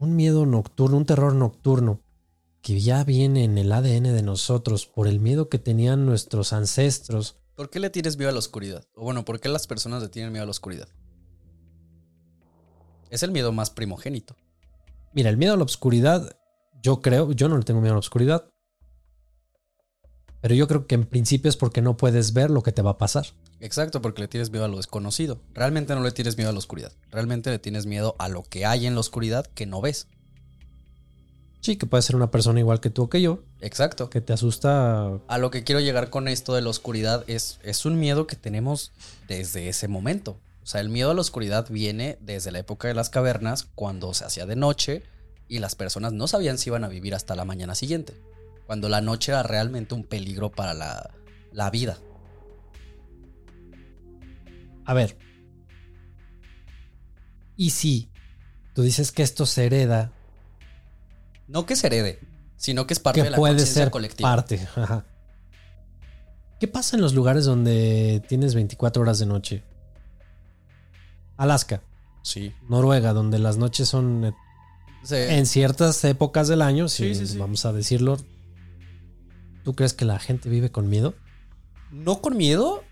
un 0.00 0.16
miedo 0.16 0.46
nocturno, 0.46 0.96
un 0.96 1.06
terror 1.06 1.34
nocturno, 1.34 2.00
que 2.62 2.80
ya 2.80 3.04
viene 3.04 3.44
en 3.44 3.58
el 3.58 3.72
ADN 3.72 4.14
de 4.14 4.22
nosotros 4.22 4.86
por 4.86 5.06
el 5.06 5.20
miedo 5.20 5.48
que 5.48 5.58
tenían 5.58 6.06
nuestros 6.06 6.52
ancestros, 6.52 7.36
¿Por 7.58 7.70
qué 7.70 7.80
le 7.80 7.90
tienes 7.90 8.16
miedo 8.16 8.30
a 8.30 8.32
la 8.32 8.38
oscuridad? 8.38 8.86
O 8.94 9.02
bueno, 9.02 9.24
¿por 9.24 9.40
qué 9.40 9.48
las 9.48 9.66
personas 9.66 10.00
le 10.00 10.08
tienen 10.08 10.30
miedo 10.30 10.44
a 10.44 10.46
la 10.46 10.52
oscuridad? 10.52 10.88
Es 13.10 13.24
el 13.24 13.32
miedo 13.32 13.50
más 13.50 13.70
primogénito. 13.70 14.36
Mira, 15.12 15.30
el 15.30 15.36
miedo 15.36 15.54
a 15.54 15.56
la 15.56 15.64
oscuridad, 15.64 16.36
yo 16.82 17.00
creo, 17.00 17.32
yo 17.32 17.48
no 17.48 17.56
le 17.56 17.64
tengo 17.64 17.80
miedo 17.80 17.94
a 17.94 17.96
la 17.96 18.00
oscuridad. 18.00 18.50
Pero 20.40 20.54
yo 20.54 20.68
creo 20.68 20.86
que 20.86 20.94
en 20.94 21.04
principio 21.04 21.48
es 21.48 21.56
porque 21.56 21.82
no 21.82 21.96
puedes 21.96 22.32
ver 22.32 22.50
lo 22.50 22.62
que 22.62 22.72
te 22.72 22.82
va 22.82 22.90
a 22.90 22.98
pasar. 22.98 23.26
Exacto, 23.60 24.00
porque 24.00 24.22
le 24.22 24.28
tienes 24.28 24.50
miedo 24.50 24.64
a 24.64 24.68
lo 24.68 24.76
desconocido. 24.76 25.40
Realmente 25.52 25.94
no 25.94 26.02
le 26.02 26.12
tienes 26.12 26.36
miedo 26.36 26.50
a 26.50 26.52
la 26.52 26.58
oscuridad. 26.58 26.92
Realmente 27.10 27.50
le 27.50 27.58
tienes 27.58 27.86
miedo 27.86 28.14
a 28.18 28.28
lo 28.28 28.44
que 28.44 28.64
hay 28.64 28.86
en 28.86 28.94
la 28.94 29.00
oscuridad 29.00 29.46
que 29.46 29.66
no 29.66 29.80
ves. 29.80 30.06
Sí, 31.60 31.76
que 31.76 31.86
puede 31.86 32.02
ser 32.02 32.14
una 32.14 32.30
persona 32.30 32.60
igual 32.60 32.78
que 32.80 32.90
tú 32.90 33.02
o 33.02 33.10
que 33.10 33.20
yo, 33.20 33.42
Exacto. 33.60 34.10
que 34.10 34.20
te 34.20 34.32
asusta. 34.32 35.18
A 35.26 35.38
lo 35.38 35.50
que 35.50 35.64
quiero 35.64 35.80
llegar 35.80 36.08
con 36.08 36.28
esto 36.28 36.54
de 36.54 36.62
la 36.62 36.70
oscuridad 36.70 37.24
es, 37.26 37.58
es 37.64 37.84
un 37.84 37.98
miedo 37.98 38.28
que 38.28 38.36
tenemos 38.36 38.92
desde 39.26 39.68
ese 39.68 39.88
momento. 39.88 40.38
O 40.68 40.70
sea, 40.70 40.82
el 40.82 40.90
miedo 40.90 41.12
a 41.12 41.14
la 41.14 41.22
oscuridad 41.22 41.66
viene 41.70 42.18
desde 42.20 42.52
la 42.52 42.58
época 42.58 42.88
de 42.88 42.92
las 42.92 43.08
cavernas, 43.08 43.66
cuando 43.74 44.12
se 44.12 44.26
hacía 44.26 44.44
de 44.44 44.54
noche 44.54 45.02
y 45.48 45.60
las 45.60 45.74
personas 45.74 46.12
no 46.12 46.26
sabían 46.26 46.58
si 46.58 46.68
iban 46.68 46.84
a 46.84 46.88
vivir 46.88 47.14
hasta 47.14 47.34
la 47.34 47.46
mañana 47.46 47.74
siguiente. 47.74 48.20
Cuando 48.66 48.90
la 48.90 49.00
noche 49.00 49.32
era 49.32 49.42
realmente 49.42 49.94
un 49.94 50.04
peligro 50.04 50.50
para 50.50 50.74
la, 50.74 51.10
la 51.52 51.70
vida. 51.70 51.96
A 54.84 54.92
ver. 54.92 55.16
Y 57.56 57.70
si 57.70 58.10
tú 58.74 58.82
dices 58.82 59.10
que 59.10 59.22
esto 59.22 59.46
se 59.46 59.64
hereda, 59.64 60.12
No 61.46 61.64
que 61.64 61.76
se 61.76 61.86
herede, 61.86 62.18
sino 62.58 62.86
que 62.86 62.92
es 62.92 63.00
parte 63.00 63.22
de 63.22 63.30
la 63.30 63.38
puede 63.38 63.64
ser 63.64 63.90
colectiva. 63.90 64.36
parte. 64.36 64.68
Ajá. 64.76 65.06
¿Qué 66.60 66.68
pasa 66.68 66.94
en 66.94 67.00
los 67.00 67.14
lugares 67.14 67.46
donde 67.46 68.22
tienes 68.28 68.54
24 68.54 69.00
horas 69.00 69.18
de 69.18 69.24
noche? 69.24 69.64
Alaska, 71.38 71.82
Sí. 72.22 72.52
Noruega, 72.68 73.14
donde 73.14 73.38
las 73.38 73.56
noches 73.56 73.88
son 73.88 74.24
eh, 75.10 75.36
en 75.38 75.46
ciertas 75.46 76.04
épocas 76.04 76.48
del 76.48 76.60
año, 76.60 76.88
si 76.88 77.14
Sí, 77.14 77.20
sí, 77.20 77.26
sí. 77.32 77.38
vamos 77.38 77.64
a 77.64 77.72
decirlo. 77.72 78.18
¿Tú 79.64 79.74
crees 79.74 79.94
que 79.94 80.04
la 80.04 80.18
gente 80.18 80.48
vive 80.48 80.70
con 80.70 80.88
miedo? 80.90 81.14
No 81.90 82.20
con 82.20 82.36
miedo, 82.36 82.82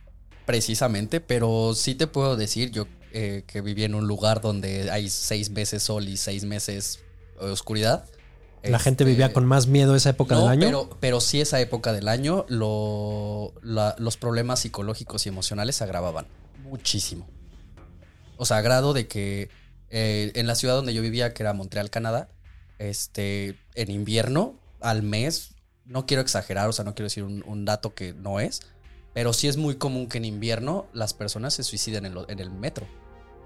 precisamente, 0.47 1.21
pero 1.21 1.73
sí 1.75 1.95
te 1.95 2.07
puedo 2.07 2.37
decir, 2.37 2.71
yo 2.71 2.87
eh, 3.13 3.45
que 3.47 3.61
viví 3.61 3.85
en 3.85 3.95
un 3.95 4.07
lugar 4.07 4.41
donde 4.41 4.91
hay 4.91 5.09
seis 5.11 5.51
meses 5.51 5.83
sol 5.83 6.09
y 6.09 6.17
seis 6.17 6.45
meses 6.45 7.01
eh, 7.41 7.47
oscuridad. 7.47 8.05
La 8.63 8.79
gente 8.79 9.05
Este, 9.05 9.11
vivía 9.13 9.33
con 9.33 9.45
más 9.47 9.67
miedo 9.69 9.95
esa 9.95 10.11
época 10.11 10.35
no, 10.35 10.43
del 10.43 10.51
año. 10.51 10.67
Pero, 10.67 10.91
pero 11.01 11.21
sí 11.21 11.41
esa 11.41 11.61
época 11.61 11.93
del 11.93 12.09
año 12.09 12.45
lo- 12.49 13.53
la- 13.63 13.95
los 13.99 14.17
problemas 14.17 14.61
psicológicos 14.61 15.25
y 15.27 15.29
emocionales 15.29 15.77
se 15.77 15.85
agravaban 15.85 16.27
muchísimo. 16.63 17.29
O 18.37 18.45
sea, 18.45 18.61
grado 18.61 18.93
de 18.93 19.09
que 19.09 19.49
eh, 19.91 20.33
en 20.35 20.47
la 20.47 20.55
ciudad 20.55 20.75
donde 20.75 20.95
yo 20.95 21.03
vivía, 21.03 21.33
que 21.35 21.43
era 21.43 21.53
Montreal, 21.53 21.91
Canadá, 21.91 22.29
este, 22.79 23.59
en 23.75 23.91
invierno, 23.91 24.59
al 24.81 25.03
mes, 25.03 25.55
no 25.85 26.07
quiero 26.07 26.23
exagerar, 26.23 26.69
o 26.69 26.73
sea, 26.73 26.85
no 26.85 26.95
quiero 26.95 27.07
decir 27.07 27.25
un, 27.25 27.65
dato 27.65 27.95
que 27.95 28.13
no 28.13 28.41
es, 28.41 28.61
pero 29.15 29.33
sí 29.33 29.49
es 29.49 29.57
muy 29.57 29.77
común 29.77 30.09
que 30.09 30.19
en 30.19 30.25
invierno 30.25 30.87
las 30.93 31.15
personas 31.15 31.55
se 31.55 31.63
suiciden 31.63 32.05
en 32.05 32.39
el 32.39 32.51
metro. 32.51 32.87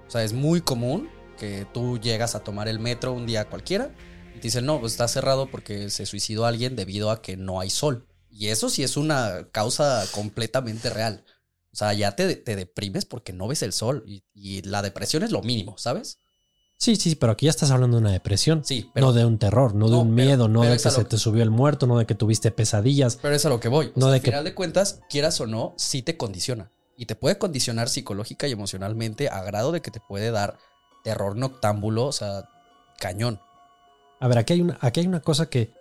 O 0.09 0.11
sea, 0.11 0.25
es 0.25 0.33
muy 0.33 0.61
común 0.61 1.09
que 1.39 1.67
tú 1.73 1.99
llegas 1.99 2.35
a 2.35 2.41
tomar 2.41 2.69
el 2.69 2.81
metro 2.81 3.13
un 3.13 3.27
día 3.27 3.47
cualquiera 3.47 3.91
y 4.35 4.39
te 4.39 4.43
dicen, 4.43 4.67
no, 4.67 4.81
pues 4.81 4.93
está 4.93 5.09
cerrado 5.09 5.51
porque 5.51 5.89
se 5.91 6.05
suicidó 6.05 6.47
alguien 6.47 6.77
debido 6.77 7.11
a 7.11 7.23
que 7.23 7.37
no 7.37 7.61
hay 7.61 7.71
sol. 7.71 8.07
Y 8.29 8.49
eso 8.49 8.69
sí 8.71 8.83
es 8.83 8.97
una 8.97 9.49
causa 9.53 10.05
completamente 10.13 10.91
real. 10.91 11.25
O 11.73 11.77
sea, 11.77 11.93
ya 11.93 12.17
te, 12.17 12.35
te 12.37 12.57
deprimes 12.57 13.05
porque 13.05 13.33
no 13.33 13.47
ves 13.49 13.63
el 13.63 13.73
sol 13.73 14.03
y, 14.07 14.25
y 14.35 14.63
la 14.63 14.83
depresión 14.83 15.23
es 15.23 15.31
lo 15.31 15.41
mínimo, 15.43 15.79
¿sabes? 15.79 16.19
Sí, 16.77 16.97
sí, 16.97 17.15
pero 17.15 17.33
aquí 17.33 17.45
ya 17.47 17.51
estás 17.51 17.71
hablando 17.71 17.99
de 17.99 18.01
una 18.03 18.11
depresión. 18.13 18.65
Sí, 18.65 18.91
pero, 18.95 19.07
no 19.09 19.13
de 19.13 19.25
un 19.27 19.39
terror, 19.39 19.75
no, 19.75 19.89
de 19.91 19.97
un 19.97 20.15
pero- 20.17 20.27
miedo, 20.29 20.49
no 20.49 20.63
de 20.63 20.73
que 20.73 20.79
se 20.91 21.05
te 21.05 21.19
subió 21.19 21.43
el 21.43 21.51
muerto, 21.51 21.87
no 21.87 21.99
de 21.99 22.07
que 22.07 22.15
tuviste 22.15 22.51
pesadillas. 22.51 23.19
pero 23.21 23.35
es 23.35 23.45
a 23.45 23.51
lo 23.51 23.61
que 23.61 23.69
voy. 23.69 23.89
O 23.89 23.93
No 23.97 24.07
sea, 24.07 24.11
de 24.13 24.15
al 24.17 24.23
que- 24.23 24.31
final 24.31 24.45
de 24.45 24.55
cuentas, 24.55 25.01
quieras 25.11 25.41
o 25.41 25.47
no, 25.47 25.75
sí 25.77 26.03
te 26.03 26.17
condiciona. 26.17 26.71
Y 26.97 27.07
te 27.07 27.17
puede 27.17 27.39
condicionar 27.39 27.89
psicológica 27.89 28.49
y 28.49 28.53
emocionalmente 28.53 29.29
a 29.29 29.43
grado 29.43 29.73
de 29.73 29.83
que 29.83 29.91
te 29.91 30.01
puede 30.01 30.31
dar 30.31 30.59
terror 31.05 31.37
noctámbulo, 31.37 32.07
o 32.07 32.13
sea, 32.13 32.49
cañón. 32.99 33.41
A 34.19 34.29
ver, 34.29 34.39
aquí 34.39 34.55
hay 34.55 34.61
una, 34.63 34.79
aquí 34.81 35.01
hay 35.01 35.07
una 35.07 35.21
cosa 35.21 35.49
que, 35.51 35.73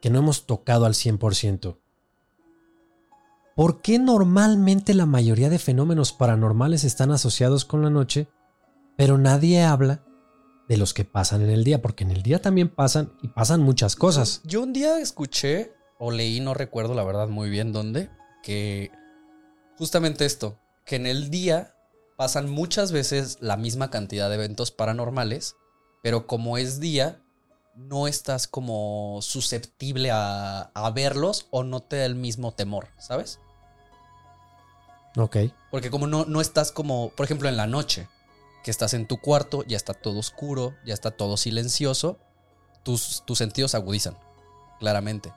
que 0.00 0.10
no 0.10 0.18
hemos 0.18 0.46
tocado 0.46 0.84
al 0.86 0.94
100%. 0.94 1.76
¿Por 3.58 3.82
qué 3.82 3.98
normalmente 3.98 4.94
la 4.94 5.04
mayoría 5.04 5.50
de 5.50 5.58
fenómenos 5.58 6.12
paranormales 6.12 6.84
están 6.84 7.10
asociados 7.10 7.64
con 7.64 7.82
la 7.82 7.90
noche, 7.90 8.28
pero 8.96 9.18
nadie 9.18 9.64
habla 9.64 10.04
de 10.68 10.76
los 10.76 10.94
que 10.94 11.04
pasan 11.04 11.42
en 11.42 11.50
el 11.50 11.64
día? 11.64 11.82
Porque 11.82 12.04
en 12.04 12.12
el 12.12 12.22
día 12.22 12.40
también 12.40 12.68
pasan 12.68 13.12
y 13.20 13.26
pasan 13.26 13.60
muchas 13.60 13.96
cosas. 13.96 14.42
Yo 14.44 14.62
un 14.62 14.72
día 14.72 15.00
escuché 15.00 15.72
o 15.98 16.12
leí, 16.12 16.38
no 16.38 16.54
recuerdo 16.54 16.94
la 16.94 17.02
verdad 17.02 17.26
muy 17.26 17.50
bien 17.50 17.72
dónde, 17.72 18.10
que 18.44 18.92
justamente 19.76 20.24
esto, 20.24 20.60
que 20.84 20.94
en 20.94 21.08
el 21.08 21.28
día 21.28 21.74
pasan 22.16 22.48
muchas 22.48 22.92
veces 22.92 23.38
la 23.40 23.56
misma 23.56 23.90
cantidad 23.90 24.28
de 24.28 24.36
eventos 24.36 24.70
paranormales, 24.70 25.56
pero 26.00 26.28
como 26.28 26.58
es 26.58 26.78
día, 26.78 27.24
no 27.74 28.06
estás 28.06 28.46
como 28.46 29.18
susceptible 29.20 30.10
a, 30.12 30.92
verlos 30.94 31.48
o 31.50 31.64
no 31.64 31.80
te 31.80 31.96
da 31.96 32.06
el 32.06 32.14
mismo 32.14 32.54
temor, 32.54 32.88
¿sabes? 32.98 33.40
Ok. 35.18 35.36
Porque 35.70 35.90
como 35.90 36.06
no, 36.06 36.24
no 36.26 36.40
estás 36.40 36.72
como, 36.72 37.10
por 37.10 37.24
ejemplo, 37.24 37.48
en 37.48 37.56
la 37.56 37.66
noche, 37.66 38.08
que 38.64 38.70
estás 38.70 38.94
en 38.94 39.06
tu 39.06 39.18
cuarto, 39.20 39.64
ya 39.66 39.76
está 39.76 39.94
todo 39.94 40.18
oscuro, 40.18 40.74
ya 40.86 40.94
está 40.94 41.10
todo 41.10 41.36
silencioso, 41.36 42.18
tus, 42.84 43.22
tus 43.26 43.38
sentidos 43.38 43.72
se 43.72 43.76
agudizan, 43.76 44.16
claramente. 44.80 45.32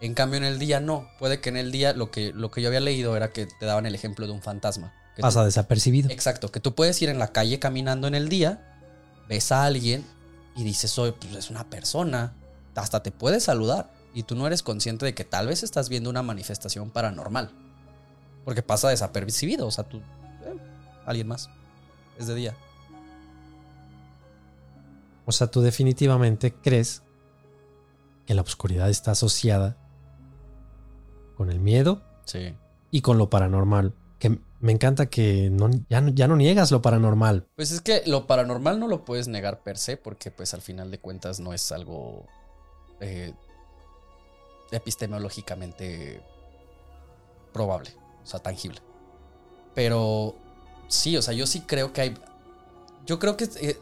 En 0.00 0.14
cambio, 0.14 0.36
en 0.38 0.44
el 0.44 0.58
día 0.58 0.78
no. 0.80 1.08
Puede 1.18 1.40
que 1.40 1.48
en 1.48 1.56
el 1.56 1.72
día 1.72 1.92
lo 1.94 2.10
que, 2.10 2.32
lo 2.32 2.50
que 2.50 2.60
yo 2.62 2.68
había 2.68 2.80
leído 2.80 3.16
era 3.16 3.32
que 3.32 3.46
te 3.46 3.66
daban 3.66 3.86
el 3.86 3.94
ejemplo 3.94 4.26
de 4.26 4.32
un 4.32 4.42
fantasma. 4.42 4.92
Que 5.14 5.22
Pasa 5.22 5.40
tú- 5.40 5.46
desapercibido. 5.46 6.10
exacto, 6.10 6.52
que 6.52 6.60
tú 6.60 6.74
puedes 6.74 7.00
ir 7.00 7.08
en 7.08 7.18
la 7.18 7.28
calle 7.32 7.58
caminando 7.58 8.06
en 8.06 8.14
el 8.14 8.28
día, 8.28 8.78
ves 9.28 9.50
a 9.52 9.64
alguien 9.64 10.04
y 10.54 10.64
dices, 10.64 10.98
oye, 10.98 11.12
pues 11.12 11.34
es 11.34 11.50
una 11.50 11.68
persona, 11.70 12.34
hasta 12.74 13.02
te 13.02 13.10
puede 13.10 13.40
saludar 13.40 13.90
y 14.12 14.24
tú 14.24 14.34
no 14.36 14.46
eres 14.46 14.62
consciente 14.62 15.06
de 15.06 15.14
que 15.14 15.24
tal 15.24 15.46
vez 15.46 15.62
estás 15.62 15.88
viendo 15.88 16.10
una 16.10 16.22
manifestación 16.22 16.90
paranormal. 16.90 17.50
Porque 18.46 18.62
pasa 18.62 18.88
desapercibido, 18.88 19.66
o 19.66 19.70
sea, 19.70 19.84
tú, 19.84 19.98
eh, 19.98 20.56
alguien 21.04 21.28
más, 21.28 21.50
es 22.18 22.26
de 22.28 22.34
día. 22.34 22.54
O 25.26 25.32
sea, 25.32 25.48
tú 25.48 25.60
definitivamente 25.60 26.54
crees 26.54 27.02
que 28.26 28.34
la 28.34 28.42
oscuridad 28.42 28.88
está 28.88 29.10
asociada 29.10 29.76
con 31.36 31.50
el 31.50 31.60
miedo 31.60 32.02
Sí. 32.24 32.54
y 32.90 33.00
con 33.02 33.18
lo 33.18 33.28
paranormal. 33.28 33.92
Que 34.18 34.38
me 34.60 34.72
encanta 34.72 35.06
que 35.06 35.50
no, 35.50 35.68
ya, 35.90 36.00
no- 36.00 36.08
ya 36.10 36.26
no 36.28 36.36
niegas 36.36 36.70
lo 36.70 36.80
paranormal. 36.80 37.46
Pues 37.56 37.72
es 37.72 37.80
que 37.80 38.02
lo 38.06 38.26
paranormal 38.26 38.78
no 38.80 38.88
lo 38.88 39.04
puedes 39.04 39.28
negar 39.28 39.62
per 39.62 39.76
se 39.78 39.96
porque 39.96 40.30
pues 40.30 40.54
al 40.54 40.62
final 40.62 40.90
de 40.90 40.98
cuentas 40.98 41.40
no 41.40 41.52
es 41.52 41.70
algo 41.72 42.24
eh, 43.00 43.34
epistemológicamente 44.70 46.22
probable, 47.52 47.90
o 48.26 48.28
sea, 48.28 48.40
tangible. 48.40 48.80
Pero 49.74 50.34
sí, 50.88 51.16
o 51.16 51.22
sea, 51.22 51.32
yo 51.32 51.46
sí 51.46 51.60
creo 51.60 51.92
que 51.92 52.00
hay... 52.00 52.18
Yo 53.06 53.20
creo 53.20 53.36
que 53.36 53.48
eh, 53.60 53.78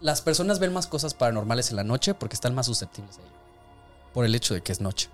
las 0.00 0.22
personas 0.22 0.58
ven 0.58 0.72
más 0.72 0.88
cosas 0.88 1.14
paranormales 1.14 1.70
en 1.70 1.76
la 1.76 1.84
noche 1.84 2.14
porque 2.14 2.34
están 2.34 2.52
más 2.52 2.66
susceptibles 2.66 3.18
a 3.18 3.20
ello. 3.20 3.30
Por 4.12 4.24
el 4.24 4.34
hecho 4.34 4.54
de 4.54 4.62
que 4.62 4.72
es 4.72 4.80
noche. 4.80 5.08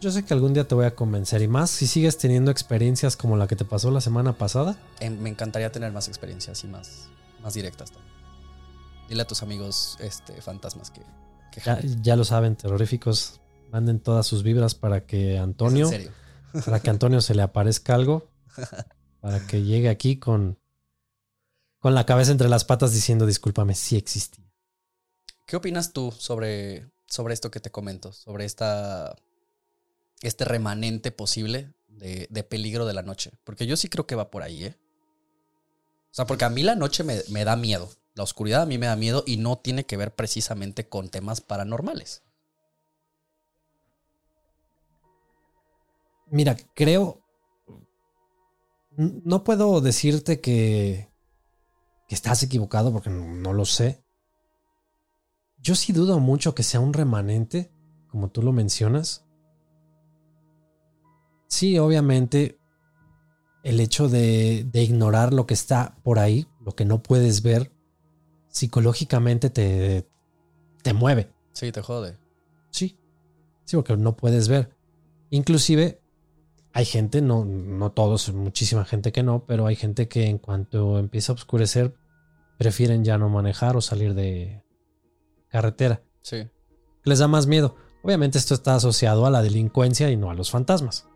Yo 0.00 0.10
sé 0.10 0.24
que 0.24 0.32
algún 0.32 0.54
día 0.54 0.66
te 0.66 0.74
voy 0.74 0.86
a 0.86 0.94
convencer 0.94 1.42
y 1.42 1.48
más 1.48 1.70
si 1.70 1.86
sigues 1.86 2.16
teniendo 2.16 2.50
experiencias 2.50 3.14
como 3.16 3.36
la 3.36 3.46
que 3.46 3.56
te 3.56 3.66
pasó 3.66 3.90
la 3.90 4.00
semana 4.00 4.32
pasada. 4.32 4.78
Eh, 5.00 5.10
me 5.10 5.28
encantaría 5.28 5.70
tener 5.70 5.92
más 5.92 6.08
experiencias 6.08 6.64
y 6.64 6.68
más, 6.68 7.08
más 7.42 7.52
directas 7.52 7.90
también. 7.90 8.14
Dile 9.10 9.22
a 9.22 9.26
tus 9.26 9.42
amigos 9.42 9.98
este, 10.00 10.40
fantasmas 10.40 10.90
que... 10.90 11.02
que 11.52 11.60
Ya, 11.60 11.78
ya 11.82 12.16
lo 12.16 12.24
saben, 12.24 12.56
terroríficos. 12.56 13.40
Manden 13.70 14.00
todas 14.00 14.26
sus 14.26 14.42
vibras 14.42 14.74
para 14.74 15.06
que 15.06 15.38
Antonio, 15.38 15.90
para 16.64 16.80
que 16.80 16.90
Antonio 16.90 17.20
se 17.20 17.34
le 17.34 17.42
aparezca 17.42 17.94
algo, 17.94 18.30
para 19.20 19.46
que 19.46 19.62
llegue 19.62 19.88
aquí 19.88 20.18
con, 20.18 20.58
con 21.78 21.94
la 21.94 22.06
cabeza 22.06 22.32
entre 22.32 22.48
las 22.48 22.64
patas 22.64 22.92
diciendo 22.92 23.26
discúlpame, 23.26 23.74
sí 23.74 23.96
existía. 23.96 24.44
¿Qué 25.46 25.56
opinas 25.56 25.92
tú 25.92 26.12
sobre, 26.12 26.90
sobre 27.06 27.34
esto 27.34 27.50
que 27.50 27.60
te 27.60 27.70
comento? 27.70 28.12
Sobre 28.12 28.44
esta, 28.44 29.16
este 30.20 30.44
remanente 30.44 31.10
posible 31.10 31.74
de, 31.88 32.26
de 32.30 32.42
peligro 32.42 32.86
de 32.86 32.94
la 32.94 33.02
noche. 33.02 33.32
Porque 33.44 33.66
yo 33.66 33.76
sí 33.76 33.88
creo 33.88 34.06
que 34.06 34.14
va 34.14 34.30
por 34.30 34.42
ahí, 34.42 34.64
¿eh? 34.64 34.76
O 36.10 36.14
sea, 36.14 36.26
porque 36.26 36.44
a 36.44 36.50
mí 36.50 36.62
la 36.62 36.74
noche 36.74 37.04
me, 37.04 37.22
me 37.28 37.44
da 37.44 37.56
miedo. 37.56 37.90
La 38.14 38.24
oscuridad 38.24 38.62
a 38.62 38.66
mí 38.66 38.78
me 38.78 38.86
da 38.86 38.96
miedo 38.96 39.22
y 39.26 39.36
no 39.36 39.58
tiene 39.58 39.86
que 39.86 39.96
ver 39.96 40.14
precisamente 40.14 40.88
con 40.88 41.08
temas 41.08 41.40
paranormales. 41.40 42.22
Mira, 46.30 46.56
creo. 46.74 47.22
No 48.96 49.44
puedo 49.44 49.80
decirte 49.80 50.40
que, 50.40 51.08
que 52.08 52.14
estás 52.14 52.42
equivocado 52.42 52.92
porque 52.92 53.10
no, 53.10 53.26
no 53.26 53.52
lo 53.52 53.64
sé. 53.64 54.04
Yo 55.58 55.74
sí 55.74 55.92
dudo 55.92 56.18
mucho 56.18 56.54
que 56.54 56.62
sea 56.62 56.80
un 56.80 56.92
remanente, 56.92 57.72
como 58.08 58.30
tú 58.30 58.42
lo 58.42 58.52
mencionas. 58.52 59.24
Sí, 61.46 61.78
obviamente, 61.78 62.58
el 63.62 63.80
hecho 63.80 64.08
de, 64.08 64.64
de 64.70 64.82
ignorar 64.82 65.32
lo 65.32 65.46
que 65.46 65.54
está 65.54 65.96
por 66.02 66.18
ahí, 66.18 66.46
lo 66.60 66.74
que 66.74 66.84
no 66.84 67.02
puedes 67.02 67.42
ver, 67.42 67.72
psicológicamente 68.48 69.50
te, 69.50 70.08
te 70.82 70.92
mueve. 70.92 71.32
Sí, 71.52 71.72
te 71.72 71.82
jode. 71.82 72.18
Sí. 72.70 72.98
Sí, 73.64 73.76
porque 73.76 73.96
no 73.96 74.16
puedes 74.16 74.48
ver. 74.48 74.76
Inclusive 75.30 76.00
hay 76.72 76.84
gente, 76.84 77.22
no, 77.22 77.44
no 77.44 77.92
todos, 77.92 78.32
muchísima 78.32 78.84
gente 78.84 79.12
que 79.12 79.22
no, 79.22 79.44
pero 79.46 79.66
hay 79.66 79.76
gente 79.76 80.08
que 80.08 80.26
en 80.26 80.38
cuanto 80.38 80.98
empieza 80.98 81.32
a 81.32 81.34
oscurecer 81.34 81.94
prefieren 82.58 83.04
ya 83.04 83.16
no 83.16 83.28
manejar 83.28 83.76
o 83.76 83.80
salir 83.80 84.14
de 84.14 84.62
carretera. 85.48 86.02
Sí. 86.22 86.48
Les 87.04 87.20
da 87.20 87.28
más 87.28 87.46
miedo. 87.46 87.76
Obviamente 88.02 88.36
esto 88.36 88.54
está 88.54 88.74
asociado 88.74 89.26
a 89.26 89.30
la 89.30 89.42
delincuencia 89.42 90.10
y 90.10 90.16
no 90.16 90.30
a 90.30 90.34
los 90.34 90.50
fantasmas. 90.50 91.08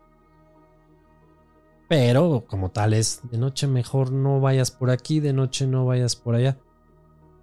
Pero 1.87 2.45
como 2.47 2.71
tal 2.71 2.93
es, 2.93 3.21
de 3.29 3.37
noche 3.37 3.67
mejor 3.67 4.11
no 4.11 4.39
vayas 4.39 4.71
por 4.71 4.89
aquí, 4.89 5.19
de 5.19 5.33
noche 5.33 5.67
no 5.67 5.85
vayas 5.85 6.15
por 6.15 6.35
allá. 6.35 6.57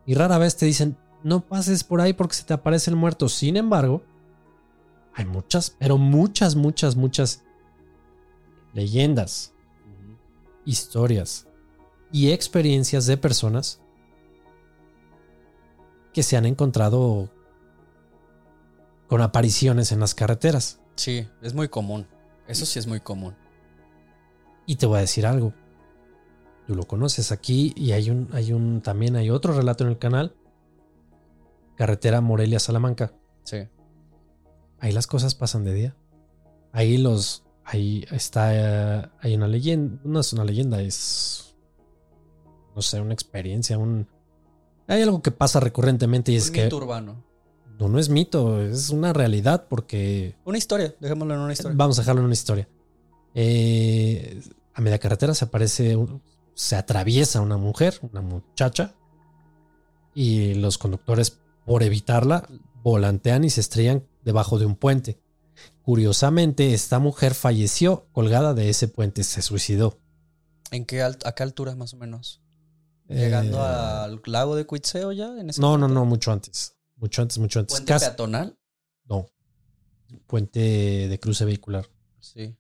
Y 0.07 0.15
rara 0.15 0.39
vez 0.39 0.57
te 0.57 0.67
dicen, 0.67 0.97
no 1.23 1.47
pases 1.47 1.85
por 1.85 2.01
ahí 2.01 2.15
porque 2.15 2.35
se 2.35 2.45
te 2.45 2.55
aparece 2.55 2.91
el 2.91 2.97
muerto. 2.97 3.29
Sin 3.29 3.57
embargo, 3.57 4.03
hay 5.15 5.27
muchas, 5.27 5.77
pero 5.79 5.99
muchas, 5.99 6.57
muchas, 6.57 6.97
muchas 6.97 7.45
leyendas, 8.73 9.53
historias 10.65 11.47
y 12.13 12.31
experiencias 12.33 13.07
de 13.07 13.17
personas 13.17 13.81
que 16.13 16.23
se 16.23 16.37
han 16.37 16.47
encontrado 16.47 17.31
con 19.09 19.23
apariciones 19.23 19.93
en 19.93 20.01
las 20.01 20.15
carreteras. 20.15 20.81
Sí, 20.97 21.27
es 21.43 21.55
muy 21.55 21.69
común. 21.69 22.07
Eso 22.47 22.67
sí 22.67 22.79
es 22.79 22.87
muy 22.87 23.01
común. 23.01 23.35
Y 24.67 24.77
te 24.77 24.87
voy 24.87 24.99
a 24.99 25.01
decir 25.01 25.27
algo. 25.27 25.53
Tú 26.67 26.75
lo 26.75 26.85
conoces 26.85 27.33
aquí 27.33 27.73
y 27.77 27.93
hay 27.93 28.11
un, 28.11 28.29
hay 28.33 28.53
un, 28.53 28.81
también 28.81 29.17
hay 29.17 29.31
otro 29.31 29.53
relato 29.53 29.85
en 29.85 29.91
el 29.91 29.99
canal. 29.99 30.35
Carretera 31.77 32.21
Morelia-Salamanca. 32.21 33.13
Sí. 33.45 33.69
Ahí 34.79 34.93
las 34.93 35.07
cosas 35.07 35.35
pasan 35.35 35.65
de 35.65 35.75
día. 35.75 35.97
Ahí 36.73 36.99
los, 36.99 37.45
ahí 37.71 38.05
está, 38.11 38.51
eh, 38.53 39.09
hay 39.21 39.37
una 39.37 39.47
leyenda, 39.47 40.01
no 40.05 40.21
es 40.21 40.33
una 40.33 40.45
leyenda, 40.45 40.83
es, 40.83 41.55
no 42.75 42.83
sé, 42.83 43.01
una 43.01 43.15
experiencia, 43.15 43.79
un, 43.79 44.09
hay 44.89 45.03
algo 45.03 45.23
que 45.23 45.31
pasa 45.31 45.61
recurrentemente 45.61 46.33
y 46.33 46.37
es 46.37 46.49
un 46.49 46.55
que 46.55 46.65
mito 46.65 46.77
urbano. 46.79 47.25
no, 47.79 47.89
no 47.89 47.99
es 48.01 48.09
mito, 48.09 48.61
es 48.61 48.91
una 48.91 49.13
realidad 49.13 49.67
porque 49.69 50.35
Una 50.45 50.59
historia, 50.59 50.95
dejémoslo 50.99 51.35
en 51.35 51.41
una 51.41 51.53
historia. 51.53 51.77
Vamos 51.77 51.99
a 51.99 52.03
dejarlo 52.03 52.23
en 52.23 52.25
una 52.27 52.35
historia. 52.35 52.69
Eh, 53.35 54.43
a 54.75 54.81
media 54.81 54.99
carretera 54.99 55.35
se 55.35 55.45
aparece, 55.45 55.97
se 56.55 56.75
atraviesa 56.75 57.41
una 57.41 57.57
mujer, 57.57 58.01
una 58.03 58.21
muchacha, 58.21 58.95
y 60.13 60.55
los 60.55 60.77
conductores, 60.77 61.39
por 61.65 61.85
evitarla, 61.85 62.49
volantean 62.83 63.45
y 63.45 63.51
se 63.51 63.61
estrellan 63.61 64.03
debajo 64.25 64.59
de 64.59 64.67
un 64.67 64.75
puente. 64.75 65.21
Curiosamente, 65.95 66.73
esta 66.73 67.01
mujer 67.01 67.35
falleció 67.35 68.07
colgada 68.13 68.55
de 68.55 68.69
ese 68.69 68.87
puente, 68.87 69.25
se 69.25 69.43
suicidó. 69.43 69.99
¿En 70.71 70.87
qué 70.87 71.03
alt- 71.03 71.27
a 71.27 71.33
qué 71.35 71.43
altura 71.43 71.75
más 71.75 71.95
o 71.95 71.97
menos? 71.97 72.41
Llegando 73.09 73.59
Eh, 73.59 73.61
al 73.61 74.23
lago 74.27 74.55
de 74.55 74.67
Cuitzeo 74.67 75.11
ya 75.11 75.37
en 75.41 75.51
ese 75.51 75.61
No, 75.61 75.73
no, 75.73 75.89
momento? 75.89 75.95
no, 75.95 76.05
mucho 76.07 76.31
antes. 76.31 76.77
Mucho 76.95 77.23
antes, 77.23 77.39
mucho 77.39 77.59
antes. 77.59 77.75
Puente 77.75 77.93
Casi- 77.93 78.05
peatonal. 78.07 78.57
no. 79.07 79.27
Puente 80.29 80.61
de 81.09 81.19
cruce 81.19 81.45
vehicular. 81.45 81.91
Sí. 82.21 82.57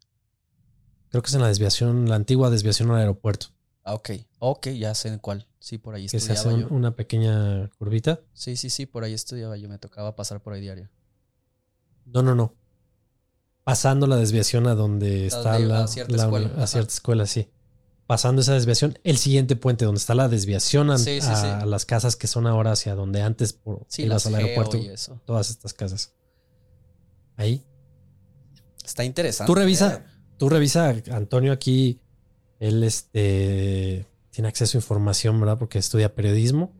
Creo 1.10 1.22
que 1.22 1.28
es 1.28 1.34
en 1.34 1.40
la 1.42 1.46
desviación, 1.46 2.08
la 2.08 2.16
antigua 2.16 2.50
desviación 2.50 2.90
al 2.90 2.96
aeropuerto. 2.96 3.46
Ah, 3.84 3.94
ok. 3.94 4.10
Ok, 4.40 4.70
ya 4.70 4.92
sé 4.96 5.06
en 5.06 5.20
cuál. 5.20 5.46
Sí, 5.60 5.78
por 5.78 5.94
ahí 5.94 6.06
Que 6.08 6.18
se 6.18 6.32
hace 6.32 6.32
estudiaba 6.32 6.64
un- 6.64 6.68
yo. 6.68 6.74
una 6.74 6.96
pequeña 6.96 7.68
curvita. 7.78 8.22
Sí, 8.32 8.56
sí, 8.56 8.70
sí, 8.70 8.86
por 8.86 9.04
ahí 9.04 9.12
estudiaba 9.14 9.56
yo. 9.56 9.68
Me 9.68 9.78
tocaba 9.78 10.16
pasar 10.16 10.42
por 10.42 10.52
ahí 10.52 10.60
diario. 10.60 10.90
No, 12.06 12.24
no, 12.24 12.34
no. 12.34 12.56
Pasando 13.70 14.06
la 14.06 14.16
desviación 14.16 14.66
a 14.66 14.74
donde 14.74 15.26
está 15.26 15.52
donde- 15.54 15.68
la, 15.68 15.84
a 15.84 15.88
cierta 15.88 16.16
la- 16.16 16.22
escuela, 16.24 16.48
a 16.48 16.56
ajá. 16.56 16.66
cierta 16.66 16.92
escuela, 16.92 17.26
sí. 17.26 17.48
Pasando 18.06 18.42
esa 18.42 18.54
desviación, 18.54 18.98
el 19.04 19.18
siguiente 19.18 19.54
puente 19.54 19.84
donde 19.84 19.98
está 20.00 20.14
la 20.16 20.28
desviación 20.28 20.90
a, 20.90 20.98
Sí, 20.98 21.20
sí, 21.20 21.28
a 21.28 21.60
sí. 21.62 21.68
las 21.68 21.84
casas 21.86 22.16
que 22.16 22.26
son 22.26 22.46
ahora 22.48 22.72
hacia 22.72 22.94
donde 22.96 23.22
antes 23.22 23.52
por, 23.52 23.86
ibas 23.98 24.26
al 24.26 24.34
aeropuerto. 24.34 24.76
y 24.76 24.86
eso. 24.88 25.20
Todas 25.24 25.50
estas 25.50 25.72
casas. 25.74 26.12
Ahí. 27.36 27.64
Está 28.84 29.04
interesante. 29.04 29.46
Tú 29.48 29.54
revisa, 29.54 29.94
¿eh? 29.94 30.10
tú 30.38 30.48
revisa, 30.48 30.92
Antonio 31.12 31.52
aquí, 31.52 32.00
él 32.58 32.82
este 32.82 34.06
tiene 34.30 34.48
acceso 34.48 34.76
a 34.76 34.80
información, 34.80 35.38
¿verdad? 35.38 35.58
Porque 35.58 35.78
estudia 35.78 36.12
periodismo. 36.14 36.72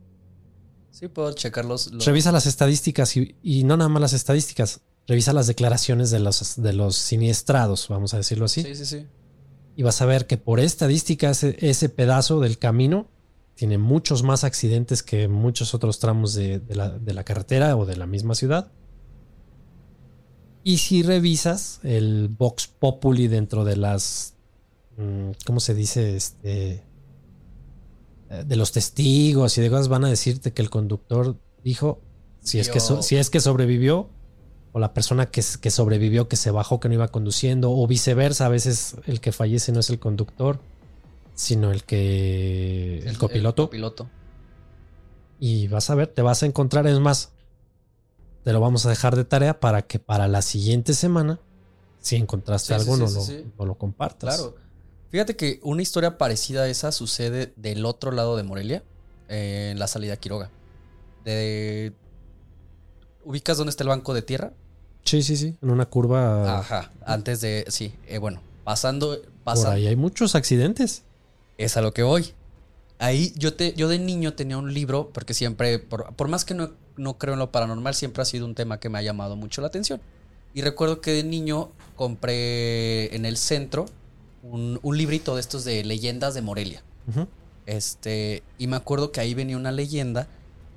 Sí, 0.91 1.07
puedo 1.07 1.31
checar 1.31 1.63
los. 1.63 1.91
los- 1.93 2.03
Revisa 2.05 2.31
las 2.33 2.45
estadísticas 2.45 3.15
y, 3.15 3.37
y 3.41 3.63
no 3.63 3.77
nada 3.77 3.87
más 3.89 4.01
las 4.01 4.13
estadísticas. 4.13 4.81
Revisa 5.07 5.33
las 5.33 5.47
declaraciones 5.47 6.11
de 6.11 6.19
los, 6.19 6.61
de 6.61 6.73
los 6.73 6.95
siniestrados, 6.95 7.87
vamos 7.89 8.13
a 8.13 8.17
decirlo 8.17 8.45
así. 8.45 8.63
Sí, 8.63 8.75
sí, 8.75 8.85
sí. 8.85 9.05
Y 9.75 9.83
vas 9.83 10.01
a 10.01 10.05
ver 10.05 10.27
que 10.27 10.37
por 10.37 10.59
estadística 10.59 11.29
ese, 11.31 11.57
ese 11.59 11.89
pedazo 11.89 12.39
del 12.39 12.57
camino 12.57 13.07
tiene 13.55 13.77
muchos 13.77 14.23
más 14.23 14.43
accidentes 14.43 15.03
que 15.03 15.27
muchos 15.27 15.73
otros 15.73 15.99
tramos 15.99 16.33
de, 16.33 16.59
de 16.59 16.75
la, 16.75 16.89
de 16.89 17.13
la 17.13 17.23
carretera 17.23 17.75
o 17.77 17.85
de 17.85 17.95
la 17.97 18.05
misma 18.05 18.35
ciudad. 18.35 18.71
Y 20.63 20.77
si 20.77 21.01
revisas 21.03 21.79
el 21.83 22.27
Vox 22.29 22.67
Populi 22.67 23.27
dentro 23.27 23.63
de 23.65 23.77
las 23.77 24.35
mm, 24.97 25.31
¿cómo 25.45 25.59
se 25.59 25.73
dice? 25.73 26.15
Este, 26.15 26.83
eh, 28.29 28.43
de 28.45 28.55
los 28.55 28.71
testigos 28.71 29.57
y 29.57 29.61
de 29.61 29.69
cosas 29.69 29.87
van 29.87 30.05
a 30.05 30.09
decirte 30.09 30.53
que 30.53 30.61
el 30.61 30.69
conductor 30.69 31.37
dijo, 31.63 31.99
si 32.41 32.59
es 32.59 32.69
que, 32.69 32.79
so- 32.79 33.01
si 33.01 33.15
es 33.17 33.29
que 33.29 33.39
sobrevivió, 33.39 34.09
o 34.73 34.79
la 34.79 34.93
persona 34.93 35.25
que, 35.25 35.41
sobrevivió, 35.41 36.27
que 36.27 36.35
se 36.35 36.51
bajó, 36.51 36.79
que 36.79 36.87
no 36.87 36.95
iba 36.95 37.09
conduciendo, 37.09 37.71
o 37.71 37.87
viceversa, 37.87 38.45
a 38.45 38.49
veces 38.49 38.95
el 39.05 39.19
que 39.19 39.31
fallece 39.31 39.71
no 39.71 39.79
es 39.81 39.89
el 39.89 39.99
conductor, 39.99 40.59
sino 41.35 41.71
el 41.71 41.83
que... 41.83 42.99
El, 43.05 43.17
copiloto. 43.17 43.65
copiloto. 43.65 44.09
Y 45.39 45.67
vas 45.67 45.89
a 45.89 45.95
ver, 45.95 46.07
te 46.07 46.21
vas 46.21 46.43
a 46.43 46.45
encontrar, 46.45 46.87
es 46.87 46.99
más, 46.99 47.31
te 48.43 48.53
lo 48.53 48.61
vamos 48.61 48.85
a 48.85 48.89
dejar 48.89 49.15
de 49.15 49.25
tarea 49.25 49.59
para 49.59 49.81
que 49.81 49.99
para 49.99 50.27
la 50.27 50.41
siguiente 50.41 50.93
semana, 50.93 51.39
si 51.99 52.15
encontraste 52.15 52.73
Sí, 52.73 52.79
algo, 52.79 52.95
sí, 52.95 53.01
no, 53.01 53.07
sí, 53.07 53.37
lo, 53.37 53.51
no 53.59 53.65
lo 53.65 53.75
compartas. 53.75 54.37
Claro. 54.37 54.55
Fíjate 55.09 55.35
que 55.35 55.59
una 55.63 55.81
historia 55.81 56.17
parecida 56.17 56.63
a 56.63 56.67
esa 56.69 56.93
sucede 56.93 57.53
del 57.57 57.85
otro 57.85 58.11
lado 58.11 58.37
de 58.37 58.43
Morelia, 58.43 58.83
en 59.27 59.77
la 59.77 59.87
salida 59.87 60.13
a 60.13 60.17
Quiroga. 60.17 60.49
De... 61.25 61.93
¿Ubicas 63.23 63.57
dónde 63.57 63.71
está 63.71 63.83
el 63.83 63.89
banco 63.89 64.13
de 64.13 64.21
tierra? 64.21 64.53
Sí, 65.03 65.23
sí, 65.23 65.35
sí, 65.37 65.57
en 65.61 65.69
una 65.69 65.85
curva... 65.85 66.59
Ajá. 66.59 66.91
Antes 67.05 67.41
de. 67.41 67.65
Sí, 67.69 67.93
eh, 68.07 68.17
bueno. 68.17 68.41
Pasando. 68.63 69.19
por 69.43 69.67
ahí 69.67 69.87
hay 69.87 69.95
muchos 69.95 70.35
accidentes. 70.35 71.03
Es 71.57 71.77
a 71.77 71.81
lo 71.81 71.93
que 71.93 72.03
voy. 72.03 72.33
Ahí 72.99 73.33
yo, 73.35 73.55
te, 73.55 73.73
yo 73.73 73.87
de 73.87 73.97
niño 73.97 74.33
tenía 74.33 74.57
un 74.57 74.73
libro, 74.73 75.09
porque 75.11 75.33
siempre, 75.33 75.79
por, 75.79 76.13
por 76.15 76.27
más 76.27 76.45
que 76.45 76.53
no, 76.53 76.71
no 76.97 77.17
creo 77.17 77.33
en 77.33 77.39
lo 77.39 77.51
paranormal, 77.51 77.95
siempre 77.95 78.21
ha 78.21 78.25
sido 78.25 78.45
un 78.45 78.53
tema 78.53 78.79
que 78.79 78.89
me 78.89 78.99
ha 78.99 79.01
llamado 79.01 79.35
mucho 79.35 79.61
la 79.61 79.67
atención. 79.67 79.99
Y 80.53 80.61
recuerdo 80.61 81.01
que 81.01 81.11
de 81.11 81.23
niño 81.23 81.71
compré 81.95 83.15
en 83.15 83.25
el 83.25 83.37
centro 83.37 83.85
un, 84.43 84.79
un 84.83 84.97
librito 84.97 85.35
de 85.35 85.41
estos 85.41 85.63
de 85.65 85.83
leyendas 85.83 86.35
de 86.35 86.41
Morelia. 86.41 86.83
Ujú. 87.07 87.27
Este, 87.65 88.43
y 88.57 88.67
me 88.67 88.75
acuerdo 88.75 89.11
que 89.11 89.19
ahí 89.19 89.33
venía 89.33 89.57
una 89.57 89.71
leyenda 89.71 90.27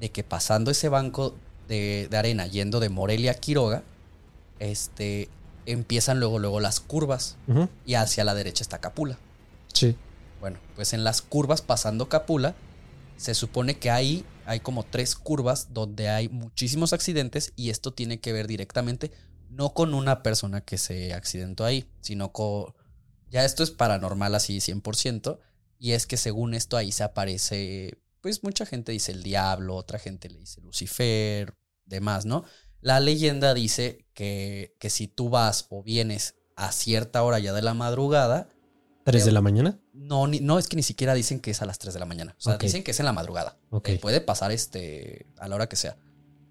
de 0.00 0.10
que 0.10 0.24
pasando 0.24 0.70
ese 0.70 0.88
banco 0.88 1.34
de, 1.68 2.08
de 2.10 2.16
arena, 2.16 2.46
yendo 2.46 2.80
de 2.80 2.88
Morelia 2.88 3.32
a 3.32 3.34
Quiroga, 3.34 3.82
este, 4.58 5.28
empiezan 5.66 6.20
luego, 6.20 6.38
luego 6.38 6.60
las 6.60 6.80
curvas. 6.80 7.36
Y 7.86 7.94
hacia 7.94 8.24
la 8.24 8.34
derecha 8.34 8.62
está 8.62 8.78
Capula. 8.78 9.18
Sí. 9.72 9.96
Bueno, 10.40 10.58
pues 10.76 10.92
en 10.92 11.04
las 11.04 11.22
curvas 11.22 11.62
pasando 11.62 12.08
Capula, 12.08 12.54
se 13.16 13.34
supone 13.34 13.78
que 13.78 13.90
ahí 13.90 14.24
hay 14.46 14.60
como 14.60 14.82
tres 14.84 15.14
curvas 15.14 15.68
donde 15.72 16.08
hay 16.08 16.28
muchísimos 16.28 16.92
accidentes 16.92 17.52
y 17.56 17.70
esto 17.70 17.92
tiene 17.92 18.20
que 18.20 18.32
ver 18.32 18.46
directamente 18.46 19.10
no 19.48 19.72
con 19.72 19.94
una 19.94 20.22
persona 20.22 20.60
que 20.60 20.78
se 20.78 21.14
accidentó 21.14 21.64
ahí, 21.64 21.86
sino 22.00 22.32
con... 22.32 22.74
Ya 23.30 23.44
esto 23.44 23.62
es 23.62 23.70
paranormal 23.70 24.34
así 24.34 24.58
100% 24.58 25.38
y 25.78 25.92
es 25.92 26.06
que 26.06 26.16
según 26.16 26.54
esto 26.54 26.76
ahí 26.76 26.92
se 26.92 27.04
aparece, 27.04 27.98
pues 28.24 28.42
mucha 28.42 28.64
gente 28.64 28.90
dice 28.90 29.12
el 29.12 29.22
diablo, 29.22 29.76
otra 29.76 29.98
gente 29.98 30.30
le 30.30 30.38
dice 30.38 30.62
Lucifer, 30.62 31.54
demás, 31.84 32.24
¿no? 32.24 32.44
La 32.80 32.98
leyenda 32.98 33.52
dice 33.52 34.06
que, 34.14 34.74
que 34.80 34.88
si 34.88 35.08
tú 35.08 35.28
vas 35.28 35.66
o 35.68 35.82
vienes 35.82 36.34
a 36.56 36.72
cierta 36.72 37.22
hora 37.22 37.38
ya 37.38 37.52
de 37.52 37.60
la 37.60 37.74
madrugada, 37.74 38.48
¿Tres 39.04 39.26
de 39.26 39.32
la 39.32 39.42
mañana? 39.42 39.78
no, 39.92 40.26
ni- 40.26 40.40
no 40.40 40.58
es 40.58 40.68
que 40.68 40.76
ni 40.76 40.82
siquiera 40.82 41.12
dicen 41.12 41.38
que 41.38 41.50
es 41.50 41.60
a 41.60 41.66
las 41.66 41.78
3 41.78 41.92
de 41.92 42.00
la 42.00 42.06
mañana. 42.06 42.34
O 42.38 42.40
sea, 42.40 42.56
dicen 42.56 42.82
que 42.82 42.92
es 42.92 42.98
en 43.00 43.04
la 43.04 43.12
madrugada. 43.12 43.58
Ok. 43.68 43.90
Eh, 43.90 43.98
puede 44.00 44.22
pasar 44.22 44.50
este 44.52 45.26
a 45.36 45.46
la 45.46 45.56
hora 45.56 45.68
que 45.68 45.76
sea. 45.76 45.98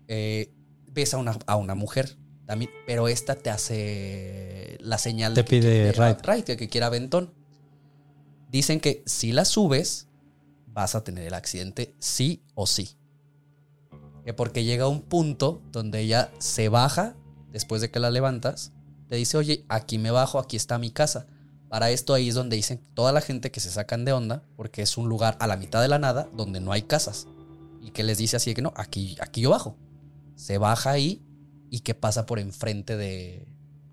Eh, 0.07 0.53
ves 0.91 1.15
a 1.15 1.17
una, 1.17 1.39
a 1.47 1.55
una 1.55 1.73
mujer 1.73 2.15
también, 2.45 2.69
pero 2.85 3.07
esta 3.07 3.33
te 3.33 3.49
hace 3.49 4.77
la 4.79 4.99
señal 4.99 5.33
Te 5.33 5.43
que 5.43 5.49
pide 5.49 5.91
ride, 5.93 6.43
de 6.43 6.55
que 6.57 6.69
quiera 6.69 6.85
aventón. 6.87 7.33
Dicen 8.51 8.79
que 8.79 9.01
si 9.07 9.31
la 9.31 9.45
subes, 9.45 10.07
vas 10.73 10.95
a 10.95 11.03
tener 11.03 11.25
el 11.27 11.33
accidente 11.33 11.95
sí 11.99 12.43
o 12.55 12.67
sí. 12.67 12.97
Que 14.25 14.33
porque 14.33 14.63
llega 14.63 14.87
un 14.87 15.01
punto 15.01 15.61
donde 15.71 15.99
ella 15.99 16.31
se 16.39 16.69
baja 16.69 17.15
después 17.51 17.81
de 17.81 17.91
que 17.91 17.99
la 17.99 18.09
levantas, 18.09 18.71
te 19.07 19.15
dice, 19.17 19.37
oye, 19.37 19.65
aquí 19.69 19.97
me 19.99 20.11
bajo, 20.11 20.39
aquí 20.39 20.55
está 20.57 20.77
mi 20.79 20.89
casa. 20.91 21.27
Para 21.69 21.91
esto 21.91 22.13
ahí 22.13 22.29
es 22.29 22.35
donde 22.35 22.55
dicen 22.55 22.81
toda 22.93 23.11
la 23.11 23.21
gente 23.21 23.51
que 23.51 23.59
se 23.59 23.69
sacan 23.69 24.05
de 24.05 24.13
onda, 24.13 24.43
porque 24.55 24.81
es 24.81 24.97
un 24.97 25.09
lugar 25.09 25.37
a 25.39 25.47
la 25.47 25.57
mitad 25.57 25.81
de 25.81 25.87
la 25.87 25.99
nada 25.99 26.29
donde 26.35 26.59
no 26.59 26.71
hay 26.71 26.83
casas. 26.83 27.27
Y 27.81 27.91
que 27.91 28.03
les 28.03 28.17
dice 28.17 28.37
así 28.37 28.53
que 28.53 28.61
no, 28.61 28.73
aquí, 28.75 29.17
aquí 29.19 29.41
yo 29.41 29.49
bajo. 29.49 29.75
Se 30.35 30.57
baja 30.57 30.91
ahí 30.91 31.21
y 31.69 31.81
que 31.81 31.93
pasa 31.95 32.25
por 32.25 32.39
enfrente 32.39 32.95
de- 32.97 33.45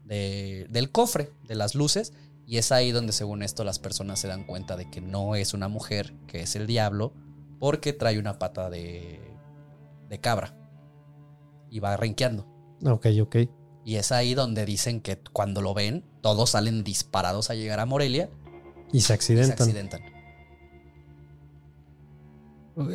del 0.05 0.91
cofre, 0.91 1.33
de 1.47 1.55
las 1.55 1.75
luces. 1.75 2.13
Y 2.51 2.59
es 2.59 2.73
ahí 2.73 2.91
donde 2.91 3.13
según 3.13 3.45
esto 3.45 3.63
las 3.63 3.79
personas 3.79 4.19
se 4.19 4.27
dan 4.27 4.43
cuenta 4.43 4.77
de 4.77 4.91
que 4.91 5.01
no 5.01 5.37
es 5.37 5.55
una 5.55 5.69
mujer, 5.69 6.15
que 6.27 6.41
es 6.41 6.57
el 6.57 6.67
diablo, 6.67 7.13
porque 7.61 7.93
trae 7.93 8.19
una 8.19 8.41
pata 8.41 8.69
de, 8.69 9.21
de 10.09 10.19
cabra. 10.19 10.57
Y 11.71 11.79
va 11.79 11.97
renqueando. 11.97 12.49
Ok, 12.85 13.07
ok. 13.23 13.37
Y 13.85 13.95
es 13.95 14.11
ahí 14.11 14.35
donde 14.35 14.67
dicen 14.67 15.01
que 15.01 15.17
cuando 15.33 15.63
lo 15.63 15.75
ven, 15.75 16.05
todos 16.23 16.51
salen 16.51 16.83
disparados 16.83 17.51
a 17.51 17.55
llegar 17.55 17.79
a 17.79 17.87
Morelia 17.87 18.29
Y 18.91 18.95
se 18.95 18.97
y 18.99 19.01
se 19.03 19.13
accidentan. 19.13 19.53
accidentan. 19.53 20.03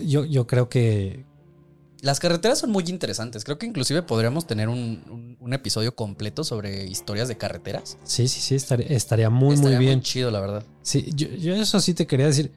Yo, 0.06 0.26
yo 0.26 0.48
creo 0.48 0.68
que. 0.68 1.26
Las 2.02 2.20
carreteras 2.20 2.60
son 2.60 2.72
muy 2.72 2.84
interesantes. 2.88 3.44
Creo 3.44 3.58
que 3.58 3.66
inclusive 3.66 4.04
podríamos 4.04 4.46
tener 4.46 4.70
un, 4.70 5.04
un- 5.10 5.38
un 5.40 5.54
episodio 5.54 5.96
completo 5.96 6.44
sobre 6.44 6.86
historias 6.86 7.28
de 7.28 7.38
carreteras. 7.38 7.98
Sí, 8.04 8.28
sí, 8.28 8.42
sí, 8.42 8.56
estaría, 8.56 8.88
estaría 8.88 9.30
muy, 9.30 9.56
Estaría 9.56 9.78
muy 9.78 9.86
bien. 9.86 10.02
chido, 10.02 10.30
la 10.32 10.40
verdad. 10.40 10.64
Sí, 10.82 11.10
yo, 11.16 11.28
yo 11.30 11.56
eso 11.56 11.80
sí 11.80 11.94
te 11.94 12.06
quería 12.08 12.28
decir. 12.28 12.52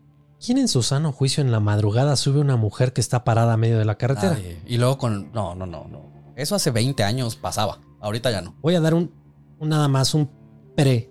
¿Quién 0.44 0.58
en 0.58 0.68
su 0.68 0.82
sano 0.84 1.10
juicio 1.12 1.42
en 1.42 1.50
la 1.50 1.58
madrugada 1.60 2.14
sube 2.16 2.38
una 2.38 2.56
mujer 2.56 2.92
que 2.92 3.00
está 3.00 3.24
parada 3.24 3.54
a 3.54 3.56
medio 3.56 3.76
de 3.78 3.84
la 3.84 3.96
carretera? 3.96 4.38
Y 4.66 4.76
luego 4.76 4.96
con... 4.96 5.32
No, 5.32 5.54
no, 5.56 5.66
no, 5.66 5.88
no. 5.88 6.12
Eso 6.36 6.54
hace 6.54 6.70
20 6.70 7.02
años 7.02 7.34
pasaba. 7.34 7.80
Ahorita 8.00 8.30
ya 8.30 8.40
no. 8.40 8.54
Voy 8.60 8.76
a 8.76 8.80
dar 8.80 8.94
un, 8.94 9.10
un 9.58 9.68
nada 9.68 9.88
más 9.88 10.14
un 10.14 10.30
pre 10.76 11.10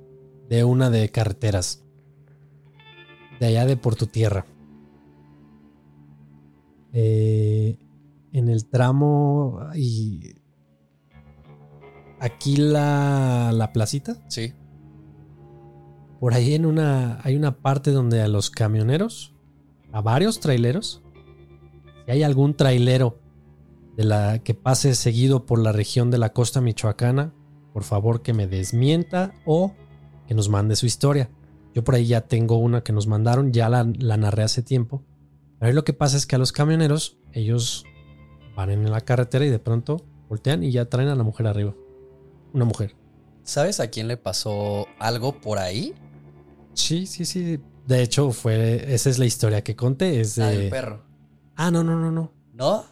de 0.49 0.63
una 0.63 0.89
de 0.89 1.09
carreteras. 1.11 1.84
De 3.41 3.47
allá 3.47 3.65
de 3.65 3.75
por 3.75 3.95
tu 3.95 4.07
tierra. 4.07 4.45
Eh, 6.93 7.78
en 8.38 8.50
el 8.50 8.68
tramo 8.68 9.60
y 9.76 10.36
aquí 12.20 12.58
la, 12.58 13.52
la 13.54 13.74
placita. 13.74 14.18
Sí. 14.28 14.54
Por 16.20 16.34
ahí 16.34 16.54
en 16.54 16.66
una 16.66 17.20
hay 17.24 17.36
una 17.36 17.58
parte 17.58 17.92
donde 17.92 18.22
a 18.22 18.28
los 18.28 18.50
camioneros, 18.50 19.36
a 19.92 20.02
varios 20.02 20.40
traileros, 20.40 21.04
si 22.06 22.12
hay 22.12 22.24
algún 22.24 22.56
trailero 22.56 23.20
de 23.96 24.04
la 24.04 24.40
que 24.40 24.54
pase 24.54 24.96
seguido 24.96 25.46
por 25.46 25.60
la 25.60 25.72
región 25.72 26.12
de 26.12 26.18
la 26.18 26.34
costa 26.34 26.62
michoacana, 26.62 27.34
por 27.74 27.84
favor 27.84 28.22
que 28.22 28.34
me 28.34 28.48
desmienta 28.48 29.34
o 29.46 29.74
que 30.28 30.34
nos 30.34 30.50
mande 30.50 30.76
su 30.76 30.86
historia. 30.86 31.30
Yo 31.74 31.84
por 31.84 31.96
ahí 31.96 32.08
ya 32.08 32.22
tengo 32.22 32.58
una 32.58 32.84
que 32.84 32.94
nos 32.94 33.08
mandaron, 33.08 33.54
ya 33.54 33.70
la, 33.70 33.88
la 33.98 34.18
narré 34.18 34.44
hace 34.44 34.64
tiempo. 34.64 35.04
Pero 35.60 35.70
ahí 35.70 35.74
lo 35.74 35.84
que 35.84 35.94
pasa 35.94 36.18
es 36.18 36.26
que 36.26 36.36
a 36.36 36.40
los 36.40 36.52
camioneros, 36.52 37.18
ellos 37.34 37.86
van 38.58 38.72
en 38.72 38.89
la 38.91 38.99
carretera 39.01 39.45
y 39.45 39.49
de 39.49 39.60
pronto 39.60 40.03
voltean 40.28 40.64
y 40.64 40.72
ya 40.72 40.86
traen 40.89 41.08
a 41.10 41.16
la 41.16 41.24
mujer 41.24 41.47
arriba. 41.47 41.74
Una 42.53 42.66
mujer. 42.66 42.95
¿Sabes 43.43 43.80
a 43.80 43.88
quién 43.88 44.08
le 44.10 44.18
pasó 44.18 44.88
algo 44.99 45.39
por 45.39 45.60
ahí? 45.60 45.93
Sí, 46.74 47.05
sí, 47.05 47.24
sí. 47.26 47.60
De 47.86 48.01
hecho, 48.01 48.32
fue. 48.32 48.93
Esa 48.93 49.10
es 49.10 49.20
la 49.20 49.26
historia 49.26 49.64
que 49.64 49.76
conté. 49.76 50.20
Es 50.20 50.36
de. 50.36 50.45
del 50.58 50.70
perro. 50.70 51.03
Ah, 51.55 51.72
no, 51.72 51.84
no, 51.84 51.97
no, 51.97 52.12
no. 52.12 52.34
¿No? 52.53 52.84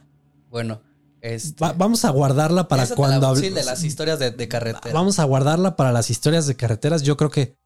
Bueno, 0.50 0.82
este... 1.22 1.60
Va- 1.62 1.74
vamos 1.74 2.06
a 2.06 2.12
guardarla 2.12 2.68
para 2.68 2.84
esa 2.84 2.96
cuando 2.96 3.28
hable- 3.28 3.42
Sí, 3.42 3.50
de 3.50 3.64
las 3.64 3.84
historias 3.84 4.20
de, 4.20 4.32
de 4.32 4.48
carretera. 4.48 4.94
Vamos 4.94 5.20
a 5.20 5.24
guardarla 5.26 5.76
para 5.76 5.92
las 5.92 6.10
historias 6.10 6.48
de 6.48 6.56
carreteras. 6.56 7.02
Yo 7.02 7.18
creo 7.18 7.30
que 7.32 7.58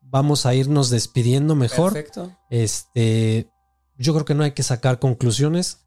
vamos 0.00 0.44
a 0.46 0.54
irnos 0.54 0.90
despidiendo 0.90 1.54
mejor. 1.54 1.92
Perfecto. 1.92 2.36
Este. 2.50 3.48
Yo 3.98 4.14
creo 4.14 4.24
que 4.24 4.34
no 4.34 4.42
hay 4.42 4.52
que 4.52 4.62
sacar 4.62 4.98
conclusiones. 4.98 5.86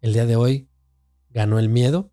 El 0.00 0.12
día 0.12 0.26
de 0.26 0.36
hoy 0.36 0.67
ganó 1.30 1.58
el 1.58 1.68
miedo. 1.68 2.12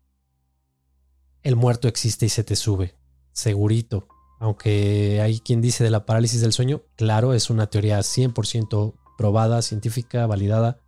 El 1.42 1.56
muerto 1.56 1.88
existe 1.88 2.26
y 2.26 2.28
se 2.28 2.44
te 2.44 2.56
sube. 2.56 2.96
Segurito. 3.32 4.08
Aunque 4.38 5.20
hay 5.22 5.40
quien 5.40 5.62
dice 5.62 5.84
de 5.84 5.90
la 5.90 6.04
parálisis 6.04 6.40
del 6.40 6.52
sueño, 6.52 6.82
claro, 6.96 7.32
es 7.32 7.48
una 7.48 7.68
teoría 7.68 7.98
100% 7.98 8.94
probada, 9.16 9.62
científica, 9.62 10.26
validada. 10.26 10.80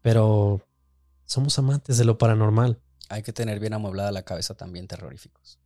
Pero 0.00 0.66
somos 1.26 1.58
amantes 1.58 1.98
de 1.98 2.04
lo 2.04 2.18
paranormal. 2.18 2.80
Hay 3.08 3.22
que 3.22 3.32
tener 3.32 3.60
bien 3.60 3.74
amueblada 3.74 4.12
la 4.12 4.22
cabeza 4.22 4.54
también 4.54 4.86
terroríficos. 4.86 5.58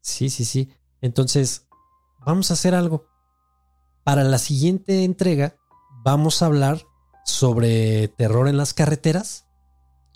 Sí, 0.00 0.30
sí, 0.30 0.44
sí. 0.44 0.70
Entonces, 1.00 1.66
vamos 2.24 2.50
a 2.50 2.54
hacer 2.54 2.74
algo. 2.74 3.06
Para 4.04 4.22
la 4.24 4.38
siguiente 4.38 5.04
entrega, 5.04 5.56
vamos 6.02 6.42
a 6.42 6.46
hablar 6.46 6.82
sobre 7.24 8.08
terror 8.08 8.48
en 8.48 8.56
las 8.56 8.74
carreteras. 8.74 9.45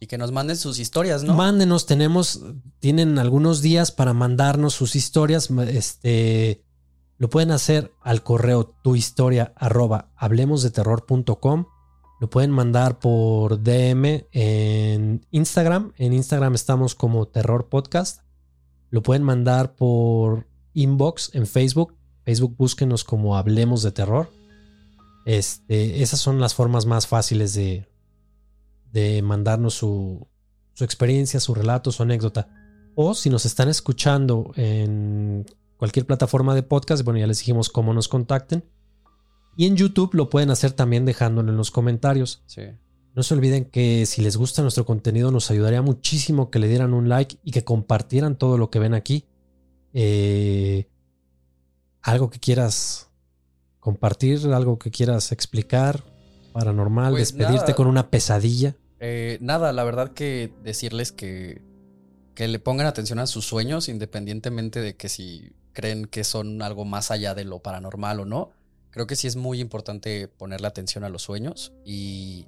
Y 0.03 0.07
que 0.07 0.17
nos 0.17 0.33
manden 0.33 0.57
sus 0.57 0.79
historias, 0.79 1.23
¿no? 1.23 1.35
Mándenos, 1.35 1.85
tenemos, 1.85 2.41
tienen 2.79 3.19
algunos 3.19 3.61
días 3.61 3.93
para 3.93 4.15
mandarnos 4.15 4.73
sus 4.73 4.97
historias. 4.97 5.51
Este, 5.51 6.65
lo 7.19 7.29
pueden 7.29 7.51
hacer 7.51 7.93
al 8.01 8.23
correo 8.23 8.65
tuhistoria 8.83 9.53
arroba 9.57 10.11
hablemosdeterror.com. 10.17 11.67
Lo 12.19 12.31
pueden 12.31 12.51
mandar 12.51 12.99
por 12.99 13.63
DM 13.63 14.27
en 14.33 15.27
Instagram. 15.31 15.93
En 15.99 16.15
Instagram 16.15 16.55
estamos 16.55 16.95
como 16.95 17.29
Terror 17.29 17.69
Podcast. 17.69 18.23
Lo 18.89 19.03
pueden 19.03 19.23
mandar 19.23 19.77
por 19.77 20.47
inbox 20.73 21.35
en 21.35 21.47
Facebook. 21.47 21.95
Facebook 22.25 22.55
búsquenos 22.57 23.05
como 23.05 23.37
Hablemos 23.37 23.83
de 23.83 23.93
Terror. 23.93 24.31
Este, 25.27 26.03
esas 26.03 26.21
son 26.21 26.41
las 26.41 26.55
formas 26.55 26.87
más 26.87 27.07
fáciles 27.07 27.53
de, 27.53 27.90
de 28.93 29.23
mandarnos 29.23 29.75
su, 29.75 30.27
su 30.73 30.85
experiencia, 30.85 31.41
su 31.41 31.55
relato, 31.55 31.93
su 31.93 32.03
anécdota. 32.03 32.49
O 32.95 33.15
si 33.15 33.31
nos 33.31 33.47
están 33.47 33.69
escuchando 33.69 34.53
en 34.57 35.47
cualquier 35.77 36.07
plataforma 36.07 36.55
de 36.55 36.63
podcast, 36.63 37.05
bueno, 37.05 37.21
ya 37.21 37.27
les 37.27 37.39
dijimos 37.39 37.71
cómo 37.71 37.95
nos 37.95 38.09
contacten. 38.09 38.65
Y 39.57 39.67
en 39.67 39.77
YouTube 39.77 40.15
lo 40.15 40.29
pueden 40.31 40.51
hacer 40.51 40.73
también 40.73 41.05
dejándolo 41.05 41.51
en 41.51 41.57
los 41.57 41.71
comentarios. 41.71 42.43
Sí. 42.47 42.63
No 43.15 43.23
se 43.23 43.35
olviden 43.35 43.65
que 43.65 44.07
si 44.07 44.23
les 44.23 44.37
gusta 44.37 44.63
nuestro 44.63 44.87
contenido 44.87 45.31
nos 45.31 45.51
ayudaría 45.51 45.83
muchísimo 45.83 46.51
que 46.51 46.59
le 46.61 46.69
dieran 46.69 46.95
un 46.95 47.09
like 47.09 47.39
y 47.43 47.51
que 47.51 47.65
compartieran 47.65 48.37
todo 48.37 48.57
lo 48.59 48.71
que 48.71 48.79
ven 48.79 48.95
aquí. 48.95 49.27
Eh, 49.93 50.89
algo 52.03 52.31
que 52.31 52.39
quieras 52.39 53.11
compartir, 53.81 54.47
algo 54.53 54.79
que 54.79 54.91
quieras 54.91 55.33
explicar, 55.33 56.05
paranormal, 56.53 57.13
Pues 57.13 57.29
despedirte 57.33 57.63
nada. 57.63 57.75
con 57.75 57.87
una 57.87 58.11
pesadilla. 58.11 58.77
Eh, 59.01 59.39
nada, 59.41 59.73
la 59.73 59.83
verdad 59.83 60.13
que 60.13 60.53
decirles 60.63 61.11
que, 61.11 61.63
que 62.35 62.49
le 62.49 62.59
pongan 62.59 62.87
atención 62.87 63.19
a 63.19 63.27
sus 63.27 63.47
sueños, 63.47 63.89
independientemente 63.89 64.81
de 64.81 64.95
que 64.97 65.09
si 65.09 65.55
creen 65.73 66.05
que 66.05 66.25
son 66.25 66.63
algo 66.63 66.85
más 66.85 67.11
allá 67.11 67.35
de 67.35 67.45
lo 67.45 67.61
paranormal 67.61 68.21
o 68.21 68.25
no. 68.25 68.51
Creo 68.91 69.07
que 69.07 69.17
sí 69.17 69.27
es 69.27 69.37
muy 69.37 69.61
importante 69.61 70.29
ponerle 70.29 70.67
atención 70.67 71.05
a 71.05 71.09
los 71.09 71.23
sueños. 71.23 71.73
Y 71.85 72.47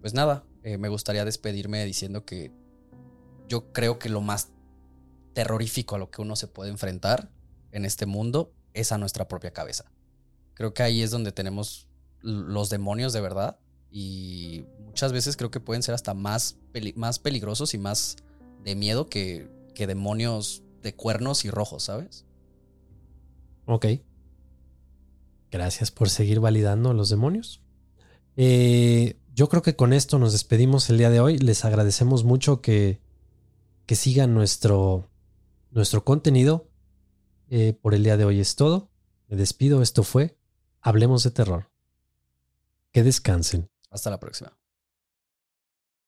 pues 0.00 0.14
nada, 0.14 0.44
eh, 0.62 0.76
me 0.76 0.88
gustaría 0.88 1.24
despedirme 1.24 1.84
diciendo 1.84 2.24
que 2.24 2.52
yo 3.48 3.72
creo 3.72 3.98
que 3.98 4.08
lo 4.08 4.20
más 4.20 4.50
terrorífico 5.32 5.94
a 5.94 5.98
lo 5.98 6.10
que 6.10 6.20
uno 6.20 6.36
se 6.36 6.48
puede 6.48 6.70
enfrentar 6.70 7.30
en 7.70 7.84
este 7.84 8.06
mundo 8.06 8.52
es 8.74 8.92
a 8.92 8.98
nuestra 8.98 9.28
propia 9.28 9.52
cabeza. 9.52 9.90
Creo 10.54 10.74
que 10.74 10.82
ahí 10.82 11.02
es 11.02 11.10
donde 11.10 11.32
tenemos 11.32 11.88
los 12.20 12.68
demonios 12.68 13.12
de 13.12 13.20
verdad 13.20 13.60
y 13.90 14.64
muchas 14.84 15.12
veces 15.12 15.36
creo 15.36 15.50
que 15.50 15.60
pueden 15.60 15.82
ser 15.82 15.94
hasta 15.94 16.14
más, 16.14 16.58
más 16.94 17.18
peligrosos 17.18 17.74
y 17.74 17.78
más 17.78 18.16
de 18.64 18.74
miedo 18.74 19.08
que, 19.08 19.48
que 19.74 19.86
demonios 19.86 20.62
de 20.82 20.94
cuernos 20.94 21.44
y 21.44 21.50
rojos, 21.50 21.84
¿sabes? 21.84 22.24
Ok. 23.66 23.86
Gracias 25.50 25.90
por 25.90 26.10
seguir 26.10 26.40
validando 26.40 26.90
a 26.90 26.94
los 26.94 27.08
demonios. 27.08 27.62
Eh, 28.36 29.18
yo 29.34 29.48
creo 29.48 29.62
que 29.62 29.76
con 29.76 29.92
esto 29.92 30.18
nos 30.18 30.32
despedimos 30.32 30.90
el 30.90 30.98
día 30.98 31.10
de 31.10 31.20
hoy. 31.20 31.38
Les 31.38 31.64
agradecemos 31.64 32.24
mucho 32.24 32.60
que, 32.60 33.00
que 33.86 33.94
sigan 33.94 34.34
nuestro, 34.34 35.10
nuestro 35.70 36.04
contenido. 36.04 36.68
Eh, 37.50 37.72
por 37.80 37.94
el 37.94 38.04
día 38.04 38.16
de 38.16 38.24
hoy 38.24 38.40
es 38.40 38.56
todo. 38.56 38.90
Me 39.28 39.36
despido. 39.36 39.80
Esto 39.80 40.02
fue 40.02 40.36
Hablemos 40.80 41.22
de 41.22 41.30
Terror. 41.30 41.70
Que 42.92 43.02
descansen. 43.02 43.70
Hasta 43.90 44.10
la 44.10 44.18
próxima. 44.20 44.57